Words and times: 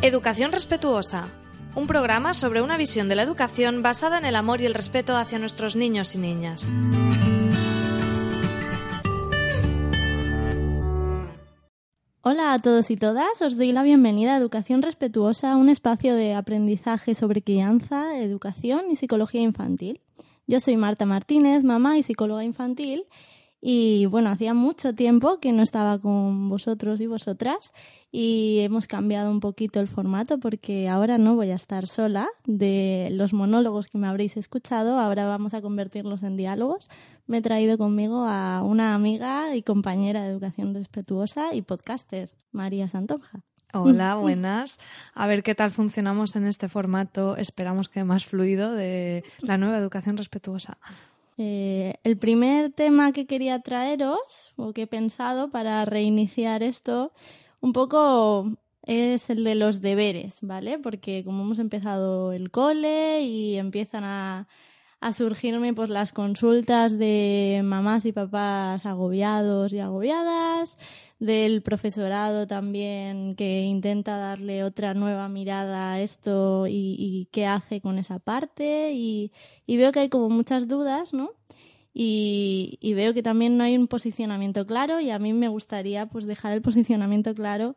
Educación 0.00 0.52
Respetuosa, 0.52 1.28
un 1.74 1.88
programa 1.88 2.32
sobre 2.32 2.62
una 2.62 2.76
visión 2.76 3.08
de 3.08 3.16
la 3.16 3.24
educación 3.24 3.82
basada 3.82 4.16
en 4.16 4.24
el 4.26 4.36
amor 4.36 4.60
y 4.60 4.66
el 4.66 4.74
respeto 4.74 5.16
hacia 5.16 5.40
nuestros 5.40 5.74
niños 5.74 6.14
y 6.14 6.18
niñas. 6.18 6.72
Hola 12.20 12.52
a 12.52 12.58
todos 12.60 12.92
y 12.92 12.96
todas, 12.96 13.42
os 13.42 13.56
doy 13.56 13.72
la 13.72 13.82
bienvenida 13.82 14.34
a 14.34 14.38
Educación 14.38 14.82
Respetuosa, 14.82 15.56
un 15.56 15.68
espacio 15.68 16.14
de 16.14 16.32
aprendizaje 16.34 17.16
sobre 17.16 17.42
crianza, 17.42 18.16
educación 18.18 18.92
y 18.92 18.94
psicología 18.94 19.40
infantil. 19.40 20.00
Yo 20.46 20.60
soy 20.60 20.76
Marta 20.76 21.06
Martínez, 21.06 21.64
mamá 21.64 21.98
y 21.98 22.04
psicóloga 22.04 22.44
infantil, 22.44 23.06
y 23.60 24.06
bueno, 24.06 24.30
hacía 24.30 24.54
mucho 24.54 24.94
tiempo 24.94 25.40
que 25.40 25.50
no 25.50 25.64
estaba 25.64 25.98
con 25.98 26.48
vosotros 26.48 27.00
y 27.00 27.08
vosotras 27.08 27.72
y 28.10 28.60
hemos 28.60 28.86
cambiado 28.86 29.30
un 29.30 29.40
poquito 29.40 29.80
el 29.80 29.88
formato 29.88 30.38
porque 30.38 30.88
ahora 30.88 31.18
no 31.18 31.36
voy 31.36 31.50
a 31.50 31.54
estar 31.54 31.86
sola. 31.86 32.28
De 32.46 33.08
los 33.12 33.32
monólogos 33.32 33.88
que 33.88 33.98
me 33.98 34.06
habréis 34.06 34.36
escuchado, 34.36 34.98
ahora 34.98 35.26
vamos 35.26 35.54
a 35.54 35.60
convertirlos 35.60 36.22
en 36.22 36.36
diálogos. 36.36 36.88
Me 37.26 37.38
he 37.38 37.42
traído 37.42 37.76
conmigo 37.76 38.24
a 38.26 38.62
una 38.62 38.94
amiga 38.94 39.54
y 39.54 39.62
compañera 39.62 40.22
de 40.22 40.30
educación 40.30 40.74
respetuosa 40.74 41.54
y 41.54 41.62
podcaster, 41.62 42.30
María 42.50 42.88
Santonja. 42.88 43.40
Hola, 43.74 44.14
buenas. 44.16 44.78
A 45.14 45.26
ver 45.26 45.42
qué 45.42 45.54
tal 45.54 45.70
funcionamos 45.70 46.34
en 46.36 46.46
este 46.46 46.68
formato, 46.68 47.36
esperamos 47.36 47.90
que 47.90 48.04
más 48.04 48.24
fluido, 48.24 48.72
de 48.72 49.24
la 49.40 49.58
nueva 49.58 49.76
educación 49.76 50.16
respetuosa. 50.16 50.78
Eh, 51.36 51.94
el 52.02 52.16
primer 52.16 52.72
tema 52.72 53.12
que 53.12 53.26
quería 53.26 53.60
traeros, 53.60 54.54
o 54.56 54.72
que 54.72 54.82
he 54.82 54.86
pensado 54.86 55.50
para 55.50 55.84
reiniciar 55.84 56.62
esto, 56.62 57.12
un 57.60 57.72
poco 57.72 58.52
es 58.82 59.30
el 59.30 59.44
de 59.44 59.54
los 59.54 59.80
deberes, 59.80 60.38
¿vale? 60.42 60.78
Porque 60.78 61.24
como 61.24 61.42
hemos 61.42 61.58
empezado 61.58 62.32
el 62.32 62.50
cole 62.50 63.22
y 63.22 63.56
empiezan 63.56 64.04
a, 64.04 64.48
a 65.00 65.12
surgirme 65.12 65.74
pues 65.74 65.90
las 65.90 66.12
consultas 66.12 66.98
de 66.98 67.60
mamás 67.64 68.04
y 68.04 68.12
papás 68.12 68.86
agobiados 68.86 69.72
y 69.72 69.80
agobiadas, 69.80 70.76
del 71.18 71.62
profesorado 71.62 72.46
también 72.46 73.34
que 73.36 73.62
intenta 73.62 74.16
darle 74.16 74.64
otra 74.64 74.94
nueva 74.94 75.28
mirada 75.28 75.92
a 75.92 76.00
esto 76.00 76.66
y, 76.68 77.28
qué 77.32 77.46
hace 77.46 77.80
con 77.80 77.98
esa 77.98 78.18
parte 78.18 78.92
y, 78.92 79.32
veo 79.66 79.92
que 79.92 80.00
hay 80.00 80.08
como 80.08 80.28
muchas 80.30 80.68
dudas, 80.68 81.12
¿no? 81.12 81.32
Y, 82.00 82.94
veo 82.94 83.12
que 83.12 83.24
también 83.24 83.56
no 83.56 83.64
hay 83.64 83.76
un 83.76 83.88
posicionamiento 83.88 84.64
claro 84.68 85.00
y 85.00 85.10
a 85.10 85.18
mí 85.18 85.32
me 85.32 85.48
gustaría 85.48 86.06
pues 86.06 86.26
dejar 86.26 86.52
el 86.52 86.62
posicionamiento 86.62 87.34
claro 87.34 87.74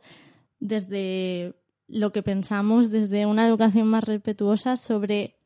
desde 0.60 1.56
lo 1.88 2.12
que 2.12 2.22
pensamos, 2.22 2.92
desde 2.92 3.26
una 3.26 3.48
educación 3.48 3.88
más 3.88 4.04
respetuosa 4.04 4.78
sobre 4.78 5.38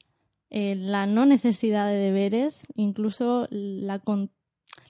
eh, 0.50 0.76
la 0.76 1.06
no 1.06 1.26
necesidad 1.26 1.88
de 1.88 1.96
deberes, 1.96 2.68
incluso 2.76 3.48
la, 3.50 4.02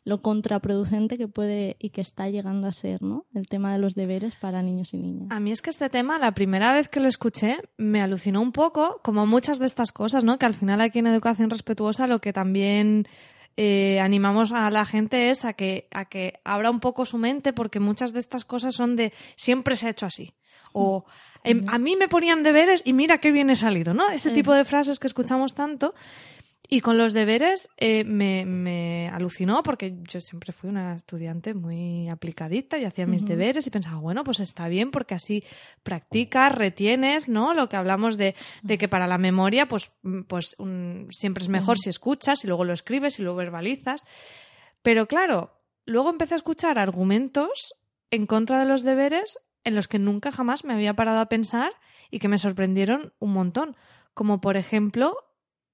lo 0.03 0.19
contraproducente 0.19 1.19
que 1.19 1.27
puede 1.27 1.77
y 1.79 1.91
que 1.91 2.01
está 2.01 2.27
llegando 2.27 2.67
a 2.67 2.73
ser, 2.73 3.03
¿no? 3.03 3.27
El 3.35 3.45
tema 3.45 3.71
de 3.71 3.77
los 3.77 3.93
deberes 3.93 4.35
para 4.35 4.63
niños 4.63 4.95
y 4.95 4.97
niñas. 4.97 5.27
A 5.29 5.39
mí 5.39 5.51
es 5.51 5.61
que 5.61 5.69
este 5.69 5.91
tema, 5.91 6.17
la 6.17 6.33
primera 6.33 6.73
vez 6.73 6.89
que 6.89 6.99
lo 6.99 7.07
escuché, 7.07 7.59
me 7.77 8.01
alucinó 8.01 8.41
un 8.41 8.51
poco, 8.51 8.99
como 9.03 9.27
muchas 9.27 9.59
de 9.59 9.67
estas 9.67 9.91
cosas, 9.91 10.23
¿no? 10.23 10.39
Que 10.39 10.47
al 10.47 10.55
final 10.55 10.81
aquí 10.81 10.97
en 10.97 11.07
Educación 11.07 11.51
Respetuosa 11.51 12.07
lo 12.07 12.19
que 12.19 12.33
también 12.33 13.07
eh, 13.57 13.99
animamos 14.01 14.51
a 14.51 14.69
la 14.69 14.85
gente 14.85 15.29
es 15.29 15.45
a 15.45 15.53
que, 15.53 15.87
a 15.91 16.05
que 16.05 16.39
abra 16.43 16.69
un 16.69 16.79
poco 16.79 17.05
su 17.05 17.17
mente, 17.17 17.53
porque 17.53 17.79
muchas 17.79 18.11
de 18.11 18.19
estas 18.19 18.45
cosas 18.45 18.75
son 18.75 18.95
de 18.95 19.13
siempre 19.35 19.75
se 19.75 19.87
ha 19.87 19.91
hecho 19.91 20.05
así. 20.05 20.33
O 20.73 21.05
em, 21.45 21.65
a 21.69 21.77
mí 21.79 21.95
me 21.95 22.09
ponían 22.09 22.43
deberes 22.43 22.81
y 22.83 22.91
mira 22.91 23.19
qué 23.19 23.31
bien 23.31 23.49
he 23.49 23.55
salido, 23.55 23.93
¿no? 23.93 24.09
Ese 24.09 24.31
tipo 24.31 24.53
de 24.53 24.65
frases 24.65 24.99
que 24.99 25.07
escuchamos 25.07 25.53
tanto 25.53 25.93
y 26.67 26.81
con 26.81 26.97
los 26.97 27.13
deberes 27.13 27.69
eh, 27.77 28.03
me, 28.03 28.45
me, 28.45 29.09
alucinó 29.09 29.61
porque 29.61 29.97
yo 30.03 30.19
siempre 30.19 30.51
fui 30.51 30.69
una 30.69 30.95
estudiante 30.95 31.53
muy 31.53 32.09
aplicadita 32.09 32.77
y 32.77 32.85
hacía 32.85 33.05
mis 33.05 33.25
deberes 33.25 33.67
y 33.67 33.69
pensaba, 33.69 33.97
bueno, 33.97 34.23
pues 34.23 34.39
está 34.39 34.67
bien 34.67 34.91
porque 34.91 35.13
así 35.13 35.43
practicas, 35.83 36.53
retienes, 36.53 37.29
¿no? 37.29 37.53
Lo 37.53 37.69
que 37.69 37.75
hablamos 37.75 38.17
de, 38.17 38.35
de 38.63 38.77
que 38.77 38.87
para 38.87 39.07
la 39.07 39.17
memoria, 39.17 39.67
pues, 39.67 39.91
mm, 40.03 40.21
pues 40.23 40.55
siempre 41.11 41.43
es 41.43 41.49
mejor 41.49 41.77
si 41.77 41.89
escuchas 41.89 42.43
y 42.43 42.47
luego 42.47 42.63
lo 42.63 42.73
escribes 42.73 43.19
y 43.19 43.23
lo 43.23 43.35
verbalizas. 43.35 44.03
Pero 44.81 45.07
claro, 45.07 45.61
luego 45.85 46.09
empecé 46.09 46.33
a 46.33 46.37
escuchar 46.37 46.79
argumentos 46.79 47.75
en 48.11 48.25
contra 48.25 48.59
de 48.59 48.65
los 48.65 48.83
deberes 48.83 49.37
en 49.63 49.75
los 49.75 49.87
que 49.87 49.99
nunca 49.99 50.31
jamás 50.31 50.63
me 50.63 50.73
había 50.73 50.95
parado 50.95 51.19
a 51.19 51.27
pensar 51.27 51.73
y 52.09 52.19
que 52.19 52.27
me 52.27 52.37
sorprendieron 52.37 53.13
un 53.19 53.33
montón. 53.33 53.75
Como 54.13 54.39
por 54.39 54.57
ejemplo 54.57 55.24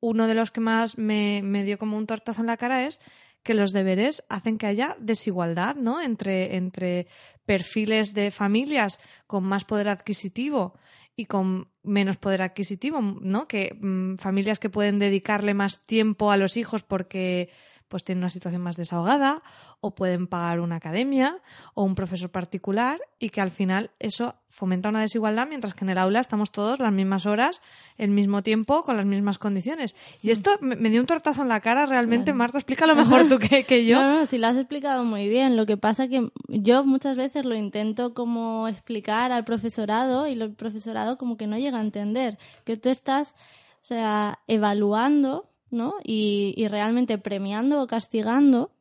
uno 0.02 0.28
de 0.28 0.34
los 0.34 0.52
que 0.52 0.60
más 0.60 0.98
me, 0.98 1.64
dio 1.64 1.78
como 1.78 1.96
un 1.96 2.08
tortazo 2.08 2.42
en 2.42 2.48
la 2.48 2.58
cara 2.58 2.86
es 2.86 3.00
que 3.44 3.54
los 3.54 3.72
deberes 3.72 4.24
hacen 4.30 4.58
que 4.58 4.68
haya 4.68 4.98
desigualdad, 5.00 5.76
¿no? 5.76 6.02
Entre, 6.02 6.58
entre 6.58 7.08
perfiles 7.46 8.14
de 8.14 8.30
familias 8.30 9.00
con 9.26 9.44
más 9.44 9.64
poder 9.64 9.90
adquisitivo 9.90 10.78
y 11.16 11.26
con 11.26 11.70
menos 11.84 12.18
poder 12.18 12.42
adquisitivo, 12.42 13.02
¿no? 13.02 13.48
Que 13.48 13.78
mm, 13.80 14.18
familias 14.18 14.60
que 14.60 14.70
pueden 14.70 15.00
dedicarle 15.00 15.54
más 15.54 15.82
tiempo 15.84 16.32
a 16.32 16.38
los 16.38 16.58
hijos 16.58 16.84
porque 16.84 17.50
pues 17.91 18.06
tienen 18.06 18.24
una 18.24 18.29
situación 18.29 18.62
más 18.62 18.78
desahogada 18.78 19.44
o 19.81 19.94
pueden 19.94 20.25
pagar 20.25 20.62
una 20.62 20.78
academia 20.78 21.38
o 21.75 21.84
un 21.84 21.94
profesor 21.94 22.31
particular 22.31 23.00
y 23.19 23.29
que 23.29 23.41
al 23.41 23.52
final 23.52 23.91
eso 24.00 24.35
fomenta 24.47 24.90
una 24.90 25.02
desigualdad 25.02 25.46
mientras 25.47 25.74
que 25.74 25.84
en 25.84 25.90
el 25.90 25.97
aula 25.97 26.22
estamos 26.22 26.52
todos 26.52 26.79
las 26.79 26.91
mismas 26.91 27.25
horas, 27.25 27.62
el 27.97 28.09
mismo 28.09 28.44
tiempo, 28.44 28.84
con 28.84 28.96
las 28.96 29.06
mismas 29.06 29.38
condiciones. 29.38 29.96
Y 30.24 30.31
esto 30.31 30.52
me, 30.62 30.90
dio 30.90 31.02
un 31.02 31.06
tortazo 31.06 31.41
en 31.41 31.50
la 31.50 31.59
cara 31.59 31.85
realmente. 31.85 32.34
Marta, 32.34 32.57
explícalo 32.57 32.96
mejor 32.96 33.28
tú 33.28 33.38
que, 33.40 33.63
que 33.63 33.85
yo. 33.85 34.02
No, 34.02 34.19
no, 34.19 34.25
si 34.25 34.38
lo 34.38 34.47
has 34.47 34.56
explicado 34.56 35.03
muy 35.03 35.28
bien. 35.28 35.58
Lo 35.58 35.66
que 35.66 35.75
pasa 35.75 36.08
que 36.08 36.31
yo 36.47 36.85
muchas 36.85 37.18
veces 37.18 37.44
lo 37.46 37.56
intento 37.56 38.13
como 38.13 38.69
explicar 38.69 39.34
al 39.34 39.44
profesorado 39.44 40.28
y 40.28 40.31
el 40.31 40.53
profesorado 40.53 41.18
como 41.18 41.35
que 41.35 41.47
no 41.47 41.58
llega 41.58 41.78
a 41.78 41.81
entender 41.81 42.38
que 42.63 42.78
tú 42.78 42.88
estás, 42.88 43.35
o 43.81 43.85
sea, 43.85 44.40
evaluando 44.47 45.51
¿no? 45.72 45.96
Y, 46.04 46.54
y 46.58 46.68
realmente 46.68 47.18
premiando 47.18 47.82
o 47.82 47.88
castigando 47.88 48.72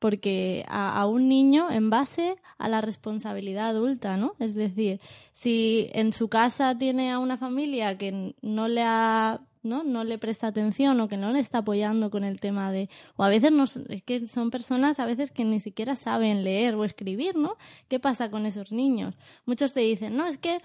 porque 0.00 0.64
a, 0.66 1.06
un 1.06 1.28
niño 1.28 1.70
en 1.70 1.90
base 1.90 2.36
a 2.58 2.68
la 2.68 2.80
responsabilidad 2.80 3.68
adulta, 3.68 4.16
¿no? 4.16 4.34
Es 4.38 4.54
decir, 4.54 4.98
si 5.34 5.88
en 5.92 6.12
su 6.12 6.28
casa 6.28 6.76
tiene 6.76 7.12
a 7.12 7.18
una 7.18 7.36
familia 7.36 7.96
que 7.96 8.34
no 8.40 8.66
le 8.66 8.82
ha 8.82 9.40
¿no? 9.62 9.84
no 9.84 10.04
le 10.04 10.16
presta 10.16 10.46
atención 10.46 10.98
o 11.02 11.08
que 11.08 11.18
no 11.18 11.32
le 11.32 11.40
está 11.40 11.58
apoyando 11.58 12.10
con 12.10 12.24
el 12.24 12.40
tema 12.40 12.72
de 12.72 12.88
o 13.16 13.24
a 13.24 13.28
veces 13.28 13.52
no, 13.52 13.64
es 13.64 14.02
que 14.02 14.26
son 14.26 14.50
personas 14.50 14.98
a 14.98 15.04
veces 15.04 15.30
que 15.30 15.44
ni 15.44 15.60
siquiera 15.60 15.96
saben 15.96 16.44
leer 16.44 16.76
o 16.76 16.84
escribir, 16.86 17.36
¿no? 17.36 17.58
¿Qué 17.86 18.00
pasa 18.00 18.30
con 18.30 18.46
esos 18.46 18.72
niños? 18.72 19.18
Muchos 19.44 19.74
te 19.74 19.80
dicen, 19.80 20.16
"No, 20.16 20.26
es 20.26 20.38
que 20.38 20.62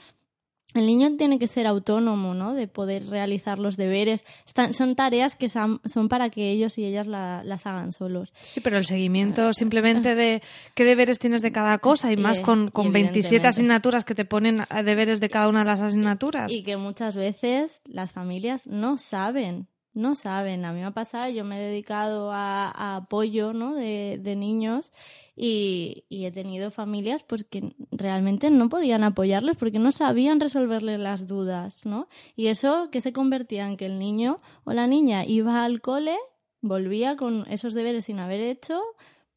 el 0.73 0.85
niño 0.85 1.15
tiene 1.17 1.39
que 1.39 1.47
ser 1.47 1.67
autónomo, 1.67 2.33
¿no? 2.33 2.53
De 2.53 2.67
poder 2.67 3.07
realizar 3.07 3.59
los 3.59 3.77
deberes. 3.77 4.25
son 4.71 4.95
tareas 4.95 5.35
que 5.35 5.47
son, 5.47 5.79
para 6.09 6.29
que 6.29 6.51
ellos 6.51 6.77
y 6.77 6.85
ellas 6.85 7.07
las 7.07 7.65
hagan 7.65 7.93
solos. 7.93 8.33
Sí, 8.41 8.59
pero 8.59 8.77
el 8.77 8.85
seguimiento 8.85 9.53
simplemente 9.53 10.15
de 10.15 10.41
qué 10.73 10.83
deberes 10.83 11.19
tienes 11.19 11.41
de 11.41 11.51
cada 11.51 11.77
cosa 11.77 12.11
y 12.11 12.17
más 12.17 12.39
con, 12.39 12.69
con 12.69 12.91
27 12.91 13.47
asignaturas 13.47 14.03
que 14.03 14.15
te 14.15 14.25
ponen 14.25 14.65
deberes 14.83 15.19
de 15.19 15.29
cada 15.29 15.47
una 15.47 15.59
de 15.59 15.65
las 15.65 15.81
asignaturas. 15.81 16.51
Y 16.51 16.63
que 16.63 16.77
muchas 16.77 17.15
veces 17.15 17.81
las 17.85 18.11
familias 18.11 18.67
no 18.67 18.97
saben 18.97 19.67
no 19.95 20.13
saben. 20.13 20.65
A 20.65 20.73
mí 20.73 20.81
me 20.81 20.85
ha 20.85 20.91
pasado, 20.91 21.31
yo 21.31 21.43
me 21.43 21.57
he 21.57 21.69
dedicado 21.69 22.31
a, 22.31 22.97
apoyo 22.97 23.53
¿no? 23.53 23.73
de, 23.73 24.35
niños 24.37 24.91
y, 25.35 26.05
he 26.09 26.31
tenido 26.31 26.69
familias 26.69 27.23
pues 27.23 27.45
que 27.45 27.73
realmente 27.91 28.51
no 28.51 28.69
podían 28.69 29.03
apoyarles 29.03 29.57
porque 29.57 29.79
no 29.79 29.91
sabían 29.91 30.39
resolverle 30.39 30.97
las 30.97 31.27
dudas, 31.27 31.85
¿no? 31.85 32.07
Y 32.35 32.47
eso 32.47 32.89
que 32.91 33.01
se 33.01 33.13
convertía 33.13 33.67
en 33.67 33.77
que 33.77 33.87
el 33.87 33.97
niño 33.97 34.37
o 34.65 34.73
la 34.73 34.85
niña 34.85 35.25
iba 35.25 35.63
al 35.63 35.81
cole, 35.81 36.17
volvía 36.61 37.15
con 37.15 37.45
esos 37.49 37.73
deberes 37.73 38.05
sin 38.05 38.19
haber 38.19 38.41
hecho 38.41 38.81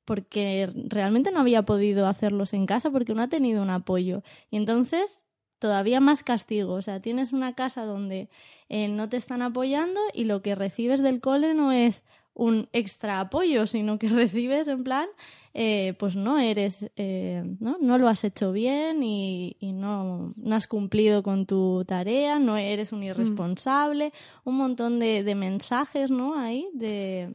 porque 0.04 0.70
realmente 0.74 1.30
no 1.30 1.40
había 1.40 1.64
podido 1.64 2.06
hacerlos 2.06 2.54
en 2.54 2.66
casa 2.66 2.90
porque 2.90 3.14
no 3.14 3.22
ha 3.22 3.28
tenido 3.28 3.62
un 3.62 3.70
apoyo. 3.70 4.22
Y 4.50 4.56
entonces 4.56 5.22
todavía 5.58 6.00
más 6.00 6.22
castigo. 6.22 6.74
O 6.74 6.82
sea, 6.82 7.00
tienes 7.00 7.32
una 7.32 7.54
casa 7.54 7.84
donde 7.84 8.28
eh, 8.68 8.88
no 8.88 9.08
te 9.08 9.16
están 9.16 9.42
apoyando 9.42 10.00
y 10.12 10.24
lo 10.24 10.42
que 10.42 10.54
recibes 10.54 11.02
del 11.02 11.20
cole 11.20 11.54
no 11.54 11.72
es 11.72 12.04
un 12.38 12.68
extra 12.72 13.18
apoyo, 13.18 13.66
sino 13.66 13.98
que 13.98 14.08
recibes 14.08 14.68
en 14.68 14.84
plan, 14.84 15.08
eh, 15.54 15.94
pues 15.98 16.14
no 16.14 16.38
eres, 16.38 16.88
eh, 16.96 17.42
¿no? 17.58 17.76
no 17.80 17.98
lo 17.98 18.08
has 18.08 18.22
hecho 18.24 18.52
bien 18.52 19.02
y, 19.02 19.56
no, 19.60 20.32
no, 20.36 20.54
has 20.54 20.68
cumplido 20.68 21.22
con 21.22 21.46
tu 21.46 21.84
tarea, 21.84 22.38
no 22.38 22.56
eres 22.56 22.92
un 22.92 23.00
mm. 23.00 23.04
irresponsable, 23.04 24.12
un 24.44 24.56
montón 24.56 25.00
de, 25.00 25.24
de, 25.24 25.34
mensajes, 25.34 26.10
¿no? 26.10 26.38
Ahí 26.38 26.68
de... 26.72 27.34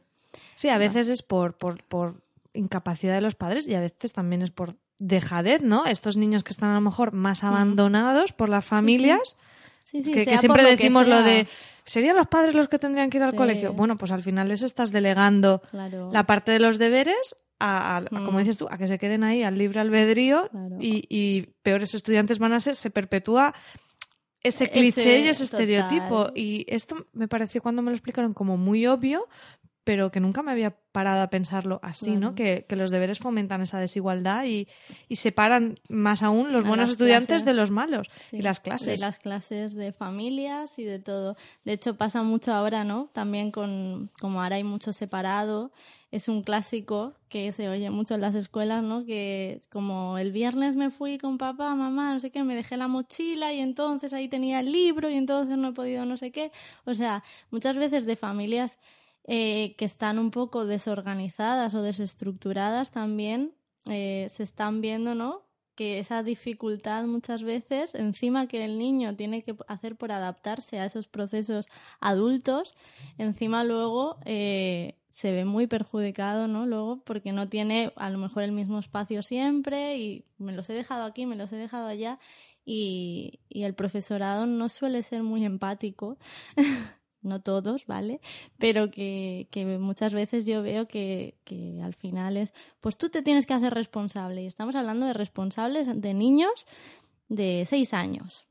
Sí, 0.54 0.68
a 0.68 0.78
veces 0.78 1.08
es 1.08 1.22
por, 1.22 1.54
por, 1.54 1.84
por 1.84 2.22
incapacidad 2.54 3.14
de 3.14 3.20
los 3.20 3.34
padres 3.34 3.66
y 3.66 3.74
a 3.74 3.80
veces 3.80 4.12
también 4.12 4.40
es 4.40 4.50
por 4.50 4.74
dejadez, 4.98 5.62
¿no? 5.62 5.86
Estos 5.86 6.16
niños 6.16 6.44
que 6.44 6.52
están 6.52 6.70
a 6.70 6.74
lo 6.74 6.80
mejor 6.80 7.12
más 7.12 7.44
abandonados 7.44 8.32
por 8.32 8.48
las 8.48 8.64
familias, 8.64 9.36
Sí, 9.84 10.02
sí, 10.02 10.12
que, 10.12 10.24
sea 10.24 10.34
que 10.34 10.38
siempre 10.38 10.62
que 10.64 10.70
decimos 10.70 11.06
lo 11.06 11.22
de, 11.22 11.46
¿serían 11.84 12.16
los 12.16 12.26
padres 12.28 12.54
los 12.54 12.68
que 12.68 12.78
tendrían 12.78 13.10
que 13.10 13.18
ir 13.18 13.22
al 13.24 13.32
Sí. 13.32 13.36
colegio? 13.36 13.72
Bueno, 13.72 13.96
pues 13.96 14.10
al 14.12 14.22
final 14.22 14.48
les 14.48 14.62
estás 14.62 14.92
delegando 14.92 15.60
Claro. 15.70 16.10
la 16.12 16.24
parte 16.24 16.52
de 16.52 16.58
los 16.58 16.78
deberes 16.78 17.36
a, 17.60 17.96
a- 17.96 17.96
a- 17.98 18.00
Mm. 18.00 18.24
como 18.24 18.38
dices 18.38 18.56
tú, 18.56 18.66
a 18.70 18.78
que 18.78 18.88
se 18.88 18.98
queden 18.98 19.22
ahí 19.24 19.42
al 19.42 19.58
libre 19.58 19.80
albedrío 19.80 20.48
Claro. 20.50 20.76
y, 20.80 21.04
y 21.08 21.42
peores 21.62 21.94
estudiantes 21.94 22.38
van 22.38 22.52
a 22.52 22.60
ser, 22.60 22.74
se 22.76 22.90
perpetúa 22.90 23.54
ese 24.42 24.64
Ese- 24.64 24.70
cliché 24.72 25.20
y 25.20 25.28
ese 25.28 25.44
total. 25.44 25.60
estereotipo. 25.60 26.30
Y 26.34 26.64
esto 26.68 27.06
me 27.12 27.28
pareció 27.28 27.62
cuando 27.62 27.80
me 27.82 27.90
lo 27.90 27.96
explicaron 27.96 28.34
como 28.34 28.56
muy 28.56 28.86
obvio, 28.86 29.26
pero 29.84 30.10
que 30.10 30.18
nunca 30.20 30.42
me 30.42 30.50
había 30.50 30.74
parado 30.92 31.22
a 31.22 31.28
pensarlo 31.28 31.78
así, 31.82 32.12
¿no? 32.12 32.34
Claro. 32.34 32.34
Que, 32.36 32.64
que 32.66 32.76
los 32.76 32.90
deberes 32.90 33.18
fomentan 33.18 33.60
esa 33.60 33.78
desigualdad 33.78 34.44
y, 34.44 34.66
y 35.08 35.16
separan 35.16 35.74
más 35.88 36.22
aún 36.22 36.52
los 36.52 36.64
A 36.64 36.68
buenos 36.68 36.90
estudiantes 36.90 37.28
clases. 37.28 37.44
de 37.44 37.52
los 37.54 37.70
malos 37.70 38.08
Sí, 38.20 38.38
y 38.38 38.42
las 38.42 38.60
clases. 38.60 38.86
De 38.86 39.06
las 39.06 39.18
clases 39.18 39.74
de 39.74 39.92
familias 39.92 40.78
y 40.78 40.84
de 40.84 40.98
todo. 41.00 41.36
De 41.64 41.72
hecho, 41.74 41.96
pasa 41.96 42.22
mucho 42.22 42.54
ahora, 42.54 42.84
¿no? 42.84 43.10
También 43.12 43.50
con, 43.50 44.10
como 44.20 44.42
ahora 44.42 44.56
hay 44.56 44.64
mucho 44.64 44.92
separado, 44.92 45.70
es 46.10 46.28
un 46.28 46.42
clásico 46.44 47.14
que 47.28 47.50
se 47.50 47.68
oye 47.68 47.90
mucho 47.90 48.14
en 48.14 48.20
las 48.20 48.36
escuelas, 48.36 48.84
¿no? 48.84 49.04
Que 49.04 49.60
como 49.72 50.16
el 50.16 50.30
viernes 50.30 50.76
me 50.76 50.90
fui 50.90 51.18
con 51.18 51.38
papá, 51.38 51.74
mamá, 51.74 52.14
no 52.14 52.20
sé 52.20 52.30
qué, 52.30 52.44
me 52.44 52.54
dejé 52.54 52.76
la 52.76 52.86
mochila 52.88 53.52
y 53.52 53.58
entonces 53.58 54.12
ahí 54.12 54.28
tenía 54.28 54.60
el 54.60 54.70
libro 54.70 55.10
y 55.10 55.14
entonces 55.16 55.58
no 55.58 55.70
he 55.70 55.72
podido 55.72 56.04
no 56.06 56.16
sé 56.16 56.30
qué. 56.30 56.52
O 56.84 56.94
sea, 56.94 57.24
muchas 57.50 57.76
veces 57.76 58.06
de 58.06 58.14
familias 58.14 58.78
eh, 59.24 59.74
que 59.76 59.84
están 59.84 60.18
un 60.18 60.30
poco 60.30 60.66
desorganizadas 60.66 61.74
o 61.74 61.82
desestructuradas 61.82 62.90
también 62.90 63.54
eh, 63.86 64.28
se 64.30 64.42
están 64.42 64.80
viendo, 64.80 65.14
¿no? 65.14 65.44
que 65.74 65.98
esa 65.98 66.22
dificultad 66.22 67.04
muchas 67.04 67.42
veces, 67.42 67.94
encima 67.94 68.46
que 68.46 68.64
el 68.64 68.78
niño 68.78 69.16
tiene 69.16 69.42
que 69.42 69.56
hacer 69.66 69.96
por 69.96 70.12
adaptarse 70.12 70.78
a 70.78 70.84
esos 70.84 71.08
procesos 71.08 71.68
adultos, 72.00 72.74
encima 73.18 73.64
luego 73.64 74.18
eh, 74.24 74.98
se 75.08 75.32
ve 75.32 75.44
muy 75.44 75.66
perjudicado, 75.66 76.46
¿no? 76.48 76.66
Luego 76.66 77.02
porque 77.04 77.32
no 77.32 77.48
tiene 77.48 77.92
a 77.96 78.10
lo 78.10 78.18
mejor 78.18 78.44
el 78.44 78.52
mismo 78.52 78.78
espacio 78.78 79.22
siempre 79.22 79.98
y 79.98 80.24
me 80.38 80.52
los 80.52 80.70
he 80.70 80.74
dejado 80.74 81.04
aquí, 81.04 81.26
me 81.26 81.36
los 81.36 81.52
he 81.52 81.56
dejado 81.56 81.88
allá 81.88 82.18
y, 82.64 83.40
y 83.48 83.64
el 83.64 83.74
profesorado 83.74 84.46
no 84.46 84.68
suele 84.68 85.02
ser 85.02 85.22
muy 85.22 85.44
empático. 85.44 86.18
no 87.24 87.40
todos, 87.40 87.86
¿vale? 87.86 88.20
Pero 88.58 88.90
que, 88.90 89.48
que 89.50 89.64
muchas 89.78 90.12
veces 90.12 90.46
yo 90.46 90.62
veo 90.62 90.86
que, 90.86 91.38
que 91.44 91.80
al 91.82 91.94
final 91.94 92.36
es, 92.36 92.54
pues 92.80 92.96
tú 92.96 93.08
te 93.08 93.22
tienes 93.22 93.46
que 93.46 93.54
hacer 93.54 93.74
responsable. 93.74 94.42
Y 94.42 94.46
estamos 94.46 94.76
hablando 94.76 95.06
de 95.06 95.14
responsables 95.14 95.88
de 96.00 96.14
niños 96.14 96.66
de 97.28 97.64
seis 97.66 97.94
años. 97.94 98.46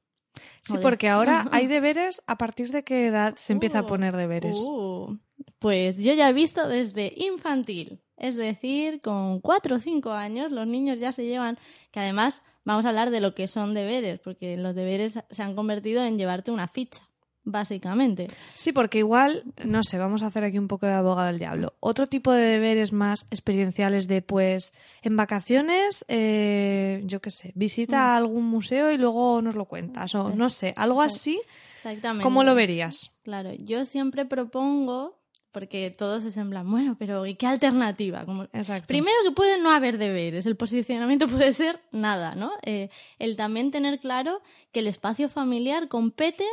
Sí, 0.64 0.74
porque 0.82 1.10
ahora 1.10 1.46
hay 1.52 1.68
deberes, 1.68 2.24
¿a 2.26 2.38
partir 2.38 2.72
de 2.72 2.84
qué 2.84 3.06
edad 3.06 3.36
se 3.36 3.54
empieza 3.54 3.80
a 3.80 3.84
Uh, 3.84 3.88
poner 3.88 4.18
deberes? 4.18 4.58
Uh, 4.60 5.20
pues 5.60 5.98
yo 5.98 6.14
ya 6.14 6.30
he 6.30 6.34
visto 6.34 6.68
desde 6.68 7.14
infantil, 7.16 8.02
es 8.18 8.36
decir, 8.36 9.00
con 9.00 9.42
cuatro 9.42 9.76
o 9.76 9.80
cinco 9.80 10.12
años 10.12 10.52
los 10.52 10.66
niños 10.66 11.00
ya 11.00 11.12
se 11.12 11.26
llevan, 11.26 11.60
que 11.92 12.00
además 12.00 12.42
vamos 12.66 12.86
a 12.86 12.90
hablar 12.90 13.12
de 13.12 13.20
lo 13.20 13.36
que 13.36 13.46
son 13.46 13.76
deberes, 13.76 14.20
porque 14.20 14.58
los 14.58 14.74
deberes 14.74 15.20
se 15.30 15.44
han 15.44 15.54
convertido 15.56 16.04
en 16.04 16.18
llevarte 16.18 16.50
una 16.50 16.68
ficha, 16.68 17.08
básicamente. 17.44 18.28
Sí, 18.54 18.72
porque 18.72 19.00
igual, 19.00 19.44
no 19.64 19.84
sé, 19.84 19.98
vamos 19.98 20.24
a 20.24 20.28
hacer 20.28 20.44
aquí 20.44 20.58
un 20.58 20.68
poco 20.68 20.86
de 20.86 20.94
abogado 20.94 21.28
del 21.28 21.40
diablo. 21.40 21.74
Otro 21.80 22.08
tipo 22.08 22.32
de 22.32 22.44
deberes 22.44 22.94
más 22.94 23.28
experienciales 23.32 24.08
de, 24.08 24.22
pues, 24.22 24.74
en 25.02 25.16
vacaciones, 25.16 26.06
eh, 26.08 27.02
yo 27.06 27.22
qué 27.22 27.32
sé, 27.32 27.52
visita 27.56 28.14
a 28.14 28.18
algún 28.18 28.46
museo 28.46 28.92
y 28.92 28.98
luego 28.98 29.42
nos 29.42 29.56
lo 29.56 29.66
cuentas, 29.66 30.16
o 30.16 30.30
no 30.30 30.50
sé, 30.50 30.74
algo 30.78 31.02
así, 31.02 31.42
Exactamente. 31.76 32.24
¿cómo 32.24 32.44
lo 32.44 32.56
verías? 32.56 33.12
Claro, 33.24 33.52
yo 33.54 33.86
siempre 33.86 34.26
propongo, 34.26 35.20
porque 35.52 35.92
todos 35.92 36.24
se 36.24 36.40
en 36.40 36.50
plan, 36.50 36.70
bueno, 36.70 36.96
pero 36.98 37.26
¿y 37.26 37.36
qué 37.36 37.46
alternativa? 37.46 38.26
Como, 38.26 38.44
Exacto. 38.54 38.88
Primero 38.88 39.18
que 39.26 39.36
puede 39.36 39.62
no 39.62 39.72
haber 39.72 39.98
deberes, 39.98 40.46
el 40.46 40.56
posicionamiento 40.56 41.28
puede 41.30 41.54
ser 41.54 41.82
nada, 41.92 42.36
¿no? 42.36 42.52
Eh, 42.64 42.90
el 43.20 43.36
también 43.36 43.70
tener 43.70 44.00
claro 44.00 44.42
que 44.72 44.80
el 44.80 44.88
espacio 44.88 45.28
familiar 45.30 45.90
compete 45.90 46.46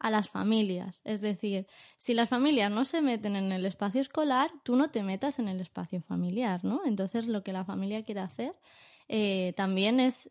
a 0.00 0.10
las 0.10 0.28
familias. 0.28 1.00
Es 1.04 1.20
decir, 1.20 1.66
si 1.98 2.14
las 2.14 2.28
familias 2.28 2.70
no 2.70 2.84
se 2.84 3.02
meten 3.02 3.36
en 3.36 3.52
el 3.52 3.66
espacio 3.66 4.00
escolar, 4.00 4.50
tú 4.64 4.74
no 4.74 4.90
te 4.90 5.02
metas 5.02 5.38
en 5.38 5.46
el 5.46 5.60
espacio 5.60 6.00
familiar, 6.02 6.64
¿no? 6.64 6.80
Entonces 6.84 7.28
lo 7.28 7.42
que 7.42 7.52
la 7.52 7.64
familia 7.64 8.02
quiere 8.02 8.20
hacer 8.20 8.54
eh, 9.08 9.52
también 9.56 10.00
es, 10.00 10.30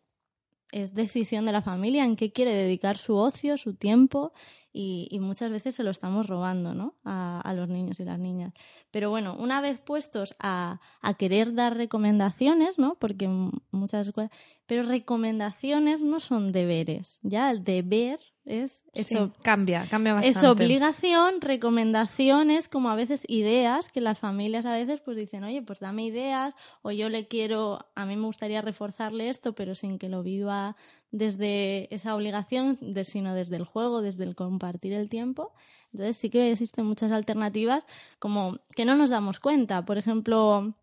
es 0.72 0.94
decisión 0.94 1.46
de 1.46 1.52
la 1.52 1.62
familia 1.62 2.04
en 2.04 2.16
qué 2.16 2.32
quiere 2.32 2.52
dedicar 2.52 2.98
su 2.98 3.16
ocio, 3.16 3.56
su 3.56 3.74
tiempo 3.74 4.32
y, 4.72 5.08
y 5.10 5.18
muchas 5.20 5.50
veces 5.50 5.74
se 5.74 5.82
lo 5.84 5.90
estamos 5.90 6.26
robando 6.26 6.74
¿no? 6.74 6.94
a, 7.04 7.40
a 7.40 7.54
los 7.54 7.68
niños 7.68 7.98
y 8.00 8.04
las 8.04 8.18
niñas. 8.18 8.52
Pero 8.90 9.10
bueno, 9.10 9.36
una 9.38 9.60
vez 9.60 9.78
puestos 9.80 10.34
a, 10.38 10.80
a 11.00 11.14
querer 11.14 11.54
dar 11.54 11.76
recomendaciones, 11.76 12.78
¿no? 12.78 12.96
porque 12.98 13.28
muchas 13.70 14.06
escuelas, 14.08 14.32
pero 14.66 14.82
recomendaciones 14.84 16.02
no 16.02 16.20
son 16.20 16.52
deberes, 16.52 17.18
ya 17.22 17.50
el 17.50 17.64
deber 17.64 18.20
es 18.44 18.82
Sí, 18.94 19.14
eso. 19.16 19.32
cambia, 19.42 19.86
cambia 19.90 20.14
bastante. 20.14 20.38
Es 20.38 20.44
obligación, 20.44 21.40
recomendaciones, 21.40 22.68
como 22.68 22.90
a 22.90 22.94
veces 22.94 23.24
ideas, 23.28 23.92
que 23.92 24.00
las 24.00 24.18
familias 24.18 24.66
a 24.66 24.72
veces 24.72 25.00
pues 25.00 25.16
dicen, 25.16 25.44
oye, 25.44 25.62
pues 25.62 25.78
dame 25.80 26.04
ideas, 26.04 26.54
o 26.82 26.90
yo 26.90 27.08
le 27.08 27.28
quiero, 27.28 27.86
a 27.94 28.04
mí 28.06 28.16
me 28.16 28.26
gustaría 28.26 28.62
reforzarle 28.62 29.28
esto, 29.28 29.54
pero 29.54 29.74
sin 29.74 29.98
que 29.98 30.08
lo 30.08 30.22
viva 30.22 30.76
desde 31.10 31.92
esa 31.94 32.14
obligación, 32.14 32.78
de- 32.80 33.04
sino 33.04 33.34
desde 33.34 33.56
el 33.56 33.64
juego, 33.64 34.00
desde 34.00 34.24
el 34.24 34.34
compartir 34.34 34.92
el 34.92 35.08
tiempo. 35.08 35.52
Entonces 35.92 36.16
sí 36.16 36.30
que 36.30 36.52
existen 36.52 36.86
muchas 36.86 37.10
alternativas 37.12 37.84
como 38.18 38.58
que 38.76 38.84
no 38.84 38.96
nos 38.96 39.10
damos 39.10 39.40
cuenta. 39.40 39.84
Por 39.84 39.98
ejemplo, 39.98 40.74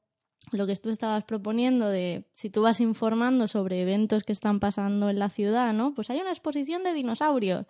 lo 0.52 0.68
que 0.68 0.76
tú 0.76 0.90
estabas 0.90 1.24
proponiendo 1.24 1.88
de 1.90 2.26
si 2.34 2.50
tú 2.50 2.62
vas 2.62 2.80
informando 2.82 3.48
sobre 3.48 3.82
eventos 3.82 4.24
que 4.24 4.34
están 4.34 4.60
pasando 4.60 5.10
en 5.10 5.20
la 5.20 5.30
ciudad, 5.30 5.74
¿no? 5.74 5.94
Pues 5.94 6.10
hay 6.10 6.20
una 6.20 6.30
exposición 6.32 6.84
de 6.84 6.94
dinosaurios. 6.94 7.66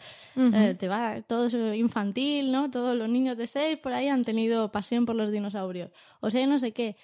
Eh, 0.55 0.75
te 0.75 0.87
va 0.87 1.21
todo 1.21 1.45
eso 1.45 1.73
infantil, 1.73 2.51
¿no? 2.51 2.69
Todos 2.71 2.95
los 2.95 3.07
niños 3.09 3.37
de 3.37 3.47
seis 3.47 3.79
por 3.79 3.93
ahí 3.93 4.07
han 4.09 4.23
tenido 4.23 4.71
pasión 4.71 5.05
por 5.05 5.15
los 5.15 5.31
dinosaurios. 5.31 5.91
O 6.21 6.29
sea, 6.31 6.45
no 6.47 6.59
sé 6.59 6.71
qué. 6.73 6.97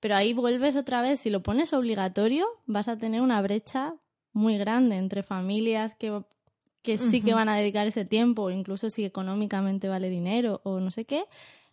Pero 0.00 0.16
ahí 0.16 0.32
vuelves 0.32 0.76
otra 0.76 1.02
vez, 1.02 1.20
si 1.20 1.28
lo 1.30 1.42
pones 1.42 1.72
obligatorio, 1.72 2.46
vas 2.66 2.88
a 2.88 2.96
tener 2.98 3.20
una 3.20 3.42
brecha 3.42 3.94
muy 4.38 4.56
grande 4.56 4.96
entre 4.96 5.22
familias 5.22 5.94
que, 5.96 6.22
que 6.82 6.96
sí 6.96 7.20
que 7.20 7.34
van 7.34 7.48
a 7.48 7.56
dedicar 7.56 7.86
ese 7.86 8.04
tiempo, 8.04 8.50
incluso 8.50 8.88
si 8.88 9.04
económicamente 9.04 9.88
vale 9.88 10.08
dinero 10.08 10.60
o 10.64 10.80
no 10.80 10.90
sé 10.90 11.04
qué. 11.04 11.24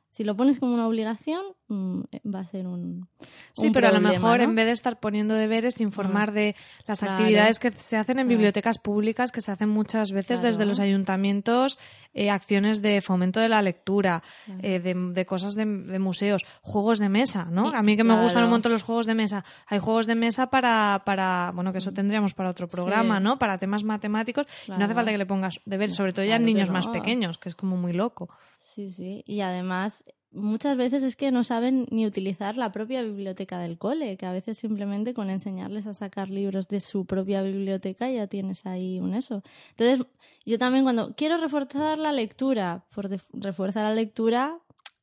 Si 0.09 0.23
lo 0.23 0.37
pones 0.37 0.59
como 0.59 0.73
una 0.73 0.87
obligación, 0.87 1.43
mm, 1.67 1.99
va 2.33 2.39
a 2.39 2.45
ser 2.45 2.67
un. 2.67 3.09
Sí, 3.51 3.67
un 3.67 3.73
pero 3.73 3.89
a 3.89 3.91
lo 3.91 3.99
mejor 3.99 4.37
¿no? 4.37 4.45
en 4.45 4.55
vez 4.55 4.65
de 4.65 4.71
estar 4.71 4.97
poniendo 5.01 5.33
deberes, 5.33 5.81
informar 5.81 6.31
de 6.31 6.55
las 6.87 6.99
Claro. 6.99 7.15
actividades 7.15 7.59
que 7.59 7.71
se 7.71 7.97
hacen 7.97 8.19
en 8.19 8.27
Claro. 8.27 8.37
bibliotecas 8.37 8.77
públicas, 8.79 9.33
que 9.33 9.41
se 9.41 9.51
hacen 9.51 9.67
muchas 9.67 10.11
veces 10.13 10.39
Claro. 10.39 10.47
desde 10.55 10.65
los 10.65 10.79
ayuntamientos, 10.79 11.79
eh, 12.15 12.31
acciones 12.31 12.81
de 12.81 13.01
fomento 13.01 13.39
de 13.39 13.49
la 13.49 13.61
lectura, 13.61 14.23
eh, 14.63 14.79
de, 14.79 14.95
de 15.13 15.25
cosas 15.27 15.53
de, 15.53 15.65
de 15.65 15.99
museos, 15.99 16.43
juegos 16.63 16.97
de 16.97 17.09
mesa, 17.09 17.45
¿no? 17.51 17.67
A 17.67 17.83
mí 17.83 17.95
que 17.95 18.03
me 18.03 18.19
gustan 18.23 18.43
un 18.45 18.49
montón 18.49 18.71
los 18.71 18.81
juegos 18.83 19.05
de 19.05 19.13
mesa. 19.13 19.45
Hay 19.67 19.77
juegos 19.79 20.07
de 20.07 20.15
mesa 20.15 20.47
para, 20.47 21.03
para 21.05 21.51
bueno, 21.53 21.71
que 21.71 21.77
eso 21.77 21.91
tendríamos 21.91 22.33
para 22.33 22.49
otro 22.49 22.67
programa, 22.67 23.17
Sí. 23.17 23.23
¿no? 23.23 23.37
Para 23.37 23.57
temas 23.59 23.83
matemáticos. 23.83 24.47
Y 24.67 24.71
no 24.71 24.83
hace 24.83 24.93
falta 24.95 25.11
que 25.11 25.17
le 25.19 25.25
pongas 25.27 25.59
deberes, 25.65 25.93
sobre 25.95 26.13
todo 26.13 26.25
ya 26.25 26.37
en 26.37 26.41
Claro 26.41 26.45
niños 26.45 26.69
más 26.71 26.87
pequeños, 26.87 27.37
que 27.37 27.49
es 27.49 27.55
como 27.55 27.77
muy 27.77 27.93
loco. 27.93 28.29
Sí, 28.57 28.89
sí. 28.89 29.21
Y 29.27 29.41
además, 29.41 30.03
muchas 30.35 30.77
veces 30.77 31.03
es 31.03 31.15
que 31.15 31.31
no 31.31 31.43
saben 31.43 31.87
ni 31.89 32.05
utilizar 32.05 32.57
la 32.57 32.71
propia 32.71 33.01
biblioteca 33.01 33.57
del 33.59 33.77
cole, 33.77 34.17
que 34.17 34.25
a 34.25 34.31
veces 34.31 34.57
simplemente 34.57 35.13
con 35.13 35.29
enseñarles 35.29 35.87
a 35.87 35.93
sacar 35.93 36.29
libros 36.29 36.67
de 36.67 36.81
su 36.81 37.05
propia 37.05 37.41
biblioteca 37.41 38.09
ya 38.09 38.27
tienes 38.27 38.65
ahí 38.65 38.99
un 38.99 39.13
eso. 39.13 39.41
Entonces, 39.71 40.05
yo 40.45 40.57
también 40.59 40.83
cuando 40.83 41.15
quiero 41.15 41.37
reforzar 41.37 41.97
la 41.97 42.11
lectura, 42.11 42.85
por 42.93 43.09
refuerza 43.33 43.81
la 43.81 43.93
lectura 43.93 44.59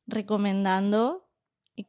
recomendando 0.07 1.27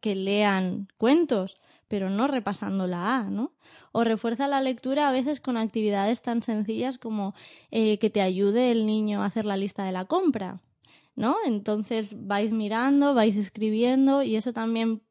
que 0.01 0.15
lean 0.15 0.89
cuentos, 0.97 1.57
pero 1.89 2.11
no 2.11 2.27
repasando 2.27 2.87
la 2.87 3.19
A, 3.19 3.25
¿no? 3.25 3.53
O 3.93 4.03
refuerza 4.03 4.49
la 4.49 4.61
lectura 4.61 5.09
a 5.09 5.13
veces 5.13 5.41
con 5.41 5.57
actividades 5.57 6.23
tan 6.23 6.43
sencillas 6.43 6.99
como 6.99 7.35
eh, 7.71 7.99
que 7.99 8.11
te 8.11 8.23
ayude 8.23 8.73
el 8.73 8.87
niño 8.87 9.23
a 9.23 9.27
hacer 9.27 9.45
la 9.45 9.57
lista 9.57 9.85
de 9.85 9.93
la 9.93 10.07
compra. 10.07 10.61
¿No? 11.17 11.37
Entonces 11.45 12.15
vais 12.27 12.53
mirando, 12.53 13.15
vais 13.15 13.37
escribiendo 13.37 14.23
y 14.23 14.37
eso 14.37 14.53
también 14.53 15.03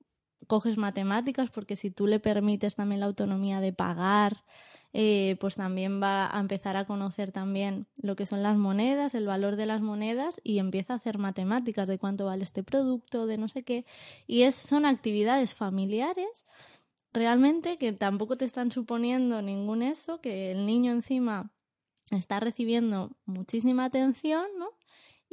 coges 0.47 0.77
matemáticas 0.77 1.49
porque 1.49 1.75
si 1.75 1.89
tú 1.91 2.07
le 2.07 2.19
permites 2.19 2.75
también 2.75 2.99
la 2.99 3.07
autonomía 3.07 3.61
de 3.61 3.73
pagar, 3.73 4.43
eh, 4.95 5.37
pues 5.39 5.55
también 5.55 6.01
va 6.01 6.35
a 6.35 6.39
empezar 6.39 6.77
a 6.77 6.85
conocer 6.85 7.31
también 7.31 7.87
lo 8.01 8.15
que 8.15 8.25
son 8.25 8.43
las 8.43 8.57
monedas, 8.57 9.15
el 9.15 9.25
valor 9.25 9.55
de 9.55 9.65
las 9.65 9.81
monedas 9.81 10.39
y 10.43 10.59
empieza 10.59 10.93
a 10.93 10.97
hacer 10.97 11.17
matemáticas 11.17 11.87
de 11.87 11.97
cuánto 11.97 12.25
vale 12.25 12.43
este 12.43 12.63
producto, 12.63 13.25
de 13.25 13.37
no 13.37 13.47
sé 13.47 13.63
qué. 13.63 13.85
Y 14.27 14.43
es, 14.43 14.55
son 14.55 14.85
actividades 14.85 15.53
familiares 15.53 16.45
realmente 17.13 17.77
que 17.77 17.93
tampoco 17.93 18.37
te 18.37 18.45
están 18.45 18.71
suponiendo 18.71 19.41
ningún 19.41 19.83
eso, 19.83 20.19
que 20.19 20.51
el 20.51 20.65
niño 20.65 20.91
encima 20.91 21.51
está 22.11 22.39
recibiendo 22.39 23.11
muchísima 23.25 23.85
atención, 23.85 24.45
¿no? 24.57 24.69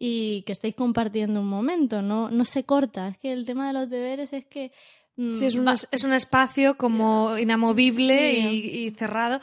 Y 0.02 0.42
que 0.47 0.52
estáis 0.52 0.75
compartiendo 0.75 1.40
un 1.40 1.49
momento, 1.49 2.00
no, 2.00 2.30
no 2.30 2.47
se 2.47 2.64
corta. 2.64 3.09
Es 3.09 3.19
que 3.19 3.35
el 3.35 3.45
tema 3.45 3.66
de 3.66 3.75
los 3.75 3.90
deberes 3.90 4.33
es 4.33 4.47
que 4.47 4.73
mm, 5.16 5.35
Sí, 5.35 5.45
es 5.45 5.57
un, 5.57 5.69
es 5.69 6.04
un 6.04 6.14
espacio 6.14 6.78
como 6.78 7.37
inamovible 7.37 8.33
y, 8.33 8.87
y, 8.87 8.90
cerrado. 8.92 9.40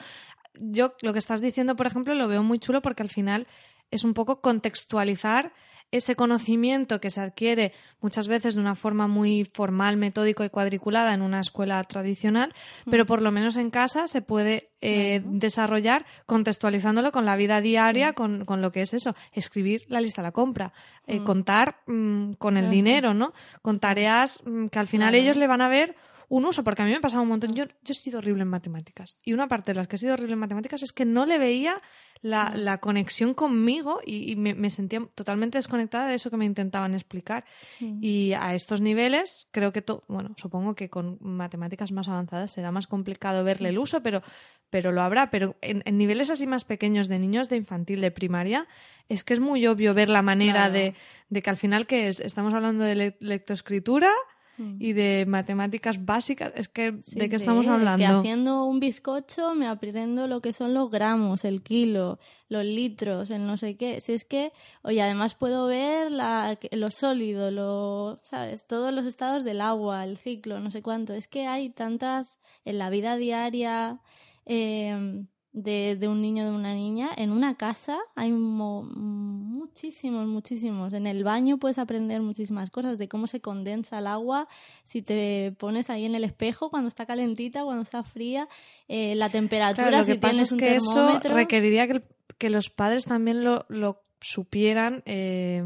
Yo 0.55 0.95
lo 1.03 1.13
que 1.13 1.19
estás 1.19 1.41
diciendo, 1.41 1.75
por 1.75 1.85
ejemplo, 1.85 2.15
lo 2.15 2.27
veo 2.27 2.41
muy 2.41 2.57
chulo 2.57 2.81
porque 2.81 3.03
al 3.03 3.09
final 3.09 3.45
es 3.91 4.03
un 4.03 4.15
poco 4.15 4.41
contextualizar 4.41 5.53
ese 5.91 6.15
conocimiento 6.15 6.99
que 6.99 7.09
se 7.09 7.21
adquiere 7.21 7.71
muchas 8.01 8.27
veces 8.27 8.55
de 8.55 8.61
una 8.61 8.75
forma 8.75 9.07
muy 9.07 9.45
formal, 9.45 9.95
metódico 9.97 10.43
y 10.43 10.49
cuadriculada 10.49 11.13
en 11.13 11.21
una 11.21 11.39
escuela 11.39 11.81
tradicional, 11.83 12.53
pero 12.89 13.05
por 13.05 13.21
lo 13.21 13.31
menos 13.31 13.55
en 13.57 13.69
casa 13.69 14.07
se 14.07 14.21
puede 14.21 14.69
eh, 14.81 15.21
desarrollar 15.23 16.05
contextualizándolo 16.25 17.11
con 17.11 17.25
la 17.25 17.37
vida 17.37 17.61
diaria, 17.61 18.13
con, 18.13 18.45
lo 18.47 18.71
que 18.71 18.81
es 18.81 18.93
eso, 18.93 19.15
escribir 19.31 19.85
la 19.87 20.01
lista 20.01 20.21
de 20.21 20.27
la 20.27 20.31
compra, 20.33 20.73
eh, 21.05 21.23
contar 21.23 21.77
mm, 21.87 22.33
con 22.33 22.57
el 22.57 22.69
dinero, 22.69 23.13
¿no? 23.13 23.33
Con 23.61 23.79
tareas 23.79 24.43
mm, 24.45 24.67
que 24.67 24.79
al 24.79 24.87
final 24.87 25.15
ellos 25.15 25.37
le 25.37 25.47
van 25.47 25.61
a 25.61 25.69
ver 25.69 25.95
un 26.29 26.45
uso, 26.45 26.63
porque 26.63 26.81
a 26.81 26.85
mí 26.85 26.91
me 26.91 26.97
ha 26.97 27.01
pasado 27.01 27.23
un 27.23 27.29
montón. 27.29 27.53
Yo, 27.53 27.65
yo 27.65 27.91
he 27.91 27.93
sido 27.93 28.19
horrible 28.19 28.41
en 28.41 28.49
matemáticas. 28.49 29.17
Y 29.23 29.33
una 29.33 29.47
parte 29.47 29.71
de 29.71 29.75
las 29.77 29.87
que 29.87 29.95
he 29.95 29.99
sido 29.99 30.13
horrible 30.13 30.33
en 30.33 30.39
matemáticas 30.39 30.83
es 30.83 30.91
que 30.91 31.05
no 31.05 31.25
le 31.25 31.37
veía 31.37 31.81
la, 32.21 32.51
la 32.53 32.79
conexión 32.79 33.33
conmigo 33.33 34.01
y, 34.05 34.35
me, 34.35 34.69
sentía 34.69 35.07
totalmente 35.15 35.57
desconectada 35.57 36.07
de 36.07 36.15
eso 36.15 36.29
que 36.29 36.37
me 36.37 36.45
intentaban 36.45 36.93
explicar. 36.93 37.45
Y 37.79 38.33
a 38.33 38.53
estos 38.53 38.81
niveles, 38.81 39.47
creo 39.51 39.71
que, 39.71 39.83
bueno, 40.07 40.33
supongo 40.37 40.75
que 40.75 40.89
con 40.89 41.17
matemáticas 41.21 41.91
más 41.91 42.09
avanzadas 42.09 42.51
será 42.51 42.71
más 42.71 42.87
complicado 42.87 43.43
verle 43.45 43.69
el 43.69 43.77
uso, 43.77 44.01
pero, 44.03 44.21
pero 44.69 44.91
lo 44.91 45.01
habrá. 45.01 45.29
Pero 45.29 45.55
en, 45.61 45.81
niveles 45.97 46.29
así 46.29 46.45
más 46.45 46.65
pequeños 46.65 47.07
de 47.07 47.19
niños 47.19 47.47
de 47.47 47.55
infantil, 47.55 48.01
de 48.01 48.11
primaria, 48.11 48.67
es 49.07 49.23
que 49.23 49.33
es 49.33 49.39
muy 49.39 49.65
obvio 49.67 49.93
ver 49.93 50.09
la 50.09 50.21
manera 50.21 50.69
de, 50.69 50.93
de, 51.29 51.41
que 51.41 51.49
al 51.49 51.57
final, 51.57 51.87
que 51.87 52.09
es? 52.09 52.19
Estamos 52.19 52.53
hablando 52.53 52.83
de 52.83 53.15
lectoescritura 53.21 54.11
Mm. 54.57 54.77
y 54.79 54.93
de 54.93 55.25
matemáticas 55.27 56.03
básicas. 56.03 56.51
Es 56.55 56.67
que, 56.67 56.91
¿de 56.91 57.29
qué 57.29 57.35
estamos 57.35 57.67
hablando? 57.67 57.97
Que 57.97 58.05
haciendo 58.05 58.65
un 58.65 58.79
bizcocho 58.79 59.53
me 59.53 59.67
aprendo 59.67 60.27
lo 60.27 60.41
que 60.41 60.51
son 60.51 60.73
los 60.73 60.89
gramos, 60.89 61.45
el 61.45 61.61
kilo, 61.61 62.19
los 62.49 62.65
litros, 62.65 63.29
el 63.29 63.45
no 63.45 63.57
sé 63.57 63.77
qué. 63.77 64.01
Si 64.01 64.13
es 64.13 64.25
que, 64.25 64.51
oye, 64.81 65.01
además 65.01 65.35
puedo 65.35 65.67
ver 65.67 66.11
la, 66.11 66.57
lo 66.71 66.89
sólido, 66.89 67.51
lo, 67.51 68.19
¿sabes? 68.23 68.65
Todos 68.65 68.91
los 68.93 69.05
estados 69.05 69.43
del 69.43 69.61
agua, 69.61 70.03
el 70.03 70.17
ciclo, 70.17 70.59
no 70.59 70.71
sé 70.71 70.81
cuánto. 70.81 71.13
Es 71.13 71.27
que 71.27 71.45
hay 71.45 71.69
tantas 71.69 72.39
en 72.65 72.79
la 72.79 72.89
vida 72.89 73.15
diaria. 73.15 73.99
Eh, 74.45 75.25
de, 75.57 75.97
de, 75.99 76.07
un 76.07 76.21
niño 76.21 76.43
o 76.43 76.51
de 76.51 76.55
una 76.55 76.75
niña. 76.75 77.09
En 77.17 77.31
una 77.31 77.55
casa 77.55 77.97
hay 78.15 78.31
muchísimos, 78.31 80.27
muchísimos. 80.27 80.93
En 80.93 81.07
el 81.07 81.23
baño 81.23 81.57
puedes 81.57 81.79
aprender 81.79 82.21
muchísimas 82.21 82.69
cosas 82.69 82.99
de 82.99 83.07
cómo 83.07 83.25
se 83.25 83.41
condensa 83.41 83.97
el 83.97 84.07
agua, 84.07 84.47
si 84.83 85.01
te 85.01 85.55
pones 85.57 85.89
ahí 85.89 86.05
en 86.05 86.13
el 86.13 86.23
espejo 86.23 86.69
cuando 86.69 86.87
está 86.87 87.07
calentita, 87.07 87.63
cuando 87.63 87.81
está 87.81 88.03
fría, 88.03 88.47
eh, 88.87 89.15
la 89.15 89.29
temperatura, 89.29 90.03
si 90.03 90.19
tienes 90.19 90.51
un 90.51 90.59
que 90.59 90.75
Eso 90.75 91.19
requeriría 91.21 91.87
que, 91.87 92.03
que, 92.37 92.51
los 92.51 92.69
padres 92.69 93.05
también 93.05 93.43
lo, 93.43 93.65
lo 93.67 94.03
supieran. 94.21 95.01
Eh, 95.05 95.63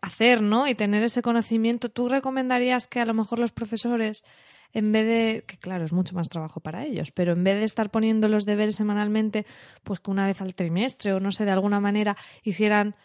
hacer, 0.00 0.40
¿no? 0.42 0.68
Y 0.68 0.74
tener 0.74 1.02
ese 1.02 1.20
conocimiento. 1.20 1.88
¿Tú 1.88 2.08
recomendarías 2.08 2.86
que 2.86 3.00
a 3.00 3.06
lo 3.06 3.14
mejor 3.14 3.38
los 3.40 3.50
profesores 3.50 4.24
en 4.72 4.92
vez 4.92 5.06
de, 5.06 5.44
que 5.46 5.58
claro, 5.58 5.84
es 5.84 5.92
mucho 5.92 6.14
más 6.14 6.28
trabajo 6.28 6.60
para 6.60 6.84
ellos, 6.84 7.12
pero 7.12 7.32
en 7.32 7.44
vez 7.44 7.58
de 7.58 7.64
estar 7.64 7.90
poniendo 7.90 8.28
los 8.28 8.44
deberes 8.44 8.76
semanalmente, 8.76 9.46
pues 9.84 10.00
que 10.00 10.10
una 10.10 10.26
vez 10.26 10.40
al 10.40 10.54
trimestre 10.54 11.12
o 11.12 11.20
no 11.20 11.32
sé, 11.32 11.44
de 11.44 11.50
alguna 11.52 11.80
manera 11.80 12.16
hicieran 12.42 12.96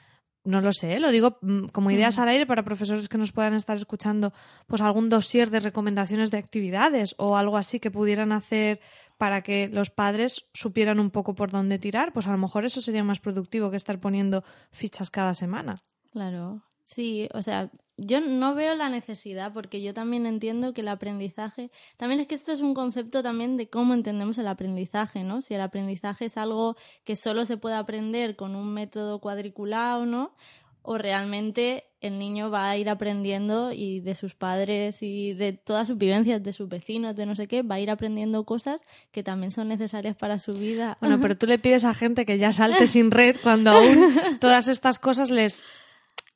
no 0.43 0.59
lo 0.59 0.73
sé, 0.73 0.99
lo 0.99 1.11
digo 1.11 1.37
mm, 1.41 1.67
como 1.67 1.91
ideas 1.91 2.17
al 2.17 2.29
aire 2.29 2.47
para 2.47 2.63
profesores 2.63 3.07
que 3.07 3.17
nos 3.17 3.31
puedan 3.31 3.53
estar 3.53 3.77
escuchando, 3.77 4.33
pues 4.65 4.81
algún 4.81 5.07
dossier 5.07 5.51
de 5.51 5.59
recomendaciones 5.59 6.31
de 6.31 6.39
actividades 6.39 7.13
o 7.19 7.37
algo 7.37 7.57
así 7.57 7.79
que 7.79 7.91
pudieran 7.91 8.31
hacer 8.31 8.79
para 9.17 9.43
que 9.43 9.67
los 9.67 9.91
padres 9.91 10.49
supieran 10.53 10.99
un 10.99 11.11
poco 11.11 11.35
por 11.35 11.51
dónde 11.51 11.77
tirar, 11.77 12.11
pues 12.11 12.25
a 12.25 12.31
lo 12.31 12.39
mejor 12.39 12.65
eso 12.65 12.81
sería 12.81 13.03
más 13.03 13.19
productivo 13.19 13.69
que 13.69 13.77
estar 13.77 13.99
poniendo 13.99 14.43
fichas 14.71 15.11
cada 15.11 15.35
semana. 15.35 15.75
Claro, 16.11 16.63
Sí, 16.93 17.29
o 17.33 17.41
sea, 17.41 17.71
yo 18.03 18.19
no 18.19 18.55
veo 18.55 18.73
la 18.73 18.89
necesidad 18.89 19.53
porque 19.53 19.81
yo 19.81 19.93
también 19.93 20.25
entiendo 20.25 20.73
que 20.73 20.81
el 20.81 20.87
aprendizaje, 20.87 21.69
también 21.97 22.19
es 22.19 22.27
que 22.27 22.35
esto 22.35 22.51
es 22.51 22.61
un 22.61 22.73
concepto 22.73 23.21
también 23.21 23.57
de 23.57 23.69
cómo 23.69 23.93
entendemos 23.93 24.37
el 24.39 24.47
aprendizaje, 24.47 25.23
¿no? 25.23 25.41
Si 25.41 25.53
el 25.53 25.61
aprendizaje 25.61 26.25
es 26.25 26.35
algo 26.37 26.75
que 27.03 27.15
solo 27.15 27.45
se 27.45 27.57
puede 27.57 27.75
aprender 27.75 28.35
con 28.35 28.55
un 28.55 28.73
método 28.73 29.19
cuadriculado, 29.19 30.07
¿no? 30.07 30.33
O 30.81 30.97
realmente 30.97 31.85
el 32.01 32.17
niño 32.17 32.49
va 32.49 32.71
a 32.71 32.77
ir 32.77 32.89
aprendiendo 32.89 33.71
y 33.71 33.99
de 33.99 34.15
sus 34.15 34.33
padres 34.33 35.03
y 35.03 35.33
de 35.33 35.53
todas 35.53 35.87
sus 35.87 35.99
vivencias, 35.99 36.41
de 36.41 36.53
sus 36.53 36.67
vecinos, 36.67 37.15
de 37.15 37.27
no 37.27 37.35
sé 37.35 37.47
qué, 37.47 37.61
va 37.61 37.75
a 37.75 37.79
ir 37.79 37.91
aprendiendo 37.91 38.43
cosas 38.45 38.81
que 39.11 39.21
también 39.21 39.51
son 39.51 39.67
necesarias 39.67 40.15
para 40.15 40.39
su 40.39 40.53
vida. 40.53 40.97
Bueno, 41.01 41.19
pero 41.21 41.37
tú 41.37 41.45
le 41.45 41.59
pides 41.59 41.85
a 41.85 41.93
gente 41.93 42.25
que 42.25 42.39
ya 42.39 42.51
salte 42.51 42.87
sin 42.87 43.11
red 43.11 43.35
cuando 43.43 43.69
aún 43.69 44.15
todas 44.39 44.67
estas 44.67 44.97
cosas 44.97 45.29
les 45.29 45.63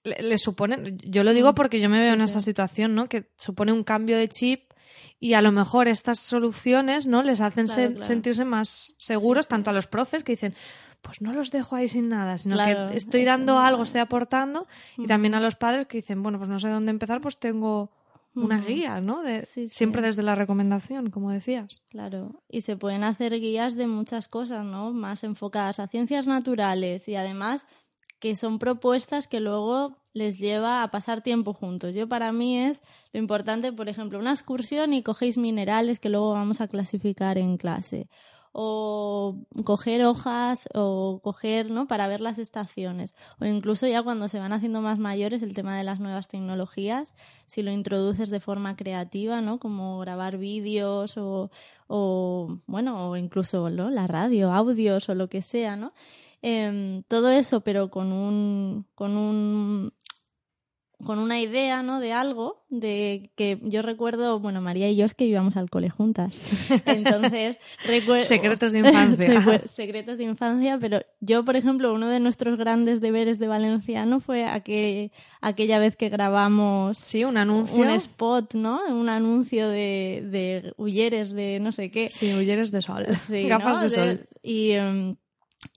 le, 0.06 0.38
supone, 0.38 0.98
yo 1.04 1.24
lo 1.24 1.34
digo 1.34 1.52
mm. 1.52 1.56
porque 1.56 1.82
yo 1.82 1.90
me 1.90 2.00
veo 2.00 2.14
en 2.14 2.22
esa 2.22 2.40
situación, 2.40 2.96
¿no? 2.96 3.10
Que 3.10 3.30
supone 3.38 3.74
un 3.74 3.84
cambio 3.84 4.18
de 4.18 4.30
chip 4.30 4.72
y 5.20 5.34
a 5.34 5.42
lo 5.42 5.52
mejor 5.52 5.88
estas 5.88 6.20
soluciones, 6.20 7.08
¿no? 7.08 7.24
Les 7.24 7.42
hacen 7.42 7.68
sentirse 7.68 8.46
más 8.46 8.94
seguros, 8.98 9.48
tanto 9.48 9.72
a 9.72 9.74
los 9.74 9.88
profes 9.88 10.24
que 10.24 10.34
dicen, 10.34 10.54
pues 11.02 11.22
no 11.22 11.34
los 11.34 11.52
dejo 11.52 11.76
ahí 11.76 11.88
sin 11.88 12.10
nada, 12.10 12.38
sino 12.38 12.58
que 12.58 12.98
estoy 12.98 13.26
dando 13.26 13.60
algo, 13.60 13.84
estoy 13.84 14.02
aportando, 14.02 14.68
y 14.98 15.08
también 15.08 15.36
a 15.36 15.40
los 15.40 15.56
padres 15.56 15.88
que 15.88 15.98
dicen, 15.98 16.22
bueno, 16.22 16.38
pues 16.38 16.50
no 16.50 16.60
sé 16.60 16.70
dónde 16.70 16.92
empezar, 16.92 17.22
pues 17.22 17.38
tengo 17.38 17.92
una 18.36 18.60
guía, 18.60 19.00
¿no? 19.02 19.24
De, 19.24 19.42
siempre 19.44 20.02
desde 20.02 20.22
la 20.22 20.36
recomendación, 20.36 21.10
como 21.10 21.32
decías. 21.32 21.84
Claro, 21.90 22.44
y 22.50 22.62
se 22.62 22.76
pueden 22.76 23.04
hacer 23.04 23.34
guías 23.40 23.76
de 23.76 23.88
muchas 23.88 24.28
cosas, 24.28 24.66
¿no? 24.66 24.92
Más 24.92 25.24
enfocadas 25.24 25.80
a 25.80 25.88
ciencias 25.88 26.28
naturales 26.28 27.08
y 27.08 27.16
además 27.16 27.66
que 28.20 28.36
son 28.36 28.60
propuestas 28.60 29.28
que 29.28 29.40
luego 29.40 29.98
les 30.14 30.40
lleva 30.40 30.84
a 30.84 30.92
pasar 30.92 31.22
tiempo 31.22 31.54
juntos. 31.54 31.94
Yo 31.94 32.08
para 32.08 32.32
mí 32.32 32.58
es 32.58 32.82
lo 33.12 33.20
importante, 33.20 33.74
por 33.74 33.90
ejemplo, 33.90 34.18
una 34.18 34.32
excursión 34.32 34.94
y 34.94 35.04
cogéis 35.04 35.38
minerales 35.38 36.00
que 36.00 36.10
luego 36.10 36.32
vamos 36.32 36.62
a 36.62 36.68
clasificar 36.68 37.38
en 37.38 37.58
clase 37.58 38.08
o 38.58 39.36
coger 39.66 40.06
hojas 40.06 40.70
o 40.74 41.20
coger, 41.22 41.70
¿no? 41.70 41.88
Para 41.88 42.08
ver 42.08 42.22
las 42.22 42.40
estaciones. 42.40 43.14
O 43.42 43.46
incluso 43.46 43.86
ya 43.86 44.02
cuando 44.02 44.30
se 44.30 44.40
van 44.40 44.54
haciendo 44.54 44.80
más 44.80 44.98
mayores 44.98 45.44
el 45.44 45.54
tema 45.54 45.78
de 45.78 45.84
las 45.84 46.00
nuevas 46.00 46.30
tecnologías, 46.30 47.14
si 47.48 47.64
lo 47.64 47.72
introduces 47.72 48.30
de 48.30 48.40
forma 48.40 48.78
creativa, 48.78 49.42
¿no? 49.42 49.60
Como 49.60 50.00
grabar 50.00 50.38
vídeos 50.38 51.18
o, 51.18 51.52
o 51.88 52.60
bueno, 52.66 53.18
incluso 53.18 53.70
¿no? 53.70 53.90
la 53.90 54.08
radio, 54.08 54.54
audios 54.54 55.10
o 55.10 55.16
lo 55.16 55.28
que 55.28 55.42
sea, 55.42 55.76
¿no? 55.76 55.92
Em, 56.48 57.02
todo 57.08 57.32
eso, 57.32 57.62
pero 57.62 57.90
con 57.90 58.12
un, 58.12 58.86
con 58.94 59.18
un 59.18 59.92
con 61.04 61.18
una 61.18 61.42
idea, 61.42 61.82
¿no? 61.82 62.00
De 62.00 62.14
algo, 62.14 62.64
de 62.70 63.32
que 63.36 63.60
yo 63.64 63.82
recuerdo, 63.82 64.40
bueno, 64.40 64.62
María 64.62 64.88
y 64.88 64.96
yo 64.96 65.06
es 65.06 65.16
que 65.16 65.26
íbamos 65.26 65.58
al 65.58 65.72
cole 65.72 65.90
juntas. 65.90 66.36
Entonces, 66.86 67.58
recuerdo... 67.84 68.24
Secretos 68.24 68.74
de 68.74 68.80
infancia. 68.80 69.62
Secretos 69.70 70.20
de 70.20 70.26
infancia, 70.26 70.78
pero 70.80 71.02
yo, 71.20 71.44
por 71.44 71.56
ejemplo, 71.56 71.92
uno 71.92 72.10
de 72.10 72.20
nuestros 72.20 72.58
grandes 72.58 73.02
deberes 73.02 73.40
de 73.40 73.48
valenciano 73.48 74.20
fue 74.20 74.46
aquella 74.46 75.80
vez 75.80 75.98
que 75.98 76.10
grabamos... 76.10 77.00
Sí, 77.00 77.24
un 77.24 77.38
anuncio. 77.38 77.82
Un 77.82 77.90
spot, 77.90 78.54
¿no? 78.54 78.82
Un 78.88 79.10
anuncio 79.10 79.68
de, 79.68 80.24
de 80.30 80.74
Ulleres 80.78 81.34
de 81.34 81.60
no 81.60 81.72
sé 81.72 81.90
qué. 81.90 82.10
Sí, 82.10 82.34
Ulleres 82.36 82.72
de 82.72 82.84
sol. 82.84 83.08
Gafas 83.48 83.82
de, 83.82 83.90
sol. 83.90 84.30
y... 84.44 84.72
Em, 84.74 85.16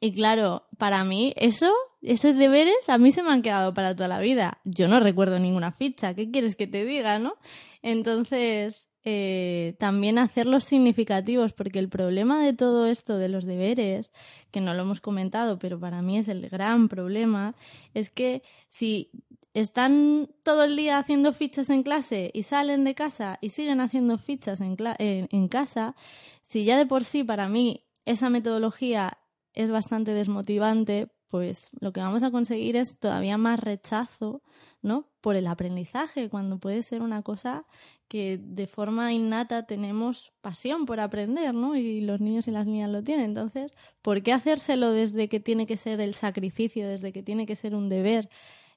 y 0.01 0.13
claro, 0.13 0.67
para 0.79 1.05
mí 1.05 1.33
eso, 1.37 1.73
esos 2.03 2.37
deberes 2.37 2.89
a 2.89 2.99
mí 2.99 3.13
se 3.13 3.23
me 3.23 3.31
han 3.31 3.43
quedado 3.43 3.75
para 3.75 3.95
toda 3.95 4.09
la 4.09 4.21
vida. 4.21 4.61
Yo 4.65 4.89
no 4.89 5.01
recuerdo 5.01 5.39
ninguna 5.39 5.73
ficha, 5.73 6.15
¿qué 6.15 6.31
quieres 6.31 6.57
que 6.57 6.67
te 6.67 6.85
diga, 6.85 7.19
no? 7.19 7.35
Entonces, 7.83 8.89
eh, 9.05 9.75
también 9.79 10.19
hacerlos 10.19 10.65
significativos, 10.65 11.53
porque 11.53 11.79
el 11.79 11.89
problema 11.89 12.45
de 12.45 12.53
todo 12.53 12.87
esto 12.87 13.17
de 13.17 13.29
los 13.29 13.47
deberes, 13.47 14.13
que 14.51 14.61
no 14.61 14.75
lo 14.75 14.83
hemos 14.83 15.01
comentado, 15.01 15.59
pero 15.59 15.81
para 15.81 16.03
mí 16.03 16.19
es 16.19 16.29
el 16.29 16.49
gran 16.49 16.89
problema, 16.89 17.55
es 17.95 18.11
que 18.11 18.43
si 18.69 19.11
están 19.55 20.29
todo 20.43 20.65
el 20.65 20.77
día 20.77 20.99
haciendo 20.99 21.33
fichas 21.33 21.71
en 21.71 21.83
clase 21.83 22.31
y 22.35 22.43
salen 22.43 22.85
de 22.85 22.95
casa 22.95 23.39
y 23.41 23.51
siguen 23.51 23.81
haciendo 23.81 24.19
fichas 24.19 24.61
en, 24.61 24.77
en 24.99 25.49
casa, 25.49 25.95
si 26.43 26.65
ya 26.65 26.77
de 26.77 26.87
por 26.87 27.05
sí 27.05 27.25
para 27.25 27.49
mí 27.49 27.85
esa 28.05 28.31
metodología 28.31 29.19
es 29.55 29.71
bastante 29.71 30.13
desmotivante 30.13 31.09
pues 31.29 31.69
lo 31.81 31.93
que 31.93 32.01
vamos 32.01 32.23
a 32.23 32.31
conseguir 32.31 32.77
es 32.77 32.99
todavía 32.99 33.37
más 33.37 33.61
rechazo, 33.61 34.43
¿no? 34.81 35.07
Por 35.21 35.37
el 35.37 35.47
aprendizaje, 35.47 36.29
cuando 36.29 36.59
puede 36.59 36.83
ser 36.83 37.03
una 37.03 37.23
cosa 37.23 37.67
que 38.09 38.41
de 38.43 38.67
forma 38.67 39.13
innata 39.13 39.67
tenemos 39.67 40.33
pasión 40.41 40.87
por 40.87 41.01
aprender, 41.01 41.55
¿no? 41.55 41.77
Y 41.77 42.01
los 42.01 42.21
niños 42.21 42.49
y 42.49 42.51
las 42.51 42.67
niñas 42.67 42.91
lo 42.91 43.03
tienen. 43.03 43.27
Entonces, 43.27 43.73
¿por 44.01 44.23
qué 44.23 44.33
hacérselo 44.33 44.93
desde 44.93 45.29
que 45.29 45.41
tiene 45.41 45.67
que 45.67 45.77
ser 45.77 46.01
el 46.01 46.15
sacrificio, 46.15 46.89
desde 46.89 47.13
que 47.13 47.23
tiene 47.23 47.45
que 47.45 47.57
ser 47.57 47.75
un 47.75 47.91
deber? 47.91 48.31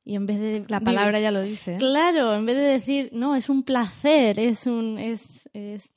Y 0.04 0.16
en 0.16 0.26
vez 0.26 0.40
de... 0.40 0.66
La 0.68 0.82
palabra 0.82 1.20
ya 1.20 1.32
lo 1.32 1.42
dice. 1.42 1.76
¿eh? 1.76 1.78
Claro, 1.78 2.34
en 2.36 2.46
vez 2.46 2.58
de 2.58 2.64
decir, 2.64 3.10
no, 3.14 3.36
es 3.36 3.50
un 3.50 3.64
placer, 3.64 4.40
es 4.40 4.66
un... 4.68 4.98
Es, 4.98 5.48
es 5.54 5.94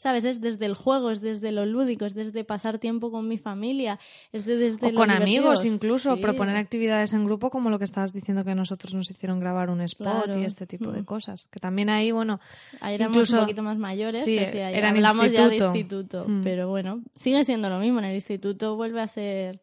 ¿sabes? 0.00 0.24
Es 0.24 0.40
desde 0.40 0.64
el 0.64 0.72
juego, 0.72 1.10
es 1.10 1.20
desde 1.20 1.52
lo 1.52 1.66
lúdico, 1.66 2.06
es 2.06 2.14
desde 2.14 2.42
pasar 2.42 2.78
tiempo 2.78 3.10
con 3.10 3.28
mi 3.28 3.36
familia, 3.36 3.98
es 4.32 4.46
desde 4.46 4.86
o 4.86 4.94
con 4.94 5.10
amigos 5.10 5.66
incluso, 5.66 6.16
proponer 6.16 6.56
actividades 6.56 7.12
en 7.12 7.26
grupo 7.26 7.50
como 7.50 7.68
lo 7.68 7.78
que 7.78 7.84
estabas 7.84 8.14
diciendo 8.14 8.42
que 8.42 8.54
nosotros 8.54 8.94
nos 8.94 9.10
hicieron 9.10 9.40
grabar 9.40 9.68
un 9.68 9.82
spot 9.82 10.34
y 10.38 10.44
este 10.44 10.66
tipo 10.66 10.90
de 10.90 11.02
mm. 11.02 11.04
cosas. 11.04 11.48
Que 11.48 11.60
también 11.60 11.90
ahí, 11.90 12.12
bueno, 12.12 12.40
ahí 12.80 12.94
éramos 12.94 13.30
un 13.30 13.40
poquito 13.40 13.62
más 13.62 13.76
mayores, 13.76 14.24
sí, 14.24 14.38
hablamos 14.38 15.30
ya 15.32 15.48
de 15.48 15.56
instituto, 15.56 16.24
mm. 16.26 16.40
pero 16.42 16.70
bueno, 16.70 17.02
sigue 17.14 17.44
siendo 17.44 17.68
lo 17.68 17.78
mismo, 17.78 17.98
en 17.98 18.06
el 18.06 18.14
instituto 18.14 18.76
vuelve 18.76 19.02
a 19.02 19.06
ser 19.06 19.60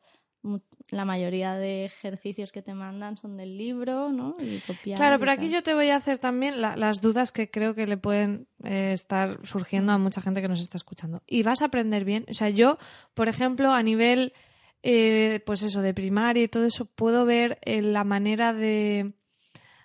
la 0.90 1.04
mayoría 1.04 1.56
de 1.56 1.86
ejercicios 1.86 2.52
que 2.52 2.62
te 2.62 2.74
mandan 2.74 3.18
son 3.18 3.36
del 3.36 3.58
libro, 3.58 4.12
¿no? 4.12 4.36
Y 4.40 4.60
copiar 4.60 4.98
claro, 4.98 5.20
pero 5.20 5.32
aquí 5.32 5.50
yo 5.50 5.62
te 5.62 5.74
voy 5.74 5.90
a 5.90 5.98
hacer 5.98 6.18
también 6.18 6.62
las 6.62 7.02
dudas 7.02 7.32
que 7.32 7.50
creo 7.50 7.76
que 7.76 7.88
le 7.88 7.98
pueden 7.98 8.48
eh, 8.64 8.92
estar 8.94 9.40
surgiendo 9.46 9.92
a 9.92 9.98
mucha 9.98 10.22
gente 10.22 10.42
que 10.42 10.48
nos 10.48 10.62
está 10.62 10.78
escuchando. 10.78 11.22
Y 11.28 11.44
vas 11.44 11.62
a 11.62 11.66
aprender 11.66 12.06
bien. 12.06 12.26
O 12.30 12.34
sea, 12.34 12.50
yo, 12.50 12.78
por 13.14 13.28
ejemplo, 13.28 13.74
a 13.74 13.84
nivel, 13.84 14.34
eh, 14.82 15.42
pues 15.46 15.64
eso, 15.64 15.82
de 15.82 15.94
primaria 15.94 16.44
y 16.44 16.48
todo 16.48 16.66
eso, 16.66 16.86
puedo 16.86 17.26
ver 17.26 17.60
eh, 17.64 17.82
la 17.82 18.06
manera 18.06 18.54
de, 18.54 19.12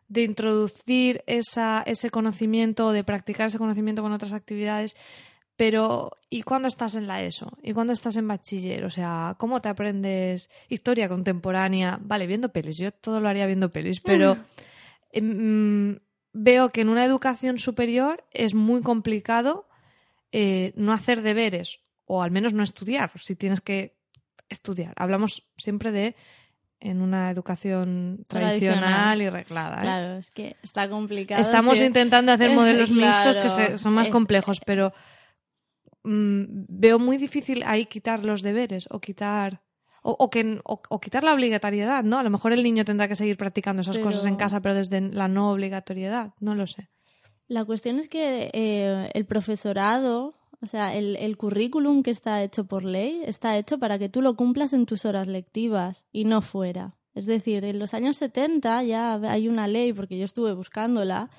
de 0.07 0.23
introducir 0.23 1.25
esa, 1.27 1.83
ese 1.85 2.11
conocimiento 2.11 2.87
o 2.87 2.93
de 2.93 3.03
practicar 3.03 3.49
ese 3.49 3.59
conocimiento 3.59 4.03
con 4.03 4.13
otras 4.13 4.35
actividades 4.35 4.95
pero, 5.63 6.11
¿y 6.29 6.43
cuándo 6.43 6.67
estás 6.67 6.97
en 6.97 7.07
la 7.07 7.23
ESO? 7.23 7.57
¿Y 7.63 7.73
cuándo 7.73 7.93
estás 7.93 8.17
en 8.17 8.27
bachiller? 8.27 8.85
O 8.85 8.91
sea, 8.91 9.37
¿cómo 9.39 9.63
te 9.63 9.69
aprendes 9.69 10.51
historia 10.69 11.09
contemporánea? 11.09 12.01
Vale, 12.03 12.27
viendo 12.27 12.49
pelis, 12.49 12.79
yo 12.79 12.91
todo 12.91 13.21
lo 13.21 13.29
haría 13.29 13.47
viendo 13.47 13.71
pelis, 13.71 14.01
pero 14.01 14.37
em, 15.13 16.01
veo 16.33 16.71
que 16.71 16.81
en 16.81 16.89
una 16.89 17.05
educación 17.05 17.61
superior 17.61 18.25
es 18.33 18.55
muy 18.55 18.83
complicado 18.83 19.69
eh, 20.33 20.73
no 20.75 20.93
hacer 20.93 21.23
deberes, 21.23 21.79
o 22.07 22.25
al 22.25 22.33
menos 22.33 22.55
no 22.55 22.65
estudiar, 22.65 23.13
si 23.21 23.37
tienes 23.37 23.61
que 23.61 23.95
estudiar. 24.49 24.95
Hablamos 24.97 25.47
siempre 25.57 25.93
de 25.93 26.17
en 26.81 27.01
una 27.01 27.31
educación 27.31 28.25
tradicional, 28.27 29.23
y 29.23 29.31
reglada. 29.31 29.77
¿eh? 29.77 29.83
Claro, 29.83 30.17
es 30.17 30.33
que 30.33 30.57
está 30.65 30.89
complicado. 30.89 31.41
Estamos 31.41 31.81
intentando 31.81 32.33
hacer 32.33 32.51
modelos 32.51 32.91
mixtos 32.91 33.39
que 33.39 33.79
son 33.79 33.93
más 33.93 34.09
complejos, 34.09 34.59
pero 34.67 34.93
Mm, 36.05 36.65
veo 36.69 36.99
muy 36.99 37.17
difícil 37.17 37.63
ahí 37.65 37.87
quitar 37.87 38.25
los 38.25 38.43
deberes 38.43 38.89
o 38.91 39.01
quitar 39.01 39.63
o, 40.05 40.31
que, 40.31 40.61
o, 40.65 41.01
quitar 41.01 41.23
la 41.23 41.33
obligatoriedad, 41.33 42.03
¿no? 42.03 42.19
A 42.19 42.25
lo 42.25 42.31
mejor 42.31 42.53
el 42.53 42.65
niño 42.65 42.85
tendrá 42.85 43.07
que 43.07 43.15
seguir 43.15 43.37
practicando 43.37 43.83
esas 43.83 43.99
cosas 43.99 44.27
en 44.27 44.35
casa, 44.35 44.61
pero 44.61 44.75
desde 44.75 45.01
la 45.01 45.29
no 45.29 45.53
obligatoriedad, 45.53 46.33
no 46.41 46.57
lo 46.57 46.67
sé. 46.67 46.91
La 47.47 47.65
cuestión 47.65 48.01
es 48.01 48.09
que 48.09 48.51
eh, 48.53 49.11
el 49.15 49.27
profesorado, 49.27 50.35
o 50.61 50.67
sea, 50.67 50.97
el, 50.97 51.15
el, 51.17 51.37
currículum 51.37 52.03
que 52.03 52.11
está 52.11 52.43
hecho 52.43 52.67
por 52.67 52.83
ley, 52.83 53.23
está 53.25 53.57
hecho 53.57 53.79
para 53.79 53.97
que 53.99 54.09
tú 54.09 54.23
lo 54.23 54.35
cumplas 54.35 54.73
en 54.73 54.87
tus 54.87 55.05
horas 55.05 55.29
lectivas 55.29 56.05
y 56.11 56.25
no 56.25 56.43
fuera. 56.43 56.97
Es 57.15 57.27
decir, 57.27 57.65
en 57.65 57.79
los 57.79 57.95
años 57.95 58.17
70 58.17 58.83
ya 58.85 59.15
hay 59.15 59.49
una 59.49 59.69
ley, 59.69 59.93
porque 59.93 60.19
yo 60.19 60.25
estuve 60.25 60.55
buscándola, 60.55 61.31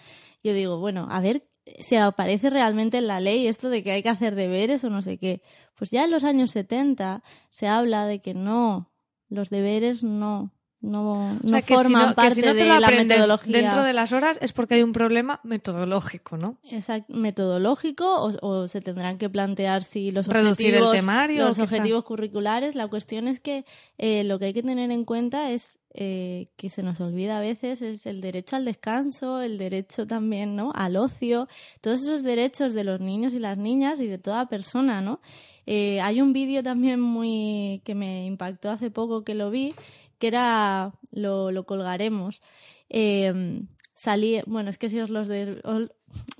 yo 0.44 0.54
digo, 0.54 0.78
bueno, 0.78 1.08
a 1.10 1.20
ver 1.20 1.42
si 1.80 1.96
aparece 1.96 2.50
realmente 2.50 2.98
en 2.98 3.08
la 3.08 3.20
ley 3.20 3.48
esto 3.48 3.70
de 3.70 3.84
que 3.84 3.92
hay 3.92 4.04
que 4.04 4.10
hacer 4.10 4.36
deberes 4.36 4.84
o 4.84 4.90
no 4.90 5.02
sé 5.02 5.18
qué. 5.18 5.42
Pues 5.76 5.92
ya 5.92 6.04
en 6.04 6.12
los 6.12 6.24
años 6.24 6.52
70 6.52 7.24
se 7.50 7.68
habla 7.68 8.06
de 8.06 8.22
que 8.22 8.34
no, 8.34 8.92
los 9.30 9.50
deberes 9.50 10.04
no, 10.04 10.52
no, 10.84 11.40
no 11.42 11.62
forman 11.62 12.14
parte 12.14 12.54
de 12.54 12.66
la 12.66 12.92
metodología. 12.92 13.62
Dentro 13.62 13.84
de 13.84 13.94
las 13.94 14.12
horas 14.12 14.38
es 14.42 14.52
porque 14.52 14.76
hay 14.76 14.84
un 14.84 14.92
problema 14.92 15.40
metodológico, 15.44 16.36
¿no? 16.38 16.58
Exacto, 16.70 17.14
metodológico 17.14 18.06
o, 18.42 18.68
se 18.68 18.82
tendrán 18.82 19.18
que 19.18 19.30
plantear 19.30 19.84
si 19.84 20.12
los 20.12 20.28
objetivos, 20.28 20.94
los 21.30 21.60
objetivos 21.60 22.04
curriculares. 22.04 22.76
La 22.76 22.90
cuestión 22.90 23.30
es 23.30 23.40
que 23.40 23.64
eh, 23.98 24.26
lo 24.26 24.40
que 24.40 24.46
hay 24.46 24.54
que 24.54 24.62
tener 24.62 24.92
en 24.92 25.06
cuenta 25.06 25.52
es 25.52 25.80
eh, 25.94 26.48
que 26.58 26.70
se 26.70 26.84
nos 26.84 27.00
olvida 27.00 27.38
a 27.38 27.42
veces 27.42 27.82
es 27.82 28.06
el 28.06 28.20
derecho 28.20 28.58
al 28.58 28.66
descanso, 28.66 29.40
el 29.40 29.58
derecho 29.58 30.06
también, 30.06 30.58
¿no? 30.58 30.74
Al 30.76 30.98
ocio, 30.98 31.48
todos 31.80 32.02
esos 32.02 32.24
derechos 32.24 32.74
de 32.74 32.84
los 32.84 33.00
niños 33.00 33.34
y 33.34 33.40
las 33.40 33.58
niñas 33.58 34.02
y 34.02 34.08
de 34.08 34.18
toda 34.18 34.48
persona, 34.48 35.00
¿no? 35.00 35.22
Eh, 35.66 36.02
hay 36.02 36.20
un 36.20 36.34
vídeo 36.34 36.62
también 36.62 37.00
muy 37.00 37.82
que 37.86 37.96
me 37.96 38.26
impactó 38.26 38.70
hace 38.70 38.92
poco 38.92 39.24
que 39.24 39.34
lo 39.34 39.50
vi 39.50 39.76
que 40.24 40.28
era, 40.28 40.94
lo, 41.12 41.52
lo 41.52 41.66
colgaremos. 41.66 42.42
Eh, 42.88 43.62
salí, 43.94 44.42
bueno, 44.46 44.70
es 44.70 44.78
que 44.78 44.88
si 44.88 44.98
os 45.02 45.10
los 45.10 45.28
de, 45.28 45.62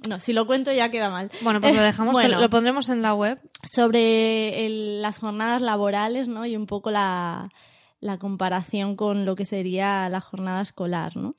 no, 0.08 0.22
si 0.22 0.32
lo 0.32 0.48
cuento 0.48 0.72
ya 0.72 0.90
queda 0.90 1.10
mal. 1.10 1.30
Bueno, 1.42 1.60
pues 1.60 1.76
lo 1.76 1.82
dejamos, 1.92 2.14
bueno, 2.14 2.40
lo 2.40 2.50
pondremos 2.50 2.88
en 2.88 3.02
la 3.02 3.14
web. 3.14 3.42
Sobre 3.70 4.70
las 5.02 5.20
jornadas 5.20 5.62
laborales, 5.62 6.30
¿no? 6.30 6.46
Y 6.46 6.56
un 6.56 6.66
poco 6.66 6.92
la, 6.92 7.50
la 8.00 8.18
comparación 8.20 8.96
con 8.96 9.26
lo 9.26 9.36
que 9.36 9.44
sería 9.44 10.08
la 10.08 10.22
jornada 10.22 10.62
escolar, 10.62 11.18
¿no? 11.18 11.36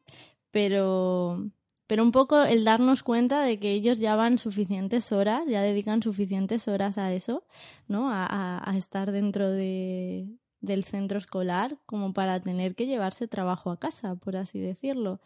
Pero, 0.50 1.48
pero 1.87 2.02
un 2.02 2.12
poco 2.12 2.42
el 2.42 2.62
darnos 2.64 3.02
cuenta 3.02 3.40
de 3.40 3.59
que 3.59 3.72
ellos 3.72 4.00
ya 4.00 4.16
van 4.16 4.37
suficientes 4.37 5.12
horas, 5.12 5.44
ya 5.48 5.62
dedican 5.62 6.02
suficientes 6.02 6.68
horas 6.68 6.98
a 6.98 7.11
eso, 7.14 7.46
¿no? 7.88 8.11
a, 8.11 8.61
a 8.62 8.76
estar 8.76 9.12
dentro 9.12 9.50
de, 9.50 10.28
del 10.64 10.85
centro 10.85 11.18
escolar 11.18 11.79
como 11.87 12.12
para 12.12 12.40
tener 12.40 12.74
que 12.74 12.87
llevarse 12.87 13.29
trabajo 13.29 13.70
a 13.70 13.79
casa, 13.79 14.16
por 14.16 14.37
así 14.37 14.61
decirlo. 14.61 15.20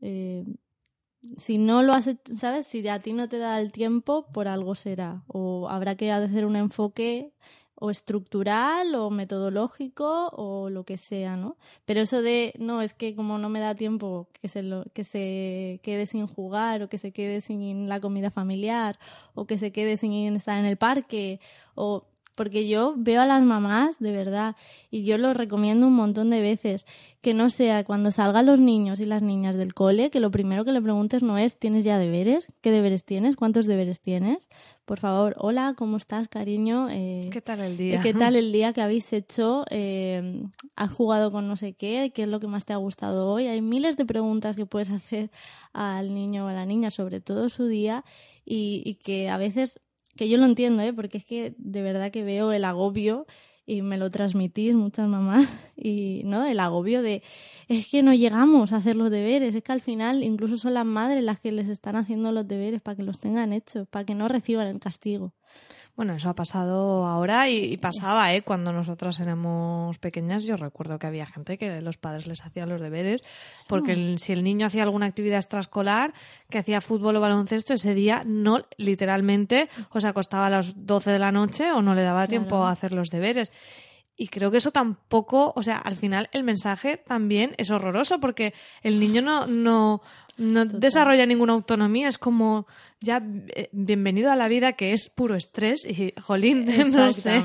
Eh, 0.00 0.44
si 1.36 1.58
no 1.58 1.82
lo 1.82 1.92
hace, 1.92 2.18
¿sabes? 2.36 2.66
Si 2.66 2.86
a 2.88 3.00
ti 3.00 3.12
no 3.12 3.28
te 3.28 3.38
da 3.38 3.60
el 3.60 3.72
tiempo, 3.72 4.26
por 4.32 4.48
algo 4.48 4.74
será. 4.74 5.22
O 5.26 5.68
habrá 5.68 5.96
que 5.96 6.10
hacer 6.10 6.46
un 6.46 6.56
enfoque 6.56 7.32
o 7.74 7.90
estructural 7.90 8.94
o 8.94 9.10
metodológico 9.10 10.28
o 10.32 10.68
lo 10.70 10.84
que 10.84 10.98
sea, 10.98 11.36
¿no? 11.36 11.56
Pero 11.86 12.00
eso 12.02 12.20
de, 12.22 12.52
no, 12.58 12.82
es 12.82 12.92
que 12.94 13.16
como 13.16 13.38
no 13.38 13.48
me 13.48 13.60
da 13.60 13.74
tiempo 13.74 14.28
que 14.40 14.48
se, 14.48 14.62
lo, 14.62 14.84
que 14.92 15.02
se 15.02 15.80
quede 15.82 16.06
sin 16.06 16.26
jugar 16.26 16.82
o 16.82 16.88
que 16.88 16.98
se 16.98 17.12
quede 17.12 17.40
sin 17.40 17.88
la 17.88 18.00
comida 18.00 18.30
familiar 18.30 18.98
o 19.34 19.46
que 19.46 19.56
se 19.56 19.72
quede 19.72 19.96
sin 19.96 20.36
estar 20.36 20.58
en 20.58 20.66
el 20.66 20.76
parque 20.76 21.40
o 21.74 22.09
porque 22.40 22.66
yo 22.66 22.94
veo 22.96 23.20
a 23.20 23.26
las 23.26 23.42
mamás, 23.42 23.98
de 23.98 24.12
verdad, 24.12 24.56
y 24.90 25.02
yo 25.02 25.18
lo 25.18 25.34
recomiendo 25.34 25.86
un 25.86 25.92
montón 25.92 26.30
de 26.30 26.40
veces, 26.40 26.86
que 27.20 27.34
no 27.34 27.50
sea 27.50 27.84
cuando 27.84 28.12
salgan 28.12 28.46
los 28.46 28.58
niños 28.58 28.98
y 29.00 29.04
las 29.04 29.20
niñas 29.20 29.56
del 29.56 29.74
cole, 29.74 30.08
que 30.08 30.20
lo 30.20 30.30
primero 30.30 30.64
que 30.64 30.72
le 30.72 30.80
preguntes 30.80 31.22
no 31.22 31.36
es, 31.36 31.58
¿tienes 31.58 31.84
ya 31.84 31.98
deberes? 31.98 32.48
¿Qué 32.62 32.70
deberes 32.70 33.04
tienes? 33.04 33.36
¿Cuántos 33.36 33.66
deberes 33.66 34.00
tienes? 34.00 34.48
Por 34.86 34.98
favor, 34.98 35.34
hola, 35.36 35.74
¿cómo 35.76 35.98
estás, 35.98 36.28
cariño? 36.28 36.88
Eh, 36.90 37.28
¿Qué 37.30 37.42
tal 37.42 37.60
el 37.60 37.76
día? 37.76 38.00
¿Qué 38.00 38.14
tal 38.14 38.34
el 38.36 38.52
día 38.52 38.72
que 38.72 38.80
habéis 38.80 39.12
hecho? 39.12 39.66
Eh, 39.68 40.42
¿Has 40.76 40.92
jugado 40.92 41.30
con 41.30 41.46
no 41.46 41.56
sé 41.56 41.74
qué? 41.74 42.10
¿Qué 42.14 42.22
es 42.22 42.28
lo 42.30 42.40
que 42.40 42.46
más 42.46 42.64
te 42.64 42.72
ha 42.72 42.76
gustado 42.76 43.30
hoy? 43.30 43.48
Hay 43.48 43.60
miles 43.60 43.98
de 43.98 44.06
preguntas 44.06 44.56
que 44.56 44.64
puedes 44.64 44.88
hacer 44.90 45.30
al 45.74 46.14
niño 46.14 46.46
o 46.46 46.48
a 46.48 46.54
la 46.54 46.64
niña 46.64 46.90
sobre 46.90 47.20
todo 47.20 47.50
su 47.50 47.66
día 47.66 48.02
y, 48.46 48.82
y 48.86 48.94
que 48.94 49.28
a 49.28 49.36
veces 49.36 49.78
que 50.16 50.28
yo 50.28 50.38
lo 50.38 50.44
entiendo, 50.44 50.82
¿eh? 50.82 50.92
porque 50.92 51.18
es 51.18 51.24
que 51.24 51.54
de 51.58 51.82
verdad 51.82 52.10
que 52.10 52.24
veo 52.24 52.52
el 52.52 52.64
agobio 52.64 53.26
y 53.66 53.82
me 53.82 53.98
lo 53.98 54.10
transmitís 54.10 54.74
muchas 54.74 55.06
mamás 55.08 55.48
y 55.76 56.22
no 56.24 56.44
el 56.44 56.58
agobio 56.58 57.02
de 57.02 57.22
es 57.68 57.88
que 57.88 58.02
no 58.02 58.12
llegamos 58.12 58.72
a 58.72 58.76
hacer 58.78 58.96
los 58.96 59.10
deberes 59.10 59.54
es 59.54 59.62
que 59.62 59.72
al 59.72 59.80
final 59.80 60.24
incluso 60.24 60.58
son 60.58 60.74
las 60.74 60.84
madres 60.86 61.22
las 61.22 61.38
que 61.38 61.52
les 61.52 61.68
están 61.68 61.94
haciendo 61.94 62.32
los 62.32 62.48
deberes 62.48 62.80
para 62.80 62.96
que 62.96 63.04
los 63.04 63.20
tengan 63.20 63.52
hechos 63.52 63.86
para 63.86 64.04
que 64.04 64.16
no 64.16 64.26
reciban 64.26 64.66
el 64.66 64.80
castigo 64.80 65.34
bueno, 66.00 66.14
eso 66.14 66.30
ha 66.30 66.34
pasado 66.34 67.04
ahora 67.04 67.50
y, 67.50 67.76
pasaba, 67.76 68.32
¿eh? 68.32 68.40
Cuando 68.40 68.72
nosotras 68.72 69.20
éramos 69.20 69.98
pequeñas, 69.98 70.44
yo 70.44 70.56
recuerdo 70.56 70.98
que 70.98 71.06
había 71.06 71.26
gente 71.26 71.58
que 71.58 71.82
los 71.82 71.98
padres 71.98 72.26
les 72.26 72.40
hacían 72.40 72.70
los 72.70 72.80
deberes, 72.80 73.22
porque 73.68 74.14
ah. 74.14 74.18
si 74.18 74.32
el 74.32 74.42
niño 74.42 74.66
hacía 74.66 74.84
alguna 74.84 75.04
actividad 75.04 75.36
extraescolar, 75.36 76.14
que 76.48 76.56
hacía 76.56 76.80
fútbol 76.80 77.16
o 77.16 77.20
baloncesto, 77.20 77.74
ese 77.74 77.92
día 77.92 78.22
no, 78.24 78.64
literalmente, 78.78 79.68
o 79.90 80.00
se 80.00 80.08
acostaba 80.08 80.46
a 80.46 80.48
las 80.48 80.86
12 80.86 81.10
de 81.10 81.18
la 81.18 81.32
noche 81.32 81.70
o 81.70 81.82
no 81.82 81.94
le 81.94 82.00
daba 82.02 82.26
tiempo 82.26 82.64
a 82.64 82.70
hacer 82.70 82.94
los 82.94 83.10
deberes. 83.10 83.52
Y 84.16 84.28
creo 84.28 84.50
que 84.50 84.56
eso 84.56 84.70
tampoco, 84.70 85.52
o 85.54 85.62
sea, 85.62 85.76
al 85.76 85.96
final 85.96 86.30
el 86.32 86.44
mensaje 86.44 86.96
también 86.96 87.54
es 87.58 87.70
horroroso 87.70 88.20
porque 88.20 88.54
el 88.82 89.00
niño 89.00 89.20
no, 89.20 89.46
no, 89.46 90.00
No 90.40 90.64
Total. 90.64 90.80
desarrolla 90.80 91.26
ninguna 91.26 91.52
autonomía, 91.52 92.08
es 92.08 92.16
como 92.16 92.66
ya 93.00 93.22
eh, 93.54 93.68
bienvenido 93.72 94.30
a 94.32 94.36
la 94.36 94.48
vida 94.48 94.72
que 94.72 94.94
es 94.94 95.10
puro 95.10 95.34
estrés 95.36 95.84
y 95.84 96.14
jolín, 96.20 96.64
no 96.92 97.12
sé. 97.12 97.40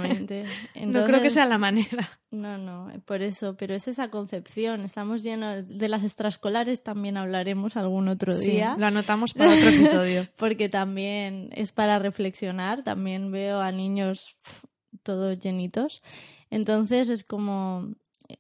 No 0.86 1.06
creo 1.06 1.22
que 1.22 1.30
sea 1.30 1.46
la 1.46 1.58
manera. 1.58 2.20
No, 2.32 2.58
no, 2.58 2.90
por 3.06 3.22
eso, 3.22 3.56
pero 3.58 3.76
es 3.76 3.90
esa 3.90 4.10
concepción. 4.10 4.82
Estamos 4.82 5.24
llenos 5.24 5.68
de 5.68 5.90
las 5.90 6.04
extraescolares, 6.04 6.84
también 6.84 7.18
hablaremos 7.18 7.76
algún 7.76 8.08
otro 8.08 8.32
Sí, 8.32 8.52
día. 8.52 8.76
lo 8.78 8.86
anotamos 8.86 9.34
para 9.36 9.54
otro 9.54 9.70
episodio. 9.70 10.28
porque 10.38 10.70
también 10.70 11.50
es 11.54 11.74
para 11.74 12.00
reflexionar. 12.00 12.84
También 12.84 13.30
veo 13.32 13.60
a 13.60 13.72
niños 13.74 14.38
todos 15.04 15.38
llenitos. 15.40 16.02
Entonces 16.50 17.10
es 17.10 17.24
como, 17.26 17.90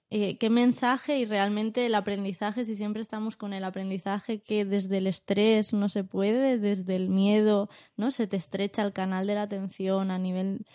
eh, 0.10 0.38
¿qué 0.38 0.50
mensaje 0.50 1.19
y 1.19 1.26
realmente 1.26 1.86
el 1.86 1.95
aprendizaje, 1.95 2.65
si 2.65 2.76
siempre 2.76 3.02
estamos 3.02 3.36
con 3.36 3.54
el 3.54 3.63
aprendizaje 3.63 4.39
que 4.39 4.65
desde 4.65 4.98
el 4.98 5.08
estrés 5.08 5.74
no 5.74 5.89
se 5.89 6.04
puede, 6.04 6.58
desde 6.58 6.95
el 6.95 7.10
miedo, 7.10 7.69
¿no? 7.98 8.12
Se 8.12 8.28
te 8.28 8.38
estrecha 8.38 8.82
el 8.82 8.93
canal 8.93 9.28
de 9.28 9.36
la 9.36 9.43
atención 9.43 10.12
a 10.12 10.17
nivel 10.17 10.65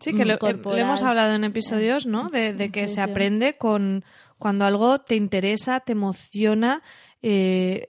Sí, 0.00 0.14
que 0.14 0.24
lo, 0.24 0.34
eh, 0.34 0.60
lo 0.62 0.76
hemos 0.76 1.02
hablado 1.02 1.34
en 1.34 1.42
episodios, 1.44 2.06
¿no? 2.06 2.30
De, 2.30 2.52
de 2.52 2.70
que 2.70 2.86
se 2.86 3.00
aprende 3.00 3.56
con 3.56 4.04
cuando 4.38 4.64
algo 4.64 5.00
te 5.00 5.16
interesa, 5.16 5.80
te 5.80 5.92
emociona. 5.92 6.82
Eh, 7.20 7.86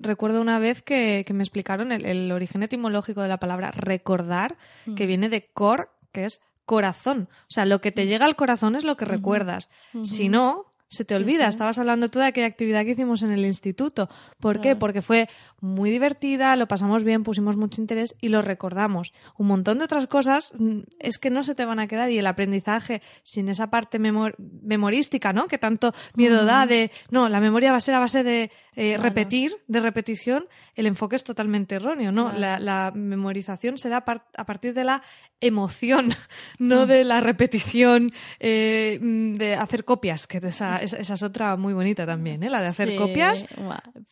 recuerdo 0.00 0.40
una 0.40 0.58
vez 0.58 0.82
que, 0.82 1.22
que 1.24 1.32
me 1.32 1.44
explicaron 1.44 1.92
el, 1.92 2.04
el 2.04 2.32
origen 2.32 2.64
etimológico 2.64 3.22
de 3.22 3.28
la 3.28 3.38
palabra 3.38 3.70
recordar, 3.70 4.56
que 4.96 5.04
Mm. 5.04 5.06
viene 5.06 5.28
de 5.28 5.46
cor, 5.52 5.90
que 6.10 6.24
es 6.24 6.40
corazón. 6.64 7.28
O 7.42 7.50
sea, 7.50 7.64
lo 7.66 7.80
que 7.80 7.92
te 7.92 8.06
llega 8.06 8.26
al 8.26 8.36
corazón 8.36 8.76
es 8.76 8.84
lo 8.84 8.96
que 8.96 9.04
recuerdas. 9.04 9.70
Si 10.02 10.28
no, 10.28 10.71
se 10.92 11.04
te 11.06 11.14
olvida. 11.14 11.48
Estabas 11.48 11.78
hablando 11.78 12.10
tú 12.10 12.18
de 12.18 12.26
aquella 12.26 12.46
actividad 12.46 12.84
que 12.84 12.90
hicimos 12.90 13.22
en 13.22 13.32
el 13.32 13.46
instituto. 13.46 14.10
¿Por 14.40 14.60
qué? 14.60 14.76
Porque 14.76 15.00
fue 15.00 15.28
muy 15.60 15.90
divertida, 15.90 16.54
lo 16.56 16.68
pasamos 16.68 17.02
bien, 17.02 17.22
pusimos 17.22 17.56
mucho 17.56 17.80
interés 17.80 18.14
y 18.20 18.28
lo 18.28 18.42
recordamos. 18.42 19.14
Un 19.38 19.46
montón 19.46 19.78
de 19.78 19.84
otras 19.84 20.06
cosas 20.06 20.52
mm, 20.58 20.80
es 20.98 21.18
que 21.18 21.30
no 21.30 21.42
se 21.44 21.54
te 21.54 21.64
van 21.64 21.78
a 21.78 21.86
quedar 21.86 22.10
y 22.10 22.18
el 22.18 22.26
aprendizaje 22.26 23.00
sin 23.22 23.48
esa 23.48 23.70
parte 23.70 23.98
memor- 23.98 24.34
memorística, 24.62 25.32
¿no? 25.32 25.48
Que 25.48 25.56
tanto 25.58 25.94
miedo 26.14 26.44
da 26.44 26.66
de, 26.66 26.90
no, 27.10 27.28
la 27.28 27.40
memoria 27.40 27.70
va 27.70 27.78
a 27.78 27.80
ser 27.80 27.94
a 27.94 27.98
base 28.00 28.22
de 28.22 28.50
eh, 28.74 28.94
Claro. 28.94 29.02
repetir, 29.02 29.56
de 29.68 29.80
repetición, 29.80 30.46
el 30.74 30.86
enfoque 30.86 31.16
es 31.16 31.24
totalmente 31.24 31.74
erróneo, 31.76 32.12
¿no? 32.12 32.24
Claro. 32.24 32.38
La, 32.38 32.58
la 32.58 32.92
memorización 32.94 33.78
será 33.78 34.04
par- 34.04 34.26
a 34.36 34.44
partir 34.44 34.74
de 34.74 34.84
la 34.84 35.02
emoción, 35.40 36.14
no 36.58 36.86
de 36.86 37.04
la 37.04 37.20
repetición, 37.20 38.08
eh, 38.40 38.98
mm, 39.00 39.34
de 39.34 39.54
hacer 39.56 39.84
copias, 39.84 40.26
que 40.26 40.38
esa, 40.38 40.81
esa, 40.82 40.96
esa 40.98 41.14
es 41.14 41.22
otra 41.22 41.56
muy 41.56 41.72
bonita 41.74 42.04
también, 42.06 42.42
¿eh? 42.42 42.50
La 42.50 42.60
de 42.60 42.66
hacer 42.68 42.88
Sí, 42.90 42.96
copias. 42.96 43.46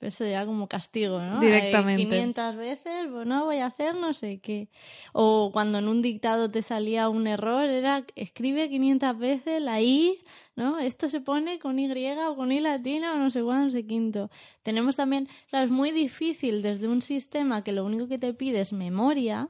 eso 0.00 0.26
ya 0.26 0.44
como 0.46 0.68
castigo, 0.68 1.20
¿no? 1.20 1.40
Directamente. 1.40 2.02
Hay 2.02 2.08
500 2.22 2.56
veces, 2.56 3.06
pues 3.10 3.26
no 3.26 3.44
voy 3.44 3.58
a 3.58 3.66
hacer 3.66 3.94
no 3.94 4.12
sé 4.12 4.38
qué. 4.40 4.68
O 5.12 5.50
cuando 5.52 5.78
en 5.78 5.88
un 5.88 6.02
dictado 6.02 6.50
te 6.50 6.62
salía 6.62 7.08
un 7.08 7.26
error, 7.26 7.64
era 7.64 8.04
escribe 8.16 8.68
500 8.68 9.18
veces 9.18 9.60
la 9.62 9.80
I, 9.80 10.18
¿no? 10.56 10.78
Esto 10.78 11.08
se 11.08 11.20
pone 11.20 11.58
con 11.58 11.78
Y 11.78 11.90
o 11.90 12.36
con 12.36 12.52
I 12.52 12.60
latina 12.60 13.14
o 13.14 13.18
no 13.18 13.30
sé 13.30 13.42
cuándo, 13.42 13.66
no 13.66 13.70
sé 13.70 13.86
quinto. 13.86 14.30
Tenemos 14.62 14.96
también, 14.96 15.28
claro, 15.48 15.64
es 15.64 15.70
muy 15.70 15.90
difícil 15.90 16.62
desde 16.62 16.88
un 16.88 17.02
sistema 17.02 17.62
que 17.64 17.72
lo 17.72 17.84
único 17.84 18.08
que 18.08 18.18
te 18.18 18.32
pide 18.34 18.60
es 18.60 18.72
memoria, 18.72 19.48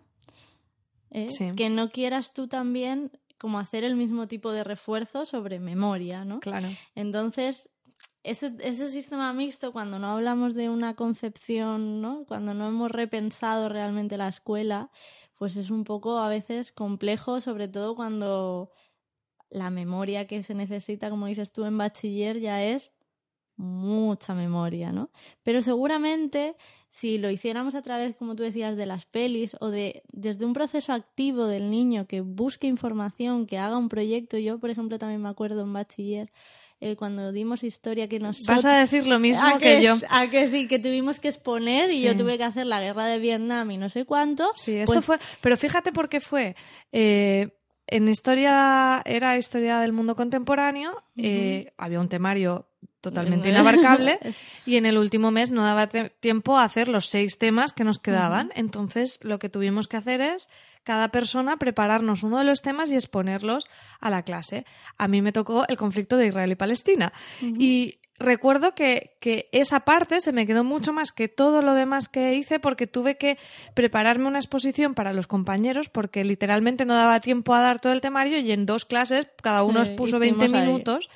¿eh? 1.11 1.29
Sí. 1.31 1.53
que 1.57 1.71
no 1.71 1.91
quieras 1.91 2.33
tú 2.33 2.49
también 2.49 3.11
como 3.41 3.59
hacer 3.59 3.83
el 3.85 3.97
mismo 3.97 4.29
tipo 4.29 4.53
de 4.53 4.63
refuerzo 4.63 5.25
sobre 5.25 5.59
memoria, 5.59 6.25
¿no? 6.25 6.41
Claro. 6.41 6.69
Entonces, 6.95 7.71
ese, 8.23 8.55
ese 8.61 8.89
sistema 8.91 9.33
mixto, 9.33 9.73
cuando 9.73 9.99
no 9.99 10.13
hablamos 10.13 10.55
de 10.55 10.69
una 10.69 10.95
concepción, 10.95 12.03
¿no? 12.03 12.25
Cuando 12.29 12.53
no 12.53 12.69
hemos 12.69 12.91
repensado 12.91 13.71
realmente 13.71 14.19
la 14.19 14.29
escuela, 14.29 14.91
pues 15.37 15.57
es 15.57 15.71
un 15.71 15.85
poco 15.85 16.19
a 16.19 16.29
veces 16.29 16.71
complejo, 16.71 17.41
sobre 17.41 17.67
todo 17.67 17.97
cuando 17.97 18.71
la 19.49 19.71
memoria 19.71 20.27
que 20.27 20.43
se 20.43 20.55
necesita, 20.55 21.09
como 21.09 21.27
dices 21.27 21.51
tú, 21.51 21.65
en 21.65 21.79
bachiller 21.79 22.41
ya 22.41 22.63
es 22.63 22.93
mucha 23.61 24.35
memoria, 24.35 24.91
¿no? 24.91 25.11
Pero 25.43 25.63
seguramente 25.63 26.57
si 26.89 27.19
lo 27.19 27.31
hiciéramos 27.31 27.75
a 27.75 27.83
través, 27.83 28.17
como 28.17 28.35
tú 28.35 28.43
decías, 28.43 28.77
de 28.77 28.87
las 28.87 29.07
pelis 29.07 29.57
o 29.61 29.69
de 29.69 30.03
desde 30.13 30.45
un 30.45 30.53
proceso 30.53 30.93
activo 30.93 31.47
del 31.47 31.71
niño 31.71 32.07
que 32.07 32.21
busque 32.21 32.67
información, 32.67 33.47
que 33.47 33.59
haga 33.59 33.77
un 33.77 33.89
proyecto, 33.89 34.39
yo 34.39 34.59
por 34.59 34.71
ejemplo 34.71 34.99
también 34.99 35.23
me 35.23 35.29
acuerdo 35.29 35.63
en 35.63 35.73
bachiller 35.73 36.33
eh, 36.81 36.97
cuando 36.97 37.31
dimos 37.31 37.63
historia 37.63 38.09
que 38.09 38.19
nos 38.19 38.43
Vas 38.47 38.65
a 38.65 38.79
decir 38.79 39.07
lo 39.07 39.19
mismo 39.19 39.47
¿A 39.47 39.59
que, 39.59 39.83
yo. 39.83 39.97
A 40.09 40.29
que 40.29 40.49
sí, 40.49 40.67
que 40.67 40.79
tuvimos 40.79 41.21
que 41.21 41.29
exponer 41.29 41.91
y 41.93 42.01
yo 42.01 42.17
tuve 42.17 42.39
que 42.39 42.45
hacer 42.45 42.67
la 42.67 42.81
guerra 42.81 43.05
de 43.05 43.19
Vietnam 43.19 43.71
y 43.71 43.77
no 43.77 43.91
sé 43.91 44.07
cuánto. 44.07 44.49
Sí, 44.55 44.77
esto 44.77 44.95
Pues- 44.95 45.05
fue. 45.05 45.19
Pero 45.43 45.59
fíjate 45.59 45.93
por 45.93 46.09
qué 46.09 46.21
fue. 46.23 46.57
Eh, 46.91 47.51
en 47.87 48.09
historia, 48.09 49.03
era 49.05 49.37
historia 49.37 49.81
del 49.81 49.93
mundo 49.93 50.17
contemporáneo, 50.17 51.03
eh, 51.17 51.73
había 51.77 52.01
un 52.01 52.09
temario 52.09 52.70
totalmente 53.01 53.49
inabarcable 53.49 54.19
y 54.67 54.77
en 54.77 54.87
el 54.87 54.99
último 54.99 55.31
mes 55.31 55.51
no 55.51 55.63
daba 55.63 55.89
tiempo 55.89 56.59
a 56.59 56.65
hacer 56.65 56.89
los 56.89 57.07
seis 57.07 57.39
temas 57.39 57.73
que 57.73 57.85
nos 57.85 57.99
quedaban. 57.99 58.51
Entonces, 58.55 59.19
lo 59.23 59.39
que 59.39 59.49
tuvimos 59.49 59.89
que 59.89 59.97
hacer 59.97 60.21
es 60.21 60.51
cada 60.85 61.09
persona 61.09 61.57
prepararnos 61.57 62.23
uno 62.23 62.39
de 62.39 62.45
los 62.45 62.63
temas 62.63 62.91
y 62.91 62.95
exponerlos 62.95 63.69
a 64.01 64.11
la 64.11 64.23
clase. 64.23 64.65
A 64.97 65.09
mí 65.09 65.23
me 65.23 65.33
tocó 65.33 65.65
el 65.69 65.77
conflicto 65.77 66.17
de 66.17 66.27
Israel 66.29 66.53
y 66.53 66.57
Palestina. 66.57 67.13
Y 67.41 68.01
recuerdo 68.19 68.75
que, 68.75 69.17
que 69.21 69.49
esa 69.53 69.81
parte 69.81 70.21
se 70.21 70.33
me 70.33 70.47
quedó 70.47 70.65
mucho 70.65 70.93
más 70.93 71.13
que 71.13 71.29
todo 71.29 71.63
lo 71.63 71.75
demás 71.75 72.09
que 72.09 72.35
hice 72.35 72.61
porque 72.61 72.87
tuve 72.87 73.17
que 73.17 73.39
prepararme 73.75 74.27
una 74.27 74.39
exposición 74.39 74.95
para 74.95 75.13
los 75.13 75.27
compañeros 75.27 75.89
porque 75.89 76.25
literalmente 76.25 76.85
no 76.85 76.95
daba 76.95 77.21
tiempo 77.21 77.55
a 77.55 77.61
dar 77.61 77.81
todo 77.81 77.93
el 77.93 78.01
temario 78.01 78.39
y 78.39 78.53
en 78.53 78.67
dos 78.67 78.85
clases 78.85 79.29
cada 79.43 79.63
uno 79.65 79.85
Sí, 79.85 79.91
expuso 79.93 80.19
20 80.19 80.45
hicimos 80.45 80.61
ahí. 80.61 80.67
minutos 80.67 81.11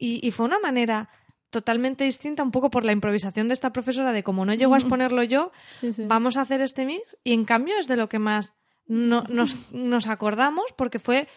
y, 0.00 0.26
y 0.26 0.30
fue 0.32 0.46
una 0.46 0.58
manera 0.58 1.08
totalmente 1.50 2.04
distinta 2.04 2.42
un 2.42 2.50
poco 2.52 2.70
por 2.70 2.84
la 2.84 2.92
improvisación 2.92 3.46
de 3.48 3.54
esta 3.54 3.72
profesora 3.72 4.12
de 4.12 4.22
como 4.22 4.44
no 4.44 4.54
llego 4.54 4.74
a 4.74 4.78
exponerlo 4.78 5.22
yo, 5.24 5.52
Sí, 5.78 5.92
sí. 5.92 6.04
vamos 6.06 6.36
a 6.36 6.40
hacer 6.42 6.60
este 6.60 6.84
mix 6.86 7.16
y 7.24 7.32
en 7.32 7.44
cambio 7.44 7.74
es 7.78 7.86
de 7.88 7.96
lo 7.96 8.08
que 8.08 8.18
más 8.18 8.54
no- 8.86 9.24
nos, 9.28 9.70
nos 9.72 10.06
acordamos 10.08 10.64
porque 10.76 10.98
fue 10.98 11.28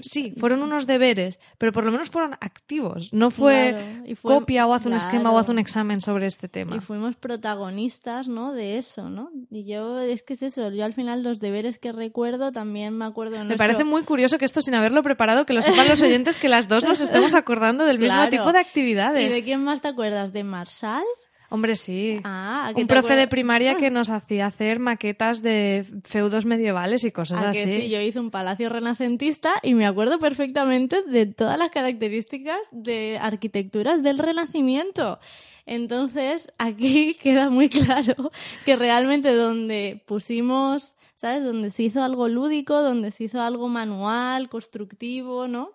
sí, 0.00 0.34
fueron 0.38 0.62
unos 0.62 0.86
deberes, 0.86 1.38
pero 1.58 1.72
por 1.72 1.84
lo 1.84 1.92
menos 1.92 2.10
fueron 2.10 2.34
activos, 2.34 3.08
no 3.12 3.30
fue 3.30 3.70
Claro, 3.70 4.06
y 4.06 4.14
fue- 4.14 4.34
copia 4.34 4.66
o 4.66 4.74
haz 4.74 4.86
un 4.86 4.92
esquema 4.92 5.30
o 5.32 5.38
haz 5.38 5.48
un 5.48 5.58
examen 5.58 6.00
sobre 6.00 6.26
este 6.26 6.48
tema. 6.48 6.76
Y 6.76 6.80
fuimos 6.80 7.16
protagonistas, 7.16 8.28
¿no? 8.28 8.52
De 8.52 8.78
eso, 8.78 9.08
¿no? 9.08 9.30
Y 9.50 9.64
yo, 9.64 9.98
es 10.00 10.22
que 10.22 10.34
es 10.34 10.42
eso, 10.42 10.70
yo 10.70 10.84
al 10.84 10.92
final 10.92 11.22
los 11.22 11.40
deberes 11.40 11.78
que 11.78 11.92
recuerdo 11.92 12.52
también 12.52 12.96
me 12.96 13.04
acuerdo 13.04 13.36
de 13.38 13.44
Me 13.44 13.56
parece 13.56 13.84
muy 13.84 14.02
curioso 14.02 14.38
que 14.38 14.44
esto 14.44 14.60
sin 14.62 14.74
haberlo 14.74 15.02
preparado, 15.02 15.46
que 15.46 15.52
lo 15.52 15.62
sepan 15.62 15.88
los 15.88 16.00
oyentes, 16.02 16.36
que 16.36 16.48
las 16.48 16.68
dos 16.68 16.84
nos 16.84 17.00
estemos 17.00 17.34
acordando 17.34 17.84
del 17.84 17.98
mismo 17.98 18.06
Claro. 18.16 18.30
tipo 18.30 18.52
de 18.52 18.58
¿Y 18.58 18.62
actividades. 18.62 19.30
de 19.30 19.42
quién 19.44 19.62
más 19.64 19.80
te 19.80 19.88
acuerdas? 19.88 20.32
¿De 20.32 20.44
Marshall? 20.44 21.04
Hombre, 21.48 21.76
sí. 21.76 22.20
Ah, 22.24 22.68
¿a 22.68 22.74
qué 22.74 22.80
un 22.80 22.86
profe 22.86 23.14
de 23.14 23.28
primaria 23.28 23.76
que 23.76 23.90
nos 23.90 24.10
hacía 24.10 24.46
hacer 24.46 24.80
maquetas 24.80 25.42
de 25.42 25.86
feudos 26.04 26.44
medievales 26.44 27.04
y 27.04 27.12
cosas 27.12 27.42
¿A 27.42 27.48
así. 27.50 27.64
que 27.64 27.80
sí? 27.82 27.88
Yo 27.88 28.00
hice 28.00 28.18
un 28.18 28.30
palacio 28.30 28.68
renacentista 28.68 29.54
y 29.62 29.74
me 29.74 29.86
acuerdo 29.86 30.18
perfectamente 30.18 31.02
de 31.02 31.26
todas 31.26 31.58
las 31.58 31.70
características 31.70 32.58
de 32.72 33.18
arquitecturas 33.20 34.02
del 34.02 34.18
Renacimiento. 34.18 35.20
Entonces, 35.66 36.52
aquí 36.58 37.14
queda 37.22 37.50
muy 37.50 37.68
claro 37.68 38.32
que 38.64 38.76
realmente 38.76 39.32
donde 39.34 40.02
pusimos, 40.06 40.94
¿sabes? 41.16 41.42
Donde 41.42 41.70
se 41.70 41.82
hizo 41.82 42.02
algo 42.02 42.28
lúdico, 42.28 42.80
donde 42.82 43.10
se 43.10 43.24
hizo 43.24 43.40
algo 43.40 43.68
manual, 43.68 44.48
constructivo, 44.48 45.48
¿no? 45.48 45.72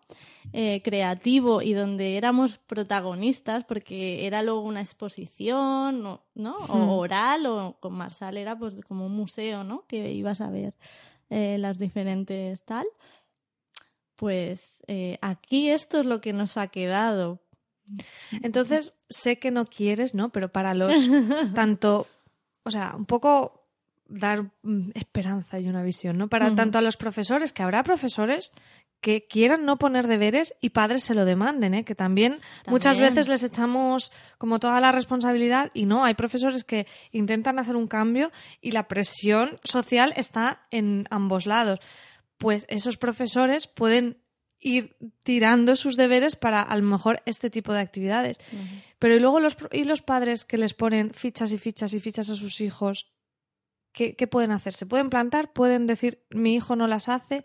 Eh, 0.54 0.82
creativo 0.84 1.62
y 1.62 1.73
donde 1.73 2.17
éramos 2.17 2.58
protagonistas 2.60 3.63
porque 3.63 4.27
era 4.27 4.43
luego 4.43 4.62
una 4.62 4.82
exposición, 4.82 6.04
¿no? 6.04 6.23
¿no? 6.36 6.58
O 6.58 6.77
Hmm. 6.77 6.89
oral 6.89 7.45
o 7.45 7.77
con 7.80 7.93
Marsal 7.93 8.38
era 8.38 8.58
pues 8.58 8.82
como 8.88 9.06
un 9.06 9.13
museo, 9.13 9.63
¿no? 9.63 9.86
Que 9.88 10.12
ibas 10.12 10.41
a 10.41 10.49
ver 10.49 10.73
eh, 11.30 11.58
las 11.58 11.80
diferentes 11.80 12.63
tal. 12.63 12.86
Pues 14.15 14.84
eh, 14.88 15.17
aquí 15.21 15.69
esto 15.69 15.99
es 16.01 16.06
lo 16.06 16.21
que 16.21 16.34
nos 16.34 16.58
ha 16.58 16.67
quedado. 16.67 17.39
Entonces, 18.43 18.95
sé 19.10 19.39
que 19.39 19.51
no 19.51 19.65
quieres, 19.65 20.13
¿no? 20.13 20.30
Pero 20.30 20.51
para 20.51 20.73
los 20.73 20.95
tanto, 21.56 22.08
o 22.63 22.71
sea, 22.71 22.93
un 22.95 23.06
poco 23.06 23.61
dar 24.12 24.52
mm, 24.62 24.91
esperanza 24.93 25.60
y 25.60 25.67
una 25.67 25.84
visión, 25.84 26.17
¿no? 26.17 26.28
Para 26.28 26.54
tanto 26.54 26.78
a 26.78 26.82
los 26.82 26.97
profesores, 26.97 27.54
que 27.54 27.63
habrá 27.63 27.84
profesores 27.84 28.52
que 29.00 29.26
quieran 29.26 29.65
no 29.65 29.78
poner 29.78 30.08
deberes 30.08 30.54
y 30.62 30.69
padres 30.69 31.04
se 31.04 31.15
lo 31.15 31.26
demanden, 31.26 31.74
¿eh? 31.74 31.84
que 31.84 31.95
también, 31.95 32.39
muchas 32.67 33.00
veces 33.00 33.28
les 33.28 33.43
echamos 33.43 34.12
como 34.38 34.60
toda 34.60 34.80
la 34.80 34.91
responsabilidad 34.91 35.71
y 35.74 35.88
no, 35.88 36.06
hay 36.06 36.13
profesores 36.13 36.63
que 36.63 36.86
intentan 37.12 37.58
hacer 37.58 37.76
un 37.76 37.88
cambio 37.88 38.32
y 38.62 38.71
la 38.71 38.88
presión 38.88 39.58
social 39.63 40.13
está 40.15 40.67
en 40.69 41.08
ambos 41.10 41.47
lados. 41.47 41.80
Pues 42.38 42.65
esos 42.69 42.97
profesores 42.97 43.65
pueden 43.65 44.17
ir 44.60 44.95
tirando 45.24 45.76
sus 45.76 45.97
deberes 45.97 46.36
para 46.36 46.62
a 46.62 46.78
lo 46.78 46.84
mejor 46.84 47.24
este 47.26 47.50
tipo 47.50 47.74
de 47.74 47.80
actividades. 47.80 48.38
Pero 49.00 49.15
y 49.15 49.19
luego 49.19 49.39
los, 49.39 49.58
y 49.71 49.86
los 49.86 50.04
padres 50.04 50.45
que 50.45 50.60
les 50.60 50.76
ponen 50.76 51.12
fichas 51.12 51.52
y 51.52 51.58
fichas 51.58 51.93
y 51.93 52.00
fichas 52.00 52.30
a 52.30 52.36
sus 52.36 52.62
hijos, 52.62 53.12
¿qué, 53.91 54.15
¿qué 54.15 54.27
pueden 54.27 54.51
hacer? 54.51 54.73
¿Se 54.73 54.86
pueden 54.86 55.10
plantar? 55.10 55.51
¿Pueden 55.51 55.88
decir 55.88 56.19
mi 56.30 56.56
hijo 56.56 56.75
no 56.75 56.88
las 56.88 57.10
hace? 57.10 57.43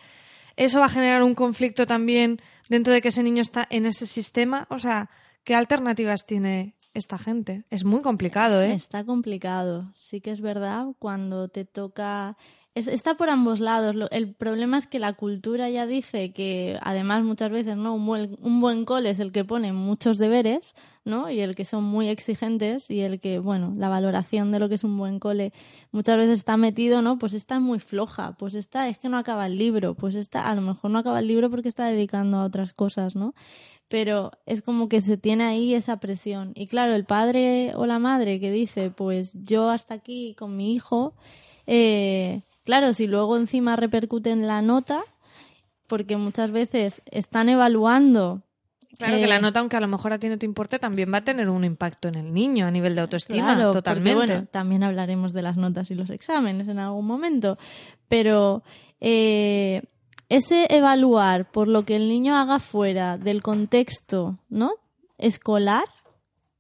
¿Eso 0.57 0.81
va 0.81 0.87
a 0.87 0.91
generar 0.91 1.23
un 1.23 1.35
conflicto 1.35 1.87
también 1.87 2.41
dentro 2.69 2.93
de 2.93 3.03
que 3.03 3.09
ese 3.09 3.23
niño 3.23 3.43
está 3.43 3.67
en 3.69 3.85
ese 3.87 4.07
sistema? 4.07 4.67
O 4.71 4.79
sea, 4.79 5.11
¿qué 5.45 5.55
alternativas 5.55 6.25
tiene 6.27 6.77
esta 6.95 7.19
gente? 7.19 7.65
Es 7.71 7.85
muy 7.85 8.01
complicado, 8.01 8.63
¿eh? 8.63 8.73
Está 8.73 9.05
complicado. 9.05 9.93
Sí 9.95 10.21
que 10.21 10.31
es 10.31 10.41
verdad 10.41 10.87
cuando 10.99 11.49
te 11.49 11.67
toca 11.67 12.37
está 12.77 13.17
por 13.17 13.31
ambos 13.31 13.59
lados. 13.61 13.97
el 14.11 14.35
problema 14.35 14.77
es 14.77 14.87
que 14.87 14.99
la 14.99 15.15
cultura 15.15 15.71
ya 15.71 15.87
dice 15.87 16.33
que, 16.33 16.79
además, 16.83 17.25
muchas 17.25 17.51
veces, 17.51 17.77
¿no? 17.77 17.95
Un 17.95 18.05
buen, 18.05 18.37
un 18.43 18.61
buen 18.61 18.85
cole 18.85 19.09
es 19.09 19.19
el 19.19 19.33
que 19.33 19.47
pone 19.47 19.73
muchos 19.73 20.19
deberes, 20.19 20.75
¿no? 21.05 21.31
Y 21.31 21.41
el 21.41 21.55
que 21.55 21.65
son 21.65 21.85
muy 21.85 22.09
exigentes 22.09 22.91
y 22.91 23.01
el 23.01 23.19
que, 23.19 23.39
bueno, 23.39 23.73
la 23.79 23.89
valoración 23.89 24.53
de 24.53 24.59
lo 24.59 24.69
que 24.69 24.75
es 24.75 24.85
un 24.85 24.99
buen 24.99 25.19
cole 25.21 25.53
muchas 25.91 26.19
veces 26.19 26.41
está 26.41 26.59
metido, 26.59 27.01
¿no? 27.01 27.19
Pues 27.19 27.33
está 27.33 27.61
muy 27.61 27.79
floja, 27.79 28.37
pues 28.39 28.55
está, 28.55 28.89
es 28.89 28.99
que 28.99 29.09
no 29.09 29.17
acaba 29.17 29.47
el 29.47 29.57
libro, 29.57 29.95
pues 29.95 30.15
está, 30.15 30.47
a 30.47 30.55
lo 30.55 30.61
mejor 30.61 30.91
no 30.91 30.99
acaba 30.99 31.21
el 31.21 31.29
libro 31.29 31.49
porque 31.51 31.71
está 31.71 31.87
dedicando 31.87 32.39
a 32.39 32.45
otras 32.45 32.75
cosas, 32.75 33.17
¿no? 33.17 33.35
Pero 33.89 34.33
es 34.45 34.61
como 34.61 34.91
que 34.91 35.01
se 35.01 35.17
tiene 35.17 35.45
ahí 35.45 35.73
esa 35.73 35.99
presión. 35.99 36.53
Y 36.55 36.67
claro, 36.67 36.95
el 36.95 37.07
padre 37.07 37.73
o 37.75 37.87
la 37.87 37.99
madre 37.99 38.39
que 38.39 38.51
dice, 38.51 38.91
pues 38.91 39.39
yo 39.45 39.71
hasta 39.71 39.95
aquí 39.95 40.35
con 40.39 40.57
mi 40.57 40.75
hijo, 40.75 41.15
eh, 41.67 42.43
Claro, 42.67 42.93
si 42.93 43.07
luego 43.07 43.37
encima 43.37 43.77
repercute 43.77 44.33
en 44.33 44.49
la 44.49 44.61
nota, 44.61 45.05
porque 45.87 46.17
muchas 46.17 46.51
veces 46.51 47.01
están 47.13 47.49
evaluando. 47.49 48.43
Claro 48.99 49.19
que 49.19 49.29
la 49.29 49.41
nota, 49.41 49.61
aunque 49.61 49.77
a 49.77 49.81
lo 49.81 49.87
mejor 49.87 50.13
a 50.13 50.19
ti 50.19 50.29
no 50.29 50.37
te 50.37 50.47
importe, 50.47 50.81
también 50.81 51.13
va 51.15 51.19
a 51.19 51.25
tener 51.25 51.49
un 51.49 51.63
impacto 51.63 52.09
en 52.09 52.17
el 52.17 52.35
niño 52.35 52.67
a 52.67 52.73
nivel 52.73 52.97
de 52.97 53.03
autoestima, 53.03 53.71
totalmente. 53.71 54.15
bueno, 54.17 54.47
también 54.51 54.83
hablaremos 54.83 55.33
de 55.33 55.43
las 55.43 55.57
notas 55.57 55.93
y 55.93 55.95
los 55.95 56.11
exámenes 56.11 56.67
en 56.67 56.81
algún 56.81 57.07
momento, 57.07 57.57
pero 58.09 58.65
eh, 59.01 59.83
ese 60.29 60.67
evaluar 60.69 61.49
por 61.53 61.69
lo 61.69 61.85
que 61.85 61.95
el 61.95 62.09
niño 62.09 62.37
haga 62.37 62.59
fuera 62.59 63.17
del 63.17 63.43
contexto, 63.43 64.41
¿no? 64.49 64.73
Escolar, 65.19 65.85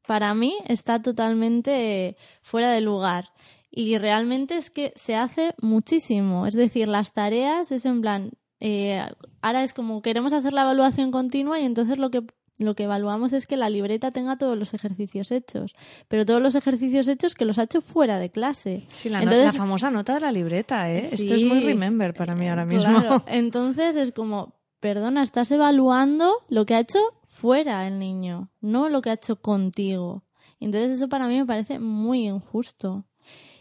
para 0.06 0.34
mí 0.34 0.56
está 0.68 1.02
totalmente 1.02 2.16
fuera 2.42 2.70
de 2.70 2.80
lugar. 2.80 3.30
Y 3.78 3.98
realmente 3.98 4.56
es 4.56 4.70
que 4.70 4.94
se 4.96 5.16
hace 5.16 5.54
muchísimo. 5.60 6.46
Es 6.46 6.54
decir, 6.54 6.88
las 6.88 7.12
tareas 7.12 7.70
es 7.70 7.84
en 7.84 8.00
plan, 8.00 8.30
eh, 8.58 9.04
ahora 9.42 9.62
es 9.62 9.74
como 9.74 10.00
queremos 10.00 10.32
hacer 10.32 10.54
la 10.54 10.62
evaluación 10.62 11.10
continua 11.10 11.60
y 11.60 11.66
entonces 11.66 11.98
lo 11.98 12.10
que 12.10 12.22
lo 12.56 12.74
que 12.74 12.84
evaluamos 12.84 13.34
es 13.34 13.46
que 13.46 13.58
la 13.58 13.68
libreta 13.68 14.10
tenga 14.10 14.38
todos 14.38 14.56
los 14.56 14.72
ejercicios 14.72 15.30
hechos, 15.30 15.74
pero 16.08 16.24
todos 16.24 16.40
los 16.40 16.54
ejercicios 16.54 17.06
hechos 17.06 17.34
que 17.34 17.44
los 17.44 17.58
ha 17.58 17.64
hecho 17.64 17.82
fuera 17.82 18.18
de 18.18 18.30
clase. 18.30 18.86
Sí, 18.88 19.10
la, 19.10 19.20
la 19.22 19.52
famosa 19.52 19.90
nota 19.90 20.14
de 20.14 20.20
la 20.20 20.32
libreta, 20.32 20.90
¿eh? 20.90 21.00
Esto 21.00 21.34
es 21.34 21.44
muy 21.44 21.60
remember 21.60 22.14
para 22.14 22.34
mí 22.34 22.48
ahora 22.48 22.64
mismo. 22.64 22.98
Claro. 22.98 23.24
Entonces 23.28 23.94
es 23.96 24.10
como, 24.12 24.54
perdona, 24.80 25.22
estás 25.22 25.50
evaluando 25.50 26.32
lo 26.48 26.64
que 26.64 26.76
ha 26.76 26.80
hecho 26.80 26.98
fuera 27.26 27.86
el 27.86 27.98
niño, 27.98 28.48
no 28.62 28.88
lo 28.88 29.02
que 29.02 29.10
ha 29.10 29.14
hecho 29.14 29.36
contigo. 29.36 30.22
Entonces 30.60 30.92
eso 30.92 31.10
para 31.10 31.28
mí 31.28 31.36
me 31.36 31.44
parece 31.44 31.78
muy 31.78 32.26
injusto. 32.26 33.04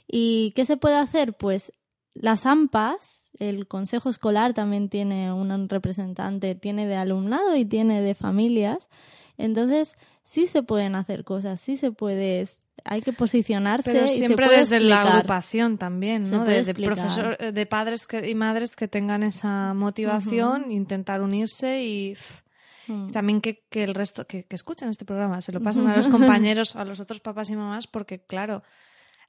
¿Y 0.08 0.52
qué 0.52 0.66
se 0.66 0.78
puede 0.78 0.98
hacer? 0.98 1.34
Pues 1.34 1.72
las 2.14 2.46
AMPAs, 2.46 3.32
el 3.40 3.68
Consejo 3.68 4.10
Escolar 4.10 4.54
también 4.54 4.90
tiene 4.90 5.34
un 5.34 5.70
representante, 5.70 6.56
tiene 6.56 6.88
de 6.88 6.96
alumnado 6.96 7.56
y 7.56 7.66
tiene 7.66 8.02
de 8.02 8.16
familias. 8.16 8.90
Entonces, 9.38 9.98
sí 10.24 10.48
se 10.48 10.64
pueden 10.64 10.96
hacer 10.96 11.26
cosas, 11.26 11.60
sí 11.60 11.76
se 11.76 11.92
puede, 11.92 12.46
hay 12.86 13.02
que 13.02 13.12
posicionarse. 13.12 13.92
Pero 13.92 14.08
siempre 14.08 14.50
desde 14.50 14.80
la 14.80 15.02
agrupación 15.02 15.78
también, 15.78 16.30
¿no? 16.30 16.46
De, 16.46 16.74
profesor, 16.74 17.38
de 17.38 17.66
padres 17.66 18.08
y 18.26 18.34
madres 18.34 18.76
que 18.78 18.88
tengan 18.88 19.24
esa 19.24 19.74
motivación, 19.74 20.72
intentar 20.72 21.22
unirse 21.22 21.84
y 21.84 22.18
mm. 22.88 23.12
también 23.12 23.42
que, 23.42 23.66
que, 23.70 23.84
el 23.84 23.94
resto, 23.94 24.26
que, 24.26 24.46
que 24.46 24.56
escuchen 24.56 24.88
este 24.88 25.04
programa, 25.04 25.42
se 25.42 25.52
lo 25.52 25.62
pasen 25.62 25.88
a 25.88 25.98
los 25.98 26.08
compañeros, 26.08 26.76
a 26.78 26.86
los 26.86 27.02
otros 27.02 27.20
papás 27.20 27.50
y 27.50 27.58
mamás, 27.58 27.88
porque 27.88 28.20
claro, 28.20 28.64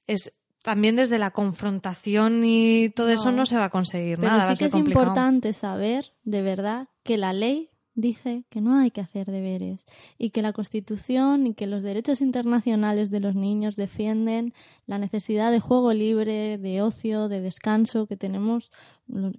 es 0.06 0.32
también 0.66 0.96
desde 0.96 1.20
la 1.20 1.30
confrontación 1.30 2.42
y 2.44 2.88
todo 2.90 3.10
eso 3.10 3.30
no 3.30 3.46
se 3.46 3.56
va 3.56 3.66
a 3.66 3.70
conseguir 3.70 4.18
Pero 4.18 4.32
nada. 4.32 4.52
Sí 4.52 4.58
que 4.58 4.64
es 4.64 4.74
importante 4.74 5.52
saber, 5.52 6.12
de 6.24 6.42
verdad, 6.42 6.88
que 7.04 7.16
la 7.16 7.32
ley 7.32 7.70
dice 7.96 8.44
que 8.50 8.60
no 8.60 8.78
hay 8.78 8.90
que 8.90 9.00
hacer 9.00 9.26
deberes 9.26 9.84
y 10.18 10.30
que 10.30 10.42
la 10.42 10.52
Constitución 10.52 11.46
y 11.48 11.54
que 11.54 11.66
los 11.66 11.82
derechos 11.82 12.20
internacionales 12.20 13.10
de 13.10 13.20
los 13.20 13.34
niños 13.34 13.74
defienden 13.74 14.52
la 14.86 14.98
necesidad 14.98 15.50
de 15.50 15.60
juego 15.60 15.92
libre, 15.92 16.58
de 16.58 16.82
ocio, 16.82 17.28
de 17.28 17.40
descanso 17.40 18.06
que 18.06 18.16
tenemos 18.16 18.70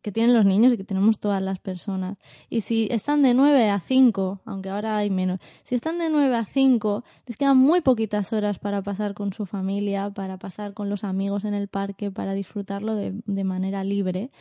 que 0.01 0.13
tienen 0.13 0.33
los 0.33 0.45
niños 0.45 0.71
y 0.71 0.77
que 0.77 0.85
tenemos 0.85 1.19
todas 1.19 1.41
las 1.41 1.59
personas. 1.59 2.17
Y 2.49 2.61
si 2.61 2.87
están 2.89 3.21
de 3.21 3.33
9 3.33 3.69
a 3.69 3.81
5, 3.81 4.41
aunque 4.45 4.69
ahora 4.69 4.95
hay 4.95 5.09
menos, 5.09 5.39
si 5.63 5.75
están 5.75 5.97
de 5.97 6.09
9 6.09 6.33
a 6.35 6.45
5, 6.45 7.03
les 7.25 7.35
quedan 7.35 7.57
muy 7.57 7.81
poquitas 7.81 8.31
horas 8.31 8.59
para 8.59 8.81
pasar 8.81 9.13
con 9.13 9.33
su 9.33 9.45
familia, 9.45 10.09
para 10.09 10.37
pasar 10.37 10.73
con 10.73 10.89
los 10.89 11.03
amigos 11.03 11.43
en 11.43 11.53
el 11.53 11.67
parque, 11.67 12.11
para 12.11 12.33
disfrutarlo 12.33 12.95
de, 12.95 13.13
de 13.25 13.43
manera 13.43 13.83
libre 13.83 14.31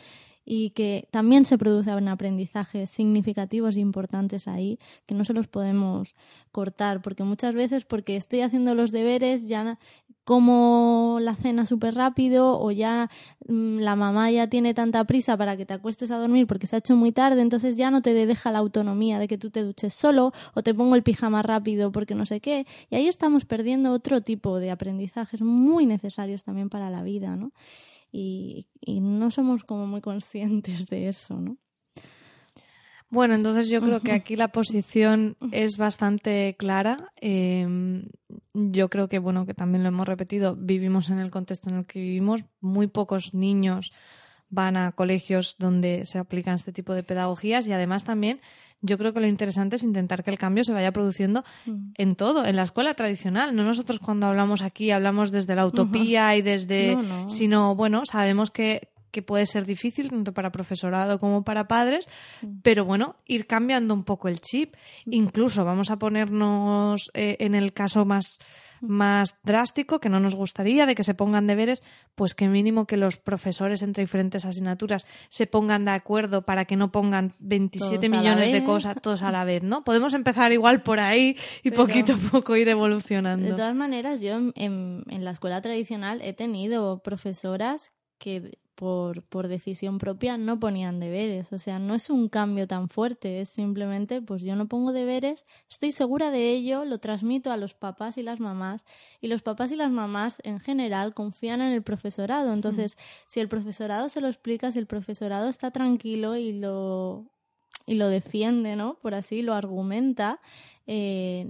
y 0.49 0.69
que 0.69 1.09
también 1.11 1.43
se 1.43 1.57
producen 1.57 2.07
aprendizajes 2.07 2.89
significativos 2.89 3.75
e 3.75 3.81
importantes 3.81 4.47
ahí 4.47 4.79
que 5.05 5.13
no 5.13 5.25
se 5.25 5.33
los 5.33 5.47
podemos 5.47 6.15
cortar 6.53 7.01
porque 7.01 7.25
muchas 7.25 7.53
veces 7.53 7.83
porque 7.83 8.15
estoy 8.15 8.39
haciendo 8.41 8.73
los 8.73 8.93
deberes 8.93 9.45
ya 9.49 9.77
como 10.23 11.19
la 11.21 11.35
cena 11.35 11.65
súper 11.65 11.95
rápido 11.95 12.59
o 12.59 12.71
ya 12.71 13.09
mm, 13.47 13.79
la 13.79 13.97
mamá 13.97 14.31
ya 14.31 14.47
tiene 14.47 14.73
tanta 14.73 15.03
prisa 15.03 15.35
para 15.35 15.57
que 15.57 15.65
te 15.65 15.73
acuestes 15.73 16.11
a 16.11 16.17
dormir 16.17 16.47
porque 16.47 16.65
se 16.65 16.77
ha 16.77 16.79
hecho 16.79 16.95
muy 16.95 17.11
tarde, 17.11 17.41
entonces 17.41 17.75
ya 17.75 17.91
no 17.91 18.01
te 18.01 18.13
deja 18.13 18.51
la 18.53 18.59
autonomía 18.59 19.19
de 19.19 19.27
que 19.27 19.37
tú 19.37 19.49
te 19.49 19.63
duches 19.63 19.93
solo 19.93 20.31
o 20.53 20.63
te 20.63 20.73
pongo 20.73 20.95
el 20.95 21.03
pijama 21.03 21.41
rápido 21.41 21.91
porque 21.91 22.15
no 22.15 22.25
sé 22.25 22.39
qué. 22.39 22.65
Y 22.89 22.95
ahí 22.95 23.07
estamos 23.07 23.45
perdiendo 23.45 23.91
otro 23.91 24.21
tipo 24.21 24.59
de 24.59 24.71
aprendizajes 24.71 25.41
muy 25.41 25.85
necesarios 25.85 26.43
también 26.43 26.69
para 26.69 26.89
la 26.89 27.03
vida, 27.03 27.35
¿no? 27.35 27.51
Y, 28.11 28.67
no 28.85 29.31
somos 29.31 29.63
como 29.63 29.87
muy 29.87 30.01
conscientes 30.01 30.87
de 30.87 31.07
eso, 31.07 31.39
¿no? 31.39 31.57
Bueno, 33.09 33.35
entonces 33.35 33.69
yo 33.69 33.81
creo 33.81 34.01
que 34.01 34.11
aquí 34.11 34.35
la 34.35 34.49
posición 34.49 35.37
es 35.53 35.77
bastante 35.77 36.55
clara. 36.57 36.97
Em, 37.15 38.09
yo 38.53 38.89
creo 38.89 39.07
que, 39.07 39.19
bueno, 39.19 39.45
que 39.45 39.53
también 39.53 39.83
lo 39.83 39.89
hemos 39.89 40.05
repetido, 40.05 40.57
vivimos 40.57 41.09
en 41.09 41.19
el 41.19 41.31
contexto 41.31 41.69
en 41.69 41.77
el 41.77 41.85
que 41.85 42.01
vivimos. 42.01 42.43
Muy 42.59 42.87
pocos 42.87 43.33
niños 43.33 43.93
van 44.49 44.77
a 44.77 44.91
colegios 44.91 45.55
donde 45.59 46.05
se 46.05 46.19
aplican 46.19 46.55
este 46.55 46.71
tipo 46.71 46.93
de 46.93 47.03
pedagogías 47.03 47.67
y 47.67 47.73
además 47.73 48.03
también 48.03 48.39
yo 48.81 48.97
creo 48.97 49.13
que 49.13 49.19
lo 49.19 49.27
interesante 49.27 49.75
es 49.75 49.83
intentar 49.83 50.23
que 50.23 50.29
el 50.29 50.37
cambio 50.37 50.63
se 50.63 50.73
vaya 50.73 50.91
produciendo 50.91 51.43
mm. 51.65 51.93
en 51.95 52.15
todo, 52.15 52.45
en 52.45 52.55
la 52.55 52.63
escuela 52.63 52.93
tradicional. 52.93 53.55
No 53.55 53.63
nosotros 53.63 53.99
cuando 53.99 54.27
hablamos 54.27 54.61
aquí 54.61 54.91
hablamos 54.91 55.31
desde 55.31 55.55
la 55.55 55.65
utopía 55.65 56.35
y 56.35 56.41
desde, 56.41 56.97
sino 57.27 57.75
bueno, 57.75 58.03
sabemos 58.05 58.51
que, 58.51 58.89
que 59.11 59.21
puede 59.21 59.45
ser 59.45 59.65
difícil 59.65 60.09
tanto 60.09 60.33
para 60.33 60.51
profesorado 60.51 61.19
como 61.19 61.43
para 61.43 61.67
padres, 61.67 62.09
mm. 62.41 62.59
pero 62.61 62.85
bueno, 62.85 63.15
ir 63.25 63.47
cambiando 63.47 63.93
un 63.93 64.03
poco 64.03 64.27
el 64.27 64.41
chip. 64.41 64.75
Mm. 65.05 65.13
Incluso 65.13 65.65
vamos 65.65 65.89
a 65.89 65.97
ponernos 65.97 67.09
eh, 67.13 67.37
en 67.39 67.55
el 67.55 67.73
caso 67.73 68.05
más 68.05 68.39
más 68.81 69.37
drástico, 69.43 69.99
que 69.99 70.09
no 70.09 70.19
nos 70.19 70.35
gustaría, 70.35 70.85
de 70.85 70.95
que 70.95 71.03
se 71.03 71.13
pongan 71.13 71.47
deberes, 71.47 71.81
pues 72.15 72.33
que 72.33 72.47
mínimo 72.47 72.85
que 72.85 72.97
los 72.97 73.17
profesores 73.17 73.81
entre 73.81 74.03
diferentes 74.03 74.45
asignaturas 74.45 75.05
se 75.29 75.47
pongan 75.47 75.85
de 75.85 75.91
acuerdo 75.91 76.43
para 76.43 76.65
que 76.65 76.75
no 76.75 76.91
pongan 76.91 77.33
27 77.39 78.09
millones 78.09 78.51
de 78.51 78.63
cosas 78.63 78.97
todos 79.01 79.21
a 79.23 79.31
la 79.31 79.43
vez, 79.43 79.63
¿no? 79.63 79.83
Podemos 79.83 80.13
empezar 80.13 80.51
igual 80.51 80.83
por 80.83 80.99
ahí 80.99 81.37
y 81.63 81.71
poquito 81.71 82.13
a 82.13 82.17
poco 82.31 82.55
ir 82.55 82.69
evolucionando. 82.69 83.47
De 83.47 83.53
todas 83.53 83.75
maneras, 83.75 84.21
yo 84.21 84.37
en 84.55 85.03
la 85.07 85.31
escuela 85.31 85.61
tradicional 85.61 86.21
he 86.21 86.33
tenido 86.33 86.99
profesoras 86.99 87.91
que 88.17 88.57
por, 88.77 89.23
por 89.23 89.47
decisión 89.47 89.97
propia 89.97 90.37
no 90.37 90.59
ponían 90.59 90.99
deberes. 90.99 91.51
O 91.51 91.57
sea, 91.57 91.79
no 91.79 91.95
es 91.95 92.11
un 92.11 92.29
cambio 92.29 92.67
tan 92.67 92.89
fuerte, 92.89 93.41
es 93.41 93.49
simplemente, 93.49 94.21
pues 94.21 94.43
yo 94.43 94.55
no 94.55 94.67
pongo 94.67 94.93
deberes, 94.93 95.45
estoy 95.67 95.91
segura 95.91 96.29
de 96.29 96.51
ello, 96.51 96.85
lo 96.85 96.99
transmito 96.99 97.51
a 97.51 97.57
los 97.57 97.73
papás 97.73 98.19
y 98.19 98.23
las 98.23 98.39
mamás, 98.39 98.85
y 99.19 99.29
los 99.29 99.41
papás 99.41 99.71
y 99.71 99.75
las 99.75 99.89
mamás 99.89 100.39
en 100.43 100.59
general 100.59 101.15
confían 101.15 101.59
en 101.61 101.73
el 101.73 101.81
profesorado. 101.81 102.53
Entonces, 102.53 102.97
si 103.27 103.39
el 103.39 103.49
profesorado 103.49 104.09
se 104.09 104.21
lo 104.21 104.27
explica, 104.27 104.71
si 104.71 104.77
el 104.77 104.85
profesorado 104.85 105.49
está 105.49 105.71
tranquilo 105.71 106.37
y 106.37 106.53
lo, 106.53 107.25
y 107.87 107.95
lo 107.95 108.09
defiende, 108.09 108.75
¿no? 108.75 108.99
Por 108.99 109.15
así 109.15 109.41
lo 109.41 109.55
argumenta, 109.55 110.39
eh, 110.85 111.49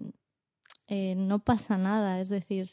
eh, 0.87 1.15
no 1.17 1.39
pasa 1.39 1.77
nada. 1.77 2.21
Es 2.21 2.29
decir, 2.29 2.69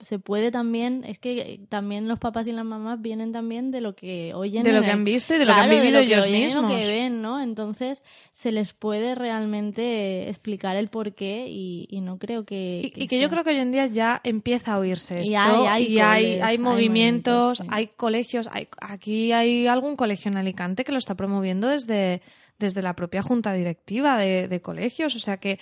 se 0.00 0.20
puede 0.20 0.52
también, 0.52 1.02
es 1.04 1.18
que 1.18 1.60
también 1.68 2.06
los 2.06 2.20
papás 2.20 2.46
y 2.46 2.52
las 2.52 2.64
mamás 2.64 3.02
vienen 3.02 3.32
también 3.32 3.72
de 3.72 3.80
lo 3.80 3.96
que 3.96 4.32
oyen. 4.32 4.62
De 4.62 4.72
lo 4.72 4.80
que 4.82 4.90
han 4.90 5.02
visto 5.02 5.34
y 5.34 5.38
de 5.38 5.44
lo 5.44 5.52
que 5.52 5.60
han 5.60 5.70
vivido 5.70 5.98
ellos 5.98 6.28
mismos. 6.28 6.70
lo 6.70 6.78
que 6.78 6.86
ven, 6.86 7.20
¿no? 7.20 7.40
Entonces 7.40 8.04
se 8.30 8.52
les 8.52 8.74
puede 8.74 9.16
realmente 9.16 10.28
explicar 10.28 10.76
el 10.76 10.88
por 10.88 11.14
qué 11.14 11.48
y, 11.48 12.00
no 12.00 12.18
creo 12.18 12.44
que... 12.44 12.92
Y 12.94 13.08
que, 13.08 13.20
yo 13.20 13.28
creo 13.28 13.42
que 13.42 13.50
hoy 13.50 13.58
en 13.58 13.72
día 13.72 13.86
ya 13.86 14.20
empieza 14.22 14.74
a 14.74 14.78
oírse 14.78 15.20
esto. 15.20 15.32
Y 15.32 15.34
hay, 15.34 15.98
hay, 15.98 16.40
hay, 16.40 16.58
movimientos, 16.58 17.64
hay 17.68 17.88
colegios, 17.88 18.48
hay, 18.52 18.68
aquí 18.80 19.32
hay 19.32 19.66
algún 19.66 19.96
colegio 19.96 20.30
en 20.30 20.36
Alicante 20.36 20.84
que 20.84 20.92
lo 20.92 20.98
está 20.98 21.16
promoviendo 21.16 21.66
desde, 21.66 22.22
desde 22.60 22.82
la 22.82 22.94
propia 22.94 23.22
junta 23.22 23.52
directiva 23.52 24.16
de, 24.16 24.60
colegios. 24.62 25.16
O 25.16 25.18
sea 25.18 25.38
que 25.38 25.58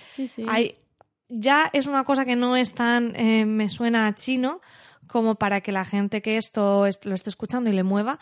hay 0.47 0.75
ya 1.29 1.71
es 1.73 1.87
una 1.87 2.05
cosa 2.05 2.25
que 2.25 2.37
no 2.37 2.57
es 2.57 2.75
tan, 2.75 3.15
eh, 3.17 3.47
me 3.47 3.69
suena 3.69 4.07
a 4.07 4.15
chino 4.15 4.61
como 5.17 5.37
para 5.37 5.63
que 5.63 5.73
la 5.73 5.87
gente 5.87 6.21
que 6.21 6.37
esto 6.37 6.87
lo 7.05 7.15
esté 7.15 7.31
escuchando 7.31 7.71
y 7.71 7.73
le 7.73 7.85
mueva 7.85 8.19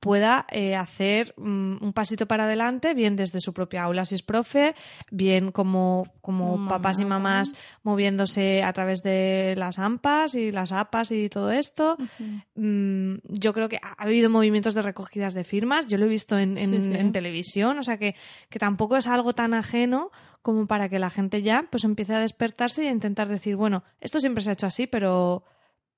pueda 0.00 0.46
eh, 0.50 0.76
hacer 0.76 1.34
mm, 1.36 1.84
un 1.84 1.92
pasito 1.92 2.26
para 2.26 2.44
adelante, 2.44 2.94
bien 2.94 3.16
desde 3.16 3.38
su 3.42 3.52
propia 3.52 3.82
aula 3.82 4.06
si 4.06 4.14
es 4.14 4.22
profe, 4.22 4.74
bien 5.10 5.52
como, 5.52 6.06
como 6.22 6.66
papás 6.66 7.00
y 7.00 7.04
mamás 7.04 7.52
moviéndose 7.82 8.62
a 8.62 8.72
través 8.72 9.02
de 9.02 9.56
las 9.58 9.78
AMPAs 9.78 10.36
y 10.36 10.52
las 10.52 10.72
APAs 10.72 11.10
y 11.10 11.28
todo 11.28 11.50
esto. 11.50 11.98
Mm, 12.54 13.16
yo 13.24 13.52
creo 13.52 13.68
que 13.68 13.76
ha 13.82 14.02
habido 14.02 14.30
movimientos 14.30 14.72
de 14.72 14.80
recogidas 14.80 15.34
de 15.34 15.44
firmas, 15.44 15.86
yo 15.86 15.98
lo 15.98 16.06
he 16.06 16.08
visto 16.08 16.38
en, 16.38 16.56
en, 16.56 17.12
televisión, 17.12 17.78
o 17.78 17.82
sea 17.82 17.98
que, 17.98 18.14
que 18.48 18.58
tampoco 18.58 18.96
es 18.96 19.06
algo 19.06 19.34
tan 19.34 19.52
ajeno 19.52 20.12
como 20.40 20.66
para 20.66 20.88
que 20.88 20.98
la 20.98 21.10
gente 21.10 21.42
ya 21.42 21.66
pues 21.70 21.84
empiece 21.84 22.14
a 22.14 22.20
despertarse 22.20 22.84
y 22.84 22.86
a 22.86 22.90
intentar 22.92 23.28
decir, 23.28 23.54
bueno, 23.54 23.84
esto 24.00 24.18
siempre 24.18 24.42
se 24.42 24.48
ha 24.48 24.52
hecho 24.54 24.66
así, 24.66 24.86
pero, 24.86 25.44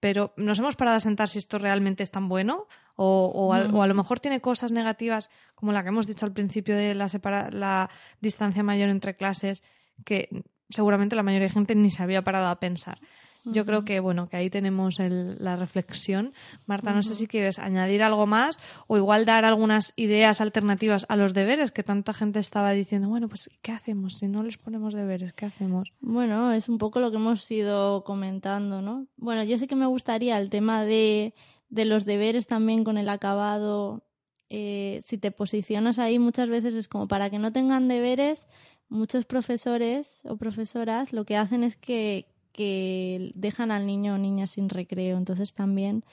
pero 0.00 0.32
nos 0.36 0.58
hemos 0.58 0.76
parado 0.76 0.96
a 0.96 1.00
sentar 1.00 1.28
si 1.28 1.38
esto 1.38 1.58
realmente 1.58 2.02
es 2.02 2.10
tan 2.10 2.28
bueno 2.28 2.66
o, 2.96 3.30
o, 3.34 3.52
a, 3.52 3.86
lo 3.86 3.94
mejor 3.94 4.18
tiene 4.18 4.40
cosas 4.40 4.72
negativas 4.72 5.30
como 5.54 5.72
la 5.72 5.82
que 5.82 5.90
hemos 5.90 6.06
dicho 6.06 6.26
al 6.26 6.32
principio 6.32 6.76
de 6.76 6.94
la, 6.94 7.06
la 7.52 7.90
distancia 8.20 8.62
mayor 8.62 8.88
entre 8.88 9.14
clases 9.14 9.62
que 10.04 10.28
seguramente 10.70 11.16
la 11.16 11.22
mayoría 11.22 11.48
de 11.48 11.54
gente 11.54 11.74
ni 11.74 11.90
se 11.90 12.02
había 12.02 12.22
parado 12.22 12.48
a 12.48 12.60
pensar. 12.60 12.98
Yo 13.44 13.64
creo 13.64 13.84
que, 13.84 14.00
bueno, 14.00 14.28
que 14.28 14.36
ahí 14.36 14.50
tenemos 14.50 14.98
la 14.98 15.56
reflexión. 15.56 16.32
Marta, 16.66 16.92
no 16.92 17.02
sé 17.02 17.14
si 17.14 17.26
quieres 17.26 17.58
añadir 17.58 18.02
algo 18.02 18.26
más 18.26 18.58
o 18.86 18.96
igual 18.96 19.24
dar 19.24 19.44
algunas 19.44 19.92
ideas 19.96 20.40
alternativas 20.40 21.06
a 21.08 21.16
los 21.16 21.32
deberes 21.32 21.70
que 21.70 21.82
tanta 21.82 22.12
gente 22.12 22.38
estaba 22.38 22.72
diciendo, 22.72 23.08
bueno, 23.08 23.28
pues 23.28 23.50
¿qué 23.62 23.72
hacemos 23.72 24.18
si 24.18 24.28
no 24.28 24.42
les 24.42 24.58
ponemos 24.58 24.94
deberes? 24.94 25.32
¿Qué 25.32 25.46
hacemos? 25.46 25.92
Bueno, 26.00 26.52
es 26.52 26.68
un 26.68 26.78
poco 26.78 27.00
lo 27.00 27.10
que 27.10 27.16
hemos 27.16 27.50
ido 27.50 28.04
comentando, 28.04 28.82
¿no? 28.82 29.06
Bueno, 29.16 29.42
yo 29.44 29.58
sé 29.58 29.66
que 29.66 29.76
me 29.76 29.86
gustaría 29.86 30.38
el 30.38 30.50
tema 30.50 30.84
de, 30.84 31.34
de 31.68 31.84
los 31.84 32.04
deberes 32.04 32.46
también 32.46 32.84
con 32.84 32.98
el 32.98 33.08
acabado. 33.08 34.04
Eh, 34.50 35.00
si 35.04 35.16
te 35.16 35.30
posicionas 35.30 35.98
ahí 35.98 36.18
muchas 36.18 36.48
veces 36.48 36.74
es 36.74 36.88
como 36.88 37.06
para 37.06 37.30
que 37.30 37.38
no 37.38 37.52
tengan 37.52 37.86
deberes, 37.86 38.48
muchos 38.88 39.24
profesores 39.24 40.20
o 40.24 40.36
profesoras 40.36 41.12
lo 41.12 41.24
que 41.24 41.36
hacen 41.36 41.62
es 41.62 41.76
que, 41.76 42.26
que 42.52 43.32
dejan 43.34 43.70
al 43.70 43.86
niño 43.86 44.14
o 44.14 44.18
niña 44.18 44.46
sin 44.46 44.68
recreo. 44.68 45.16
Entonces 45.16 45.54
también... 45.54 46.04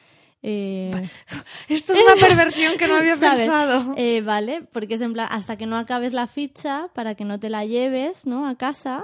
Eh... 0.43 1.09
Esto 1.67 1.93
es 1.93 1.99
una 2.01 2.15
perversión 2.27 2.77
que 2.77 2.87
no 2.87 2.95
había 2.95 3.15
pensado. 3.15 3.93
Eh, 3.97 4.21
vale, 4.21 4.61
porque 4.71 4.95
es 4.95 5.01
en 5.01 5.13
plan, 5.13 5.27
hasta 5.31 5.57
que 5.57 5.65
no 5.65 5.77
acabes 5.77 6.13
la 6.13 6.27
ficha, 6.27 6.89
para 6.93 7.15
que 7.15 7.25
no 7.25 7.39
te 7.39 7.49
la 7.49 7.65
lleves, 7.65 8.25
¿no? 8.25 8.47
A 8.47 8.55
casa, 8.55 9.03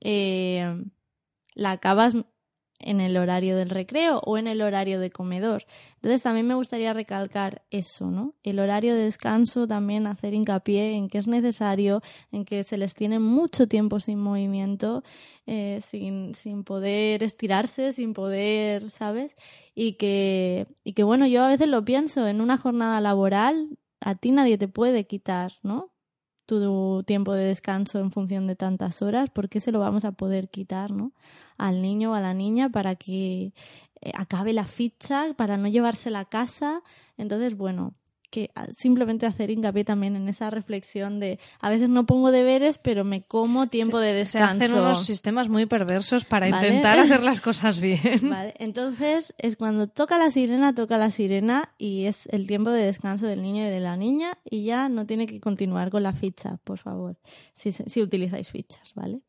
eh, 0.00 0.74
la 1.54 1.72
acabas 1.72 2.14
en 2.84 3.00
el 3.00 3.16
horario 3.16 3.56
del 3.56 3.70
recreo 3.70 4.20
o 4.24 4.38
en 4.38 4.46
el 4.46 4.62
horario 4.62 5.00
de 5.00 5.10
comedor. 5.10 5.64
Entonces 5.96 6.22
también 6.22 6.46
me 6.46 6.54
gustaría 6.54 6.92
recalcar 6.92 7.62
eso, 7.70 8.10
¿no? 8.10 8.34
El 8.42 8.58
horario 8.58 8.94
de 8.94 9.04
descanso 9.04 9.66
también 9.66 10.06
hacer 10.06 10.34
hincapié 10.34 10.94
en 10.96 11.08
que 11.08 11.18
es 11.18 11.26
necesario, 11.26 12.02
en 12.30 12.44
que 12.44 12.62
se 12.62 12.76
les 12.76 12.94
tiene 12.94 13.18
mucho 13.18 13.66
tiempo 13.66 14.00
sin 14.00 14.18
movimiento, 14.18 15.02
eh, 15.46 15.80
sin, 15.82 16.34
sin 16.34 16.64
poder 16.64 17.22
estirarse, 17.22 17.92
sin 17.92 18.12
poder, 18.12 18.82
¿sabes? 18.90 19.34
Y 19.74 19.94
que, 19.94 20.66
y 20.84 20.92
que 20.92 21.02
bueno, 21.02 21.26
yo 21.26 21.42
a 21.42 21.48
veces 21.48 21.68
lo 21.68 21.84
pienso, 21.84 22.28
en 22.28 22.40
una 22.40 22.58
jornada 22.58 23.00
laboral 23.00 23.78
a 24.00 24.14
ti 24.14 24.32
nadie 24.32 24.58
te 24.58 24.68
puede 24.68 25.06
quitar, 25.06 25.52
¿no? 25.62 25.93
Tu 26.46 27.02
tiempo 27.04 27.32
de 27.32 27.44
descanso 27.44 27.98
en 28.00 28.10
función 28.10 28.46
de 28.46 28.56
tantas 28.56 29.02
horas, 29.02 29.30
¿por 29.30 29.48
qué 29.48 29.60
se 29.60 29.72
lo 29.72 29.80
vamos 29.80 30.04
a 30.04 30.12
poder 30.12 30.48
quitar, 30.48 30.90
¿no? 30.90 31.12
al 31.58 31.82
niño 31.82 32.12
o 32.12 32.14
a 32.14 32.20
la 32.20 32.34
niña 32.34 32.68
para 32.68 32.96
que 32.96 33.52
eh, 34.00 34.12
acabe 34.14 34.52
la 34.52 34.64
ficha, 34.64 35.34
para 35.36 35.56
no 35.56 35.68
llevársela 35.68 36.20
a 36.20 36.24
casa. 36.28 36.82
Entonces, 37.16 37.56
bueno, 37.56 37.94
que 38.34 38.50
ah, 38.56 38.66
simplemente 38.72 39.26
hacer 39.26 39.50
hincapié 39.50 39.84
también 39.84 40.16
en 40.16 40.28
esa 40.28 40.50
reflexión 40.50 41.20
de 41.20 41.38
a 41.60 41.70
veces 41.70 41.88
no 41.88 42.04
pongo 42.04 42.32
deberes, 42.32 42.78
pero 42.78 43.04
me 43.04 43.22
como 43.22 43.68
tiempo 43.68 44.00
de 44.00 44.12
descanso. 44.12 44.58
Se 44.58 44.64
hacen 44.64 44.76
unos 44.76 45.06
sistemas 45.06 45.48
muy 45.48 45.66
perversos 45.66 46.24
para 46.24 46.48
intentar 46.48 46.98
hacer 46.98 47.22
las 47.22 47.40
cosas 47.40 47.78
bien. 47.78 48.28
Vale, 48.28 48.52
entonces 48.58 49.34
es 49.38 49.54
cuando 49.54 49.86
toca 49.86 50.18
la 50.18 50.32
sirena, 50.32 50.74
toca 50.74 50.98
la 50.98 51.12
sirena 51.12 51.72
y 51.78 52.06
es 52.06 52.26
el 52.32 52.48
tiempo 52.48 52.70
de 52.70 52.84
descanso 52.84 53.28
del 53.28 53.40
niño 53.40 53.68
y 53.68 53.70
de 53.70 53.78
la 53.78 53.96
niña 53.96 54.36
y 54.44 54.64
ya 54.64 54.88
no 54.88 55.06
tiene 55.06 55.28
que 55.28 55.38
continuar 55.38 55.90
con 55.90 56.02
la 56.02 56.12
ficha, 56.12 56.58
por 56.64 56.80
favor, 56.80 57.16
si, 57.54 57.70
si 57.70 58.02
utilizáis 58.02 58.50
fichas, 58.50 58.94
¿vale? 58.96 59.20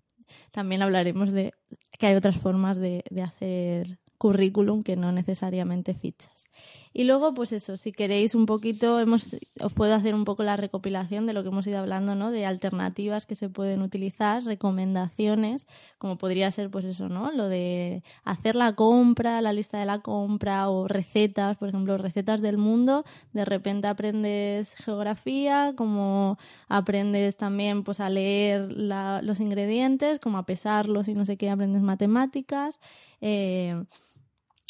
También 0.50 0.82
hablaremos 0.82 1.32
de 1.32 1.54
que 2.00 2.08
hay 2.08 2.16
otras 2.16 2.38
formas 2.38 2.80
de, 2.80 3.04
de 3.12 3.22
hacer 3.22 4.00
currículum 4.18 4.82
que 4.82 4.96
no 4.96 5.12
necesariamente 5.12 5.94
fichas. 5.94 6.50
Y 6.98 7.04
luego, 7.04 7.34
pues 7.34 7.52
eso, 7.52 7.76
si 7.76 7.92
queréis 7.92 8.36
un 8.36 8.46
poquito, 8.46 9.02
hemos, 9.02 9.36
os 9.60 9.74
puedo 9.74 9.94
hacer 9.94 10.16
un 10.16 10.24
poco 10.24 10.44
la 10.44 10.56
recopilación 10.56 11.26
de 11.26 11.34
lo 11.34 11.44
que 11.44 11.50
hemos 11.50 11.68
ido 11.68 11.80
hablando, 11.80 12.16
¿no? 12.16 12.32
De 12.32 12.46
alternativas 12.46 13.26
que 13.26 13.36
se 13.36 13.50
pueden 13.50 13.82
utilizar, 13.82 14.46
recomendaciones, 14.46 15.68
como 15.98 16.18
podría 16.18 16.50
ser, 16.52 16.72
pues 16.72 16.86
eso, 16.86 17.10
¿no? 17.10 17.34
Lo 17.34 17.50
de 17.50 18.02
hacer 18.24 18.56
la 18.56 18.76
compra, 18.76 19.42
la 19.42 19.52
lista 19.52 19.78
de 19.78 19.86
la 19.86 20.00
compra 20.00 20.70
o 20.70 20.88
recetas, 20.88 21.58
por 21.58 21.68
ejemplo, 21.68 21.98
recetas 21.98 22.42
del 22.42 22.58
mundo. 22.58 23.04
De 23.34 23.44
repente 23.44 23.90
aprendes 23.90 24.74
geografía, 24.76 25.74
como 25.76 26.38
aprendes 26.70 27.36
también, 27.36 27.84
pues 27.84 28.00
a 28.00 28.10
leer 28.10 28.72
los 28.72 29.42
ingredientes, 29.42 30.20
como 30.20 30.38
a 30.38 30.46
pesarlos 30.46 31.10
y 31.10 31.14
no 31.14 31.26
sé 31.26 31.36
qué, 31.36 31.50
aprendes 31.50 31.82
matemáticas. 31.82 32.80
Eh, 33.20 33.76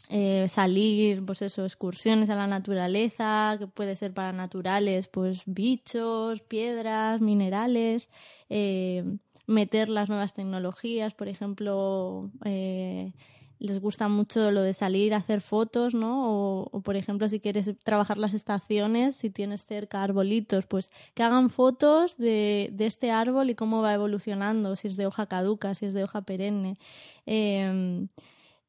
eh, 0.10 0.48
salir, 0.50 1.26
pues 1.26 1.42
eso, 1.42 1.64
excursiones 1.64 2.30
a 2.30 2.36
la 2.36 2.48
naturaleza, 2.48 3.56
que 3.58 3.68
puede 3.68 3.96
ser 3.96 4.14
para 4.14 4.34
naturales, 4.34 5.08
pues 5.08 5.42
bichos, 5.46 6.42
piedras, 6.42 7.22
minerales, 7.22 8.10
eh, 8.50 9.04
meter 9.48 9.90
las 9.90 10.10
nuevas 10.10 10.34
tecnologías, 10.34 11.14
por 11.14 11.28
ejemplo, 11.28 12.30
eh, 12.44 13.14
les 13.60 13.80
gusta 13.80 14.08
mucho 14.08 14.52
lo 14.52 14.62
de 14.62 14.74
salir 14.74 15.14
a 15.14 15.18
hacer 15.18 15.42
fotos, 15.42 15.94
¿no? 15.96 16.66
O, 16.72 16.82
por 16.82 16.96
ejemplo, 16.96 17.30
si 17.30 17.40
quieres 17.40 17.70
trabajar 17.84 18.18
las 18.18 18.34
estaciones, 18.34 19.16
si 19.16 19.30
tienes 19.30 19.66
cerca 19.66 20.04
arbolitos, 20.04 20.66
pues 20.66 20.92
que 21.14 21.24
hagan 21.24 21.50
fotos 21.50 22.18
de, 22.18 22.74
este 22.80 23.12
árbol 23.12 23.50
y 23.50 23.56
cómo 23.56 23.82
va 23.82 23.94
evolucionando, 23.94 24.76
si 24.76 24.88
es 24.88 24.98
de 24.98 25.08
hoja 25.08 25.26
caduca, 25.28 25.74
si 25.74 25.86
es 25.86 25.94
de 25.94 26.04
hoja 26.04 26.22
perenne. 26.22 26.76
Eh, 27.26 28.08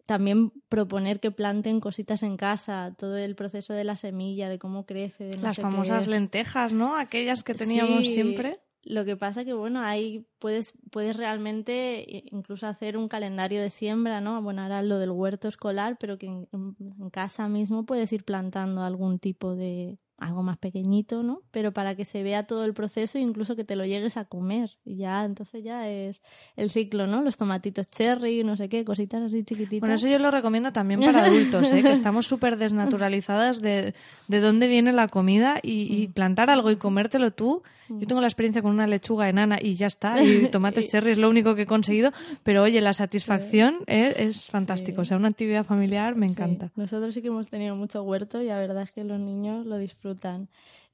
también 0.07 0.53
proponer 0.69 1.21
que 1.21 1.31
planten 1.31 1.81
cositas 1.81 2.23
en 2.23 2.37
casa, 2.37 2.95
todo 2.97 3.17
el 3.17 3.35
proceso 3.35 3.75
de 3.75 3.85
la 3.85 3.97
semilla, 3.97 4.49
de 4.49 4.59
cómo 4.59 4.87
crece. 4.87 5.25
De 5.25 5.39
Las 5.39 5.57
famosas 5.57 6.07
lentejas, 6.07 6.73
¿no? 6.73 6.97
Aquellas 6.97 7.43
que 7.43 7.55
teníamos 7.55 8.07
siempre. 8.07 8.61
Lo 8.85 9.05
que 9.05 9.17
pasa 9.17 9.45
que, 9.45 9.53
bueno, 9.53 9.81
ahí 9.81 10.25
puedes, 10.39 10.73
puedes 10.93 11.17
realmente 11.17 12.05
incluso 12.31 12.69
hacer 12.69 12.97
un 12.97 13.09
calendario 13.09 13.61
de 13.61 13.69
siembra, 13.69 14.21
¿no? 14.21 14.41
Bueno, 14.41 14.63
ahora 14.63 14.81
lo 14.83 14.99
del 14.99 15.11
huerto 15.11 15.49
escolar, 15.49 15.97
pero 15.99 16.19
que 16.19 16.27
en 16.27 17.11
casa 17.11 17.49
mismo 17.49 17.85
puedes 17.85 18.13
ir 18.13 18.23
plantando 18.23 18.83
algún 18.83 19.19
tipo 19.19 19.57
de, 19.57 19.99
algo 20.19 20.43
más 20.43 20.57
pequeñito, 20.57 21.23
¿no? 21.23 21.43
Pero 21.51 21.73
para 21.73 21.95
que 21.95 22.05
se 22.05 22.23
vea 22.23 22.47
todo 22.47 22.65
el 22.65 22.73
proceso 22.73 23.19
e 23.19 23.21
incluso 23.21 23.55
que 23.55 23.65
te 23.65 23.77
lo 23.77 23.85
llegues 23.85 24.17
a 24.17 24.25
comer. 24.25 24.71
Y 24.85 24.97
ya, 24.97 25.25
entonces 25.25 25.63
ya 25.63 25.89
es 25.89 26.23
el 26.57 26.71
ciclo, 26.71 27.07
¿no? 27.07 27.21
Los 27.23 27.37
tomatitos 27.37 27.91
cherry, 27.91 28.43
no 28.43 28.57
sé 28.57 28.69
qué, 28.69 28.85
cositas 28.85 29.23
así 29.23 29.45
chiquititas. 29.45 29.81
Bueno, 29.81 29.95
eso 29.95 30.09
yo 30.09 30.19
lo 30.19 30.31
recomiendo 30.31 30.73
también 30.73 31.01
para 31.01 31.25
adultos, 31.27 31.71
¿eh? 31.71 31.83
Que 31.83 31.91
estamos 31.91 32.27
súper 32.27 32.57
desnaturalizadas 32.57 33.61
de, 33.61 33.95
de 34.29 34.41
dónde 34.41 34.69
viene 34.69 34.93
la 34.93 35.09
comida 35.09 35.61
y, 35.63 36.09
mm. 36.09 36.13
plantar 36.13 36.49
algo 36.49 36.71
y 36.71 36.77
comértelo 36.77 37.31
tú. 37.33 37.63
Yo 37.89 37.97
mm. 37.97 38.07
tengo 38.07 38.21
la 38.23 38.27
experiencia 38.27 38.63
con 38.63 38.73
una 38.73 38.87
lechuga 38.87 39.29
enana 39.29 39.59
y 39.61 39.75
ya 39.75 39.87
está, 39.87 40.23
y 40.23 40.47
tomates 40.51 40.89
cherry 40.89 41.11
es 41.11 41.19
lo 41.19 41.29
único 41.29 41.55
que 41.55 41.63
he 41.63 41.67
conseguido, 41.67 42.13
pero 42.43 42.63
oye, 42.63 42.81
la 42.81 42.95
satisfacción 42.95 43.81
es, 43.87 44.17
es, 44.17 44.49
fantástico. 44.49 45.03
O 45.03 45.05
sea, 45.05 45.19
una 45.19 45.29
actividad 45.29 45.65
familiar 45.65 46.17
me 46.17 46.27
encanta. 46.27 46.73
Nosotros 46.75 47.13
sí 47.13 47.21
que 47.21 47.29
hemos 47.29 47.49
tenido 47.49 47.77
mucho 47.77 48.03
huerto 48.03 48.41
y 48.41 48.47
la 48.47 48.59
verdad 48.59 48.83
es 48.83 48.93
que 48.93 49.05
los 49.05 49.21
niños 49.21 49.67
lo 49.67 49.77
disfrutan 49.77 50.06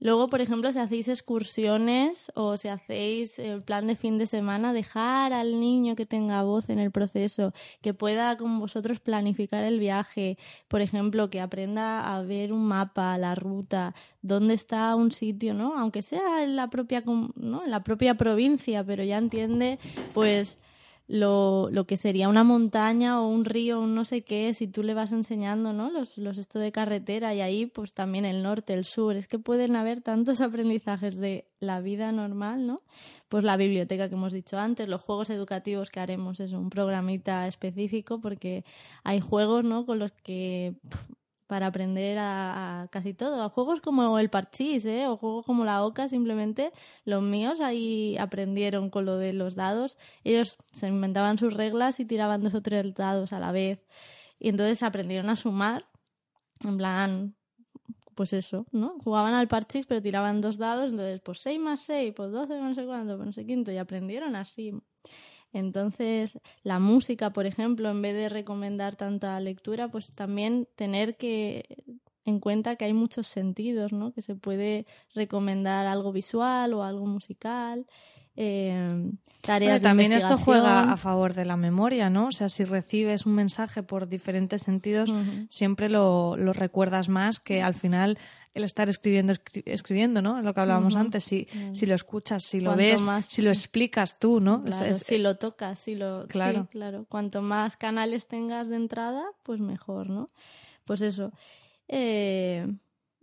Luego, 0.02 0.28
por 0.28 0.40
ejemplo, 0.40 0.72
si 0.72 0.80
hacéis 0.80 1.06
excursiones 1.06 2.32
o 2.34 2.56
si 2.56 2.66
hacéis 2.66 3.38
el 3.38 3.62
plan 3.62 3.86
de 3.86 3.94
fin 3.94 4.18
de 4.18 4.26
semana, 4.26 4.72
dejar 4.72 5.32
al 5.32 5.60
niño 5.60 5.94
que 5.94 6.06
tenga 6.06 6.42
voz 6.42 6.70
en 6.70 6.80
el 6.80 6.90
proceso, 6.90 7.54
que 7.82 7.94
pueda 7.94 8.36
con 8.36 8.58
vosotros 8.58 8.98
planificar 8.98 9.62
el 9.62 9.78
viaje, 9.78 10.38
por 10.66 10.80
ejemplo, 10.80 11.30
que 11.30 11.40
aprenda 11.40 12.16
a 12.16 12.20
ver 12.22 12.52
un 12.52 12.66
mapa, 12.66 13.16
la 13.16 13.36
ruta, 13.36 13.94
dónde 14.22 14.54
está 14.54 14.96
un 14.96 15.12
sitio, 15.12 15.54
¿no? 15.54 15.78
Aunque 15.78 16.02
sea 16.02 16.42
en 16.42 16.56
la 16.56 16.68
propia, 16.68 17.04
¿no? 17.36 17.64
en 17.64 17.70
la 17.70 17.84
propia 17.84 18.16
provincia, 18.16 18.82
pero 18.82 19.04
ya 19.04 19.18
entiende, 19.18 19.78
pues 20.14 20.58
lo, 21.12 21.68
lo, 21.70 21.86
que 21.86 21.98
sería 21.98 22.30
una 22.30 22.42
montaña 22.42 23.20
o 23.20 23.28
un 23.28 23.44
río, 23.44 23.78
un 23.80 23.94
no 23.94 24.06
sé 24.06 24.22
qué, 24.24 24.54
si 24.54 24.66
tú 24.66 24.82
le 24.82 24.94
vas 24.94 25.12
enseñando, 25.12 25.74
¿no? 25.74 25.90
Los, 25.90 26.16
los 26.16 26.38
esto 26.38 26.58
de 26.58 26.72
carretera 26.72 27.34
y 27.34 27.42
ahí 27.42 27.66
pues 27.66 27.92
también 27.92 28.24
el 28.24 28.42
norte, 28.42 28.72
el 28.72 28.86
sur, 28.86 29.14
es 29.14 29.28
que 29.28 29.38
pueden 29.38 29.76
haber 29.76 30.00
tantos 30.00 30.40
aprendizajes 30.40 31.16
de 31.16 31.46
la 31.60 31.82
vida 31.82 32.12
normal, 32.12 32.66
¿no? 32.66 32.80
Pues 33.28 33.44
la 33.44 33.58
biblioteca 33.58 34.08
que 34.08 34.14
hemos 34.14 34.32
dicho 34.32 34.58
antes, 34.58 34.88
los 34.88 35.02
juegos 35.02 35.28
educativos 35.28 35.90
que 35.90 36.00
haremos 36.00 36.40
es 36.40 36.52
un 36.54 36.70
programita 36.70 37.46
específico 37.46 38.18
porque 38.18 38.64
hay 39.04 39.20
juegos, 39.20 39.64
¿no? 39.64 39.84
Con 39.84 39.98
los 39.98 40.12
que 40.12 40.76
para 41.52 41.66
aprender 41.66 42.16
a, 42.18 42.88
casi 42.90 43.12
todo. 43.12 43.42
A 43.42 43.50
juegos 43.50 43.82
como 43.82 44.18
el 44.18 44.30
parchís, 44.30 44.86
¿eh? 44.86 45.06
o 45.06 45.18
juegos 45.18 45.44
como 45.44 45.66
la 45.66 45.84
oca, 45.84 46.08
simplemente 46.08 46.72
los 47.04 47.22
míos 47.22 47.60
ahí 47.60 48.16
aprendieron 48.16 48.88
con 48.88 49.04
lo 49.04 49.18
de 49.18 49.34
los 49.34 49.54
dados. 49.54 49.98
Ellos 50.24 50.56
se 50.72 50.88
inventaban 50.88 51.36
sus 51.36 51.52
reglas 51.52 52.00
y 52.00 52.06
tiraban 52.06 52.42
dos 52.42 52.54
o 52.54 52.62
tres 52.62 52.94
dados 52.94 53.34
a 53.34 53.38
la 53.38 53.52
vez. 53.52 53.84
Y 54.38 54.48
entonces 54.48 54.82
aprendieron 54.82 55.28
a 55.28 55.36
sumar, 55.36 55.84
en 56.64 56.78
plan, 56.78 57.34
pues 58.14 58.32
eso, 58.32 58.64
¿no? 58.72 58.96
Jugaban 59.04 59.34
al 59.34 59.46
parchís 59.46 59.84
pero 59.84 60.00
tiraban 60.00 60.40
dos 60.40 60.56
dados, 60.56 60.90
entonces 60.90 61.20
pues 61.20 61.40
6 61.40 61.60
más 61.60 61.80
6, 61.80 62.14
pues 62.16 62.32
12, 62.32 62.58
no 62.60 62.74
sé 62.74 62.86
cuánto, 62.86 63.16
pues 63.16 63.26
no 63.26 63.32
sé 63.34 63.44
quinto, 63.44 63.70
y 63.70 63.76
aprendieron 63.76 64.36
así. 64.36 64.72
Entonces, 65.52 66.38
la 66.62 66.78
música, 66.78 67.30
por 67.30 67.46
ejemplo, 67.46 67.90
en 67.90 68.02
vez 68.02 68.14
de 68.14 68.28
recomendar 68.28 68.96
tanta 68.96 69.38
lectura, 69.40 69.88
pues 69.88 70.12
también 70.12 70.66
tener 70.76 71.16
que 71.16 71.84
en 72.24 72.40
cuenta 72.40 72.76
que 72.76 72.84
hay 72.84 72.94
muchos 72.94 73.26
sentidos, 73.26 73.92
¿no? 73.92 74.12
Que 74.12 74.22
se 74.22 74.34
puede 74.34 74.86
recomendar 75.14 75.86
algo 75.86 76.12
visual 76.12 76.72
o 76.74 76.84
algo 76.84 77.06
musical. 77.06 77.86
Eh, 78.34 79.10
tareas 79.42 79.82
también 79.82 80.12
esto 80.12 80.38
juega 80.38 80.90
a 80.90 80.96
favor 80.96 81.34
de 81.34 81.44
la 81.44 81.56
memoria, 81.56 82.08
¿no? 82.08 82.28
O 82.28 82.32
sea, 82.32 82.48
si 82.48 82.64
recibes 82.64 83.26
un 83.26 83.34
mensaje 83.34 83.82
por 83.82 84.08
diferentes 84.08 84.62
sentidos, 84.62 85.12
siempre 85.50 85.88
lo, 85.88 86.36
lo, 86.36 86.52
recuerdas 86.52 87.08
más 87.08 87.40
que 87.40 87.62
al 87.62 87.74
final 87.74 88.16
el 88.54 88.64
estar 88.64 88.88
escribiendo, 88.88 89.32
escribiendo, 89.64 90.20
¿no? 90.20 90.42
Lo 90.42 90.52
que 90.52 90.60
hablábamos 90.60 90.94
antes, 90.96 91.24
si, 91.24 91.48
si 91.72 91.86
lo 91.86 91.94
escuchas, 91.94 92.44
si 92.44 92.60
lo 92.60 92.76
ves, 92.76 93.02
si 93.26 93.42
lo 93.42 93.50
explicas 93.50 94.18
tú, 94.18 94.40
¿no? 94.40 94.64
si 94.98 95.18
lo 95.18 95.36
tocas, 95.36 95.78
si 95.78 95.94
lo... 95.94 96.26
Claro. 96.26 96.68
claro. 96.70 97.06
Cuanto 97.08 97.40
más 97.40 97.76
canales 97.76 98.26
tengas 98.26 98.68
de 98.68 98.76
entrada, 98.76 99.24
pues 99.42 99.60
mejor, 99.60 100.10
¿no? 100.10 100.26
Pues 100.84 101.00
eso. 101.00 101.32
Eh, 101.88 102.66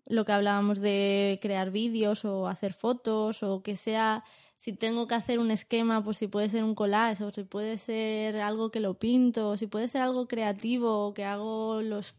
lo 0.07 0.25
que 0.25 0.31
hablábamos 0.31 0.79
de 0.79 1.39
crear 1.41 1.69
vídeos 1.69 2.25
o 2.25 2.47
hacer 2.47 2.73
fotos 2.73 3.43
o 3.43 3.61
que 3.61 3.75
sea 3.75 4.23
si 4.59 4.73
tengo 4.73 5.07
que 5.07 5.15
hacer 5.15 5.39
un 5.39 5.51
esquema, 5.51 6.03
pues 6.03 6.17
si 6.17 6.27
puede 6.27 6.49
ser 6.49 6.65
un 6.65 6.75
collage 6.75 7.23
o 7.23 7.31
si 7.31 7.45
puede 7.45 7.77
ser 7.77 8.41
algo 8.41 8.71
que 8.71 8.81
lo 8.81 8.99
pinto 8.99 9.51
o 9.51 9.55
si 9.55 9.67
puede 9.67 9.87
ser 9.87 10.01
algo 10.01 10.27
creativo 10.27 11.07
o 11.07 11.13
que 11.13 11.23
hago 11.23 11.81
los, 11.81 12.13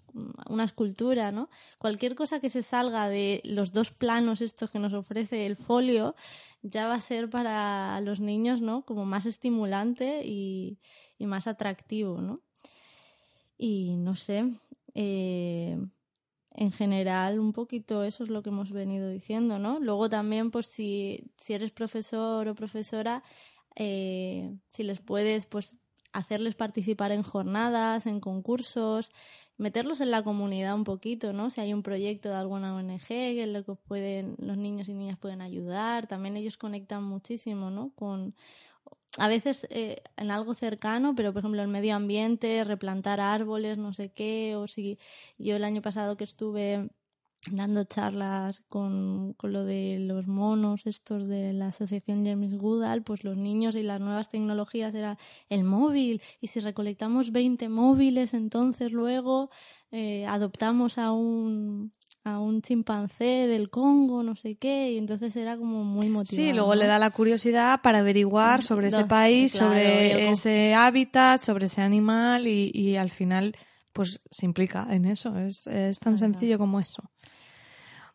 una 0.48 0.64
escultura, 0.64 1.32
¿no? 1.32 1.50
Cualquier 1.76 2.14
cosa 2.14 2.40
que 2.40 2.48
se 2.48 2.62
salga 2.62 3.10
de 3.10 3.42
los 3.44 3.72
dos 3.72 3.90
planos 3.90 4.40
estos 4.40 4.70
que 4.70 4.78
nos 4.78 4.94
ofrece 4.94 5.44
el 5.44 5.54
folio 5.54 6.14
ya 6.62 6.88
va 6.88 6.94
a 6.94 7.00
ser 7.02 7.28
para 7.28 8.00
los 8.00 8.20
niños, 8.20 8.62
¿no? 8.62 8.86
Como 8.86 9.04
más 9.04 9.26
estimulante 9.26 10.22
y, 10.24 10.78
más 11.18 11.46
atractivo, 11.46 12.22
¿no? 12.22 12.40
Y 13.58 13.98
no 13.98 14.14
sé, 14.14 14.50
eh, 14.94 15.76
en 16.52 16.72
general 16.72 17.38
un 17.38 17.52
poquito 17.52 18.04
eso 18.04 18.24
es 18.24 18.30
lo 18.30 18.42
que 18.42 18.50
hemos 18.50 18.72
venido 18.72 19.08
diciendo, 19.08 19.58
¿no? 19.58 19.78
Luego 19.80 20.08
también, 20.10 20.50
pues 20.50 20.66
si, 20.66 21.30
si 21.36 21.54
eres 21.54 21.70
profesor 21.70 22.48
o 22.48 22.54
profesora, 22.54 23.22
eh, 23.76 24.56
si 24.68 24.82
les 24.82 25.00
puedes, 25.00 25.46
pues 25.46 25.78
hacerles 26.12 26.56
participar 26.56 27.12
en 27.12 27.22
jornadas, 27.22 28.06
en 28.06 28.20
concursos, 28.20 29.12
meterlos 29.58 30.00
en 30.00 30.10
la 30.10 30.22
comunidad 30.24 30.74
un 30.74 30.84
poquito, 30.84 31.32
¿no? 31.32 31.50
Si 31.50 31.60
hay 31.60 31.72
un 31.72 31.82
proyecto 31.82 32.30
de 32.30 32.34
alguna 32.36 32.74
ONG 32.74 33.06
que 33.06 33.46
lo 33.46 33.64
que 33.64 33.74
pueden, 33.74 34.34
los 34.38 34.56
niños 34.56 34.88
y 34.88 34.94
niñas 34.94 35.18
pueden 35.18 35.42
ayudar, 35.42 36.06
también 36.06 36.36
ellos 36.36 36.56
conectan 36.56 37.04
muchísimo, 37.04 37.70
¿no? 37.70 37.92
Con 37.94 38.34
a 39.18 39.28
veces 39.28 39.66
eh, 39.70 40.02
en 40.16 40.30
algo 40.30 40.54
cercano, 40.54 41.14
pero 41.14 41.32
por 41.32 41.40
ejemplo 41.40 41.62
el 41.62 41.68
medio 41.68 41.96
ambiente, 41.96 42.64
replantar 42.64 43.20
árboles, 43.20 43.78
no 43.78 43.92
sé 43.94 44.12
qué, 44.12 44.54
o 44.56 44.66
si 44.68 44.98
yo 45.38 45.56
el 45.56 45.64
año 45.64 45.82
pasado 45.82 46.16
que 46.16 46.24
estuve 46.24 46.90
dando 47.50 47.84
charlas 47.84 48.60
con, 48.68 49.32
con 49.34 49.52
lo 49.52 49.64
de 49.64 49.98
los 49.98 50.26
monos 50.26 50.86
estos 50.86 51.26
de 51.26 51.52
la 51.52 51.68
asociación 51.68 52.24
James 52.24 52.54
Goodall, 52.54 53.02
pues 53.02 53.24
los 53.24 53.36
niños 53.36 53.76
y 53.76 53.82
las 53.82 54.00
nuevas 54.00 54.28
tecnologías 54.28 54.94
era 54.94 55.18
el 55.48 55.64
móvil. 55.64 56.20
Y 56.40 56.48
si 56.48 56.60
recolectamos 56.60 57.32
20 57.32 57.68
móviles 57.68 58.34
entonces 58.34 58.92
luego 58.92 59.50
eh, 59.90 60.26
adoptamos 60.26 60.98
a 60.98 61.12
un 61.12 61.92
a 62.24 62.38
un 62.38 62.60
chimpancé 62.60 63.46
del 63.46 63.70
Congo, 63.70 64.22
no 64.22 64.36
sé 64.36 64.56
qué, 64.56 64.92
y 64.92 64.98
entonces 64.98 65.34
era 65.36 65.56
como 65.56 65.84
muy 65.84 66.08
motivado. 66.08 66.48
Sí, 66.48 66.52
luego 66.52 66.74
le 66.74 66.86
da 66.86 66.98
la 66.98 67.10
curiosidad 67.10 67.80
para 67.82 68.00
averiguar 68.00 68.62
sobre 68.62 68.88
ese 68.88 69.04
país, 69.04 69.52
sobre 69.52 70.30
ese 70.30 70.74
hábitat, 70.74 71.40
sobre 71.40 71.66
ese 71.66 71.80
animal 71.80 72.46
y, 72.46 72.70
y, 72.74 72.96
al 72.96 73.10
final 73.10 73.56
pues 73.92 74.20
se 74.30 74.46
implica 74.46 74.86
en 74.90 75.04
eso, 75.04 75.36
es, 75.38 75.66
es 75.66 75.98
tan 75.98 76.18
sencillo 76.18 76.58
como 76.58 76.78
eso. 76.78 77.10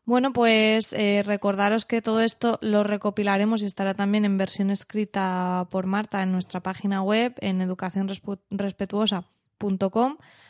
Bueno, 0.05 0.33
pues 0.33 0.93
eh, 0.93 1.23
recordaros 1.25 1.85
que 1.85 2.03
todo 2.03 2.21
esto 2.21 2.59
lo 2.61 2.83
recopilaremos 2.83 3.63
y 3.63 3.65
estará 3.65 3.95
también 3.95 4.23
en 4.23 4.37
versión 4.37 4.69
escrita 4.69 5.67
por 5.71 5.87
Marta 5.87 6.21
en 6.21 6.31
nuestra 6.31 6.59
página 6.59 7.01
web 7.01 7.33
en 7.39 7.57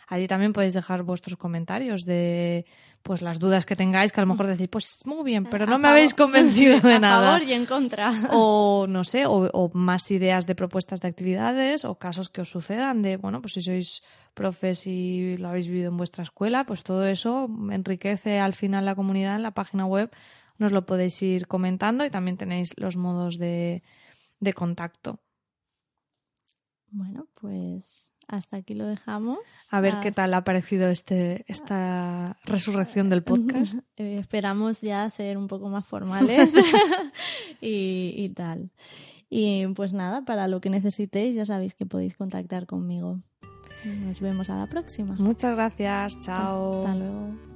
Allí 0.08 0.28
también 0.28 0.54
podéis 0.54 0.74
dejar 0.74 1.04
vuestros 1.04 1.38
comentarios 1.38 2.06
de 2.06 2.66
pues 3.02 3.22
las 3.22 3.40
dudas 3.40 3.66
que 3.66 3.76
tengáis, 3.76 4.12
que 4.12 4.20
a 4.20 4.26
lo 4.26 4.32
mejor 4.32 4.48
decís, 4.48 4.68
pues 4.68 5.02
muy 5.06 5.24
bien, 5.24 5.46
pero 5.46 5.66
no 5.66 5.78
me 5.78 5.88
habéis 5.88 6.14
convencido 6.14 6.80
de 6.80 7.00
nada. 7.00 7.34
Favor 7.34 7.48
y 7.48 7.54
en 7.54 7.66
contra. 7.66 8.12
O 8.32 8.88
no 8.88 9.04
sé, 9.04 9.26
o, 9.28 9.72
más 9.74 10.10
ideas 10.12 10.46
de 10.46 10.56
propuestas 10.56 11.02
de 11.02 11.08
actividades 11.08 11.86
o 11.86 11.96
casos 11.96 12.30
que 12.30 12.42
os 12.42 12.50
sucedan 12.50 13.02
de, 13.02 13.18
bueno, 13.18 13.42
pues 13.42 13.54
si 13.54 13.62
sois 13.62 14.02
profes 14.34 14.88
y 14.88 15.38
lo 15.38 15.50
habéis 15.50 15.68
vivido 15.68 15.90
en 15.90 15.98
vuestra 15.98 16.24
escuela, 16.24 16.66
pues 16.66 16.84
todo 16.84 17.06
eso 17.06 17.48
enriquece 17.72 18.40
al 18.40 18.54
final 18.54 18.86
la 18.86 18.96
comunidad 18.96 19.36
en 19.36 19.44
la 19.44 19.54
página 19.54 19.86
web. 19.86 20.10
Nos 20.58 20.72
lo 20.72 20.86
podéis 20.86 21.22
ir 21.22 21.48
comentando 21.48 22.06
y 22.06 22.10
también 22.10 22.38
tenéis 22.38 22.74
los 22.78 22.96
modos 22.96 23.38
de, 23.38 23.84
de 24.40 24.54
contacto. 24.54 25.20
Bueno, 26.90 27.28
pues 27.34 28.15
hasta 28.28 28.58
aquí 28.58 28.74
lo 28.74 28.86
dejamos. 28.86 29.40
A 29.72 29.82
ver 29.82 29.96
qué 30.02 30.12
tal 30.12 30.34
ha 30.34 30.44
parecido 30.44 30.90
este, 30.90 31.46
esta 31.48 32.38
resurrección 32.46 33.10
del 33.10 33.24
podcast. 33.24 33.76
Eh, 33.98 34.18
esperamos 34.20 34.82
ya 34.82 35.10
ser 35.10 35.38
un 35.38 35.48
poco 35.48 35.70
más 35.70 35.86
formales 35.86 36.54
y, 37.62 38.14
y, 38.18 38.30
tal. 38.30 38.72
Y 39.30 39.66
pues 39.68 39.94
nada, 39.94 40.26
para 40.26 40.50
lo 40.50 40.60
que 40.60 40.70
necesitéis 40.70 41.34
ya 41.36 41.46
sabéis 41.46 41.76
que 41.76 41.86
podéis 41.86 42.18
contactar 42.18 42.66
conmigo. 42.66 43.20
Nos 43.86 44.20
vemos 44.20 44.50
a 44.50 44.58
la 44.58 44.68
próxima. 44.68 45.16
Muchas 45.18 45.56
gracias. 45.56 46.20
Chao. 46.20 46.86
Hasta 46.86 46.96
luego. 46.98 47.55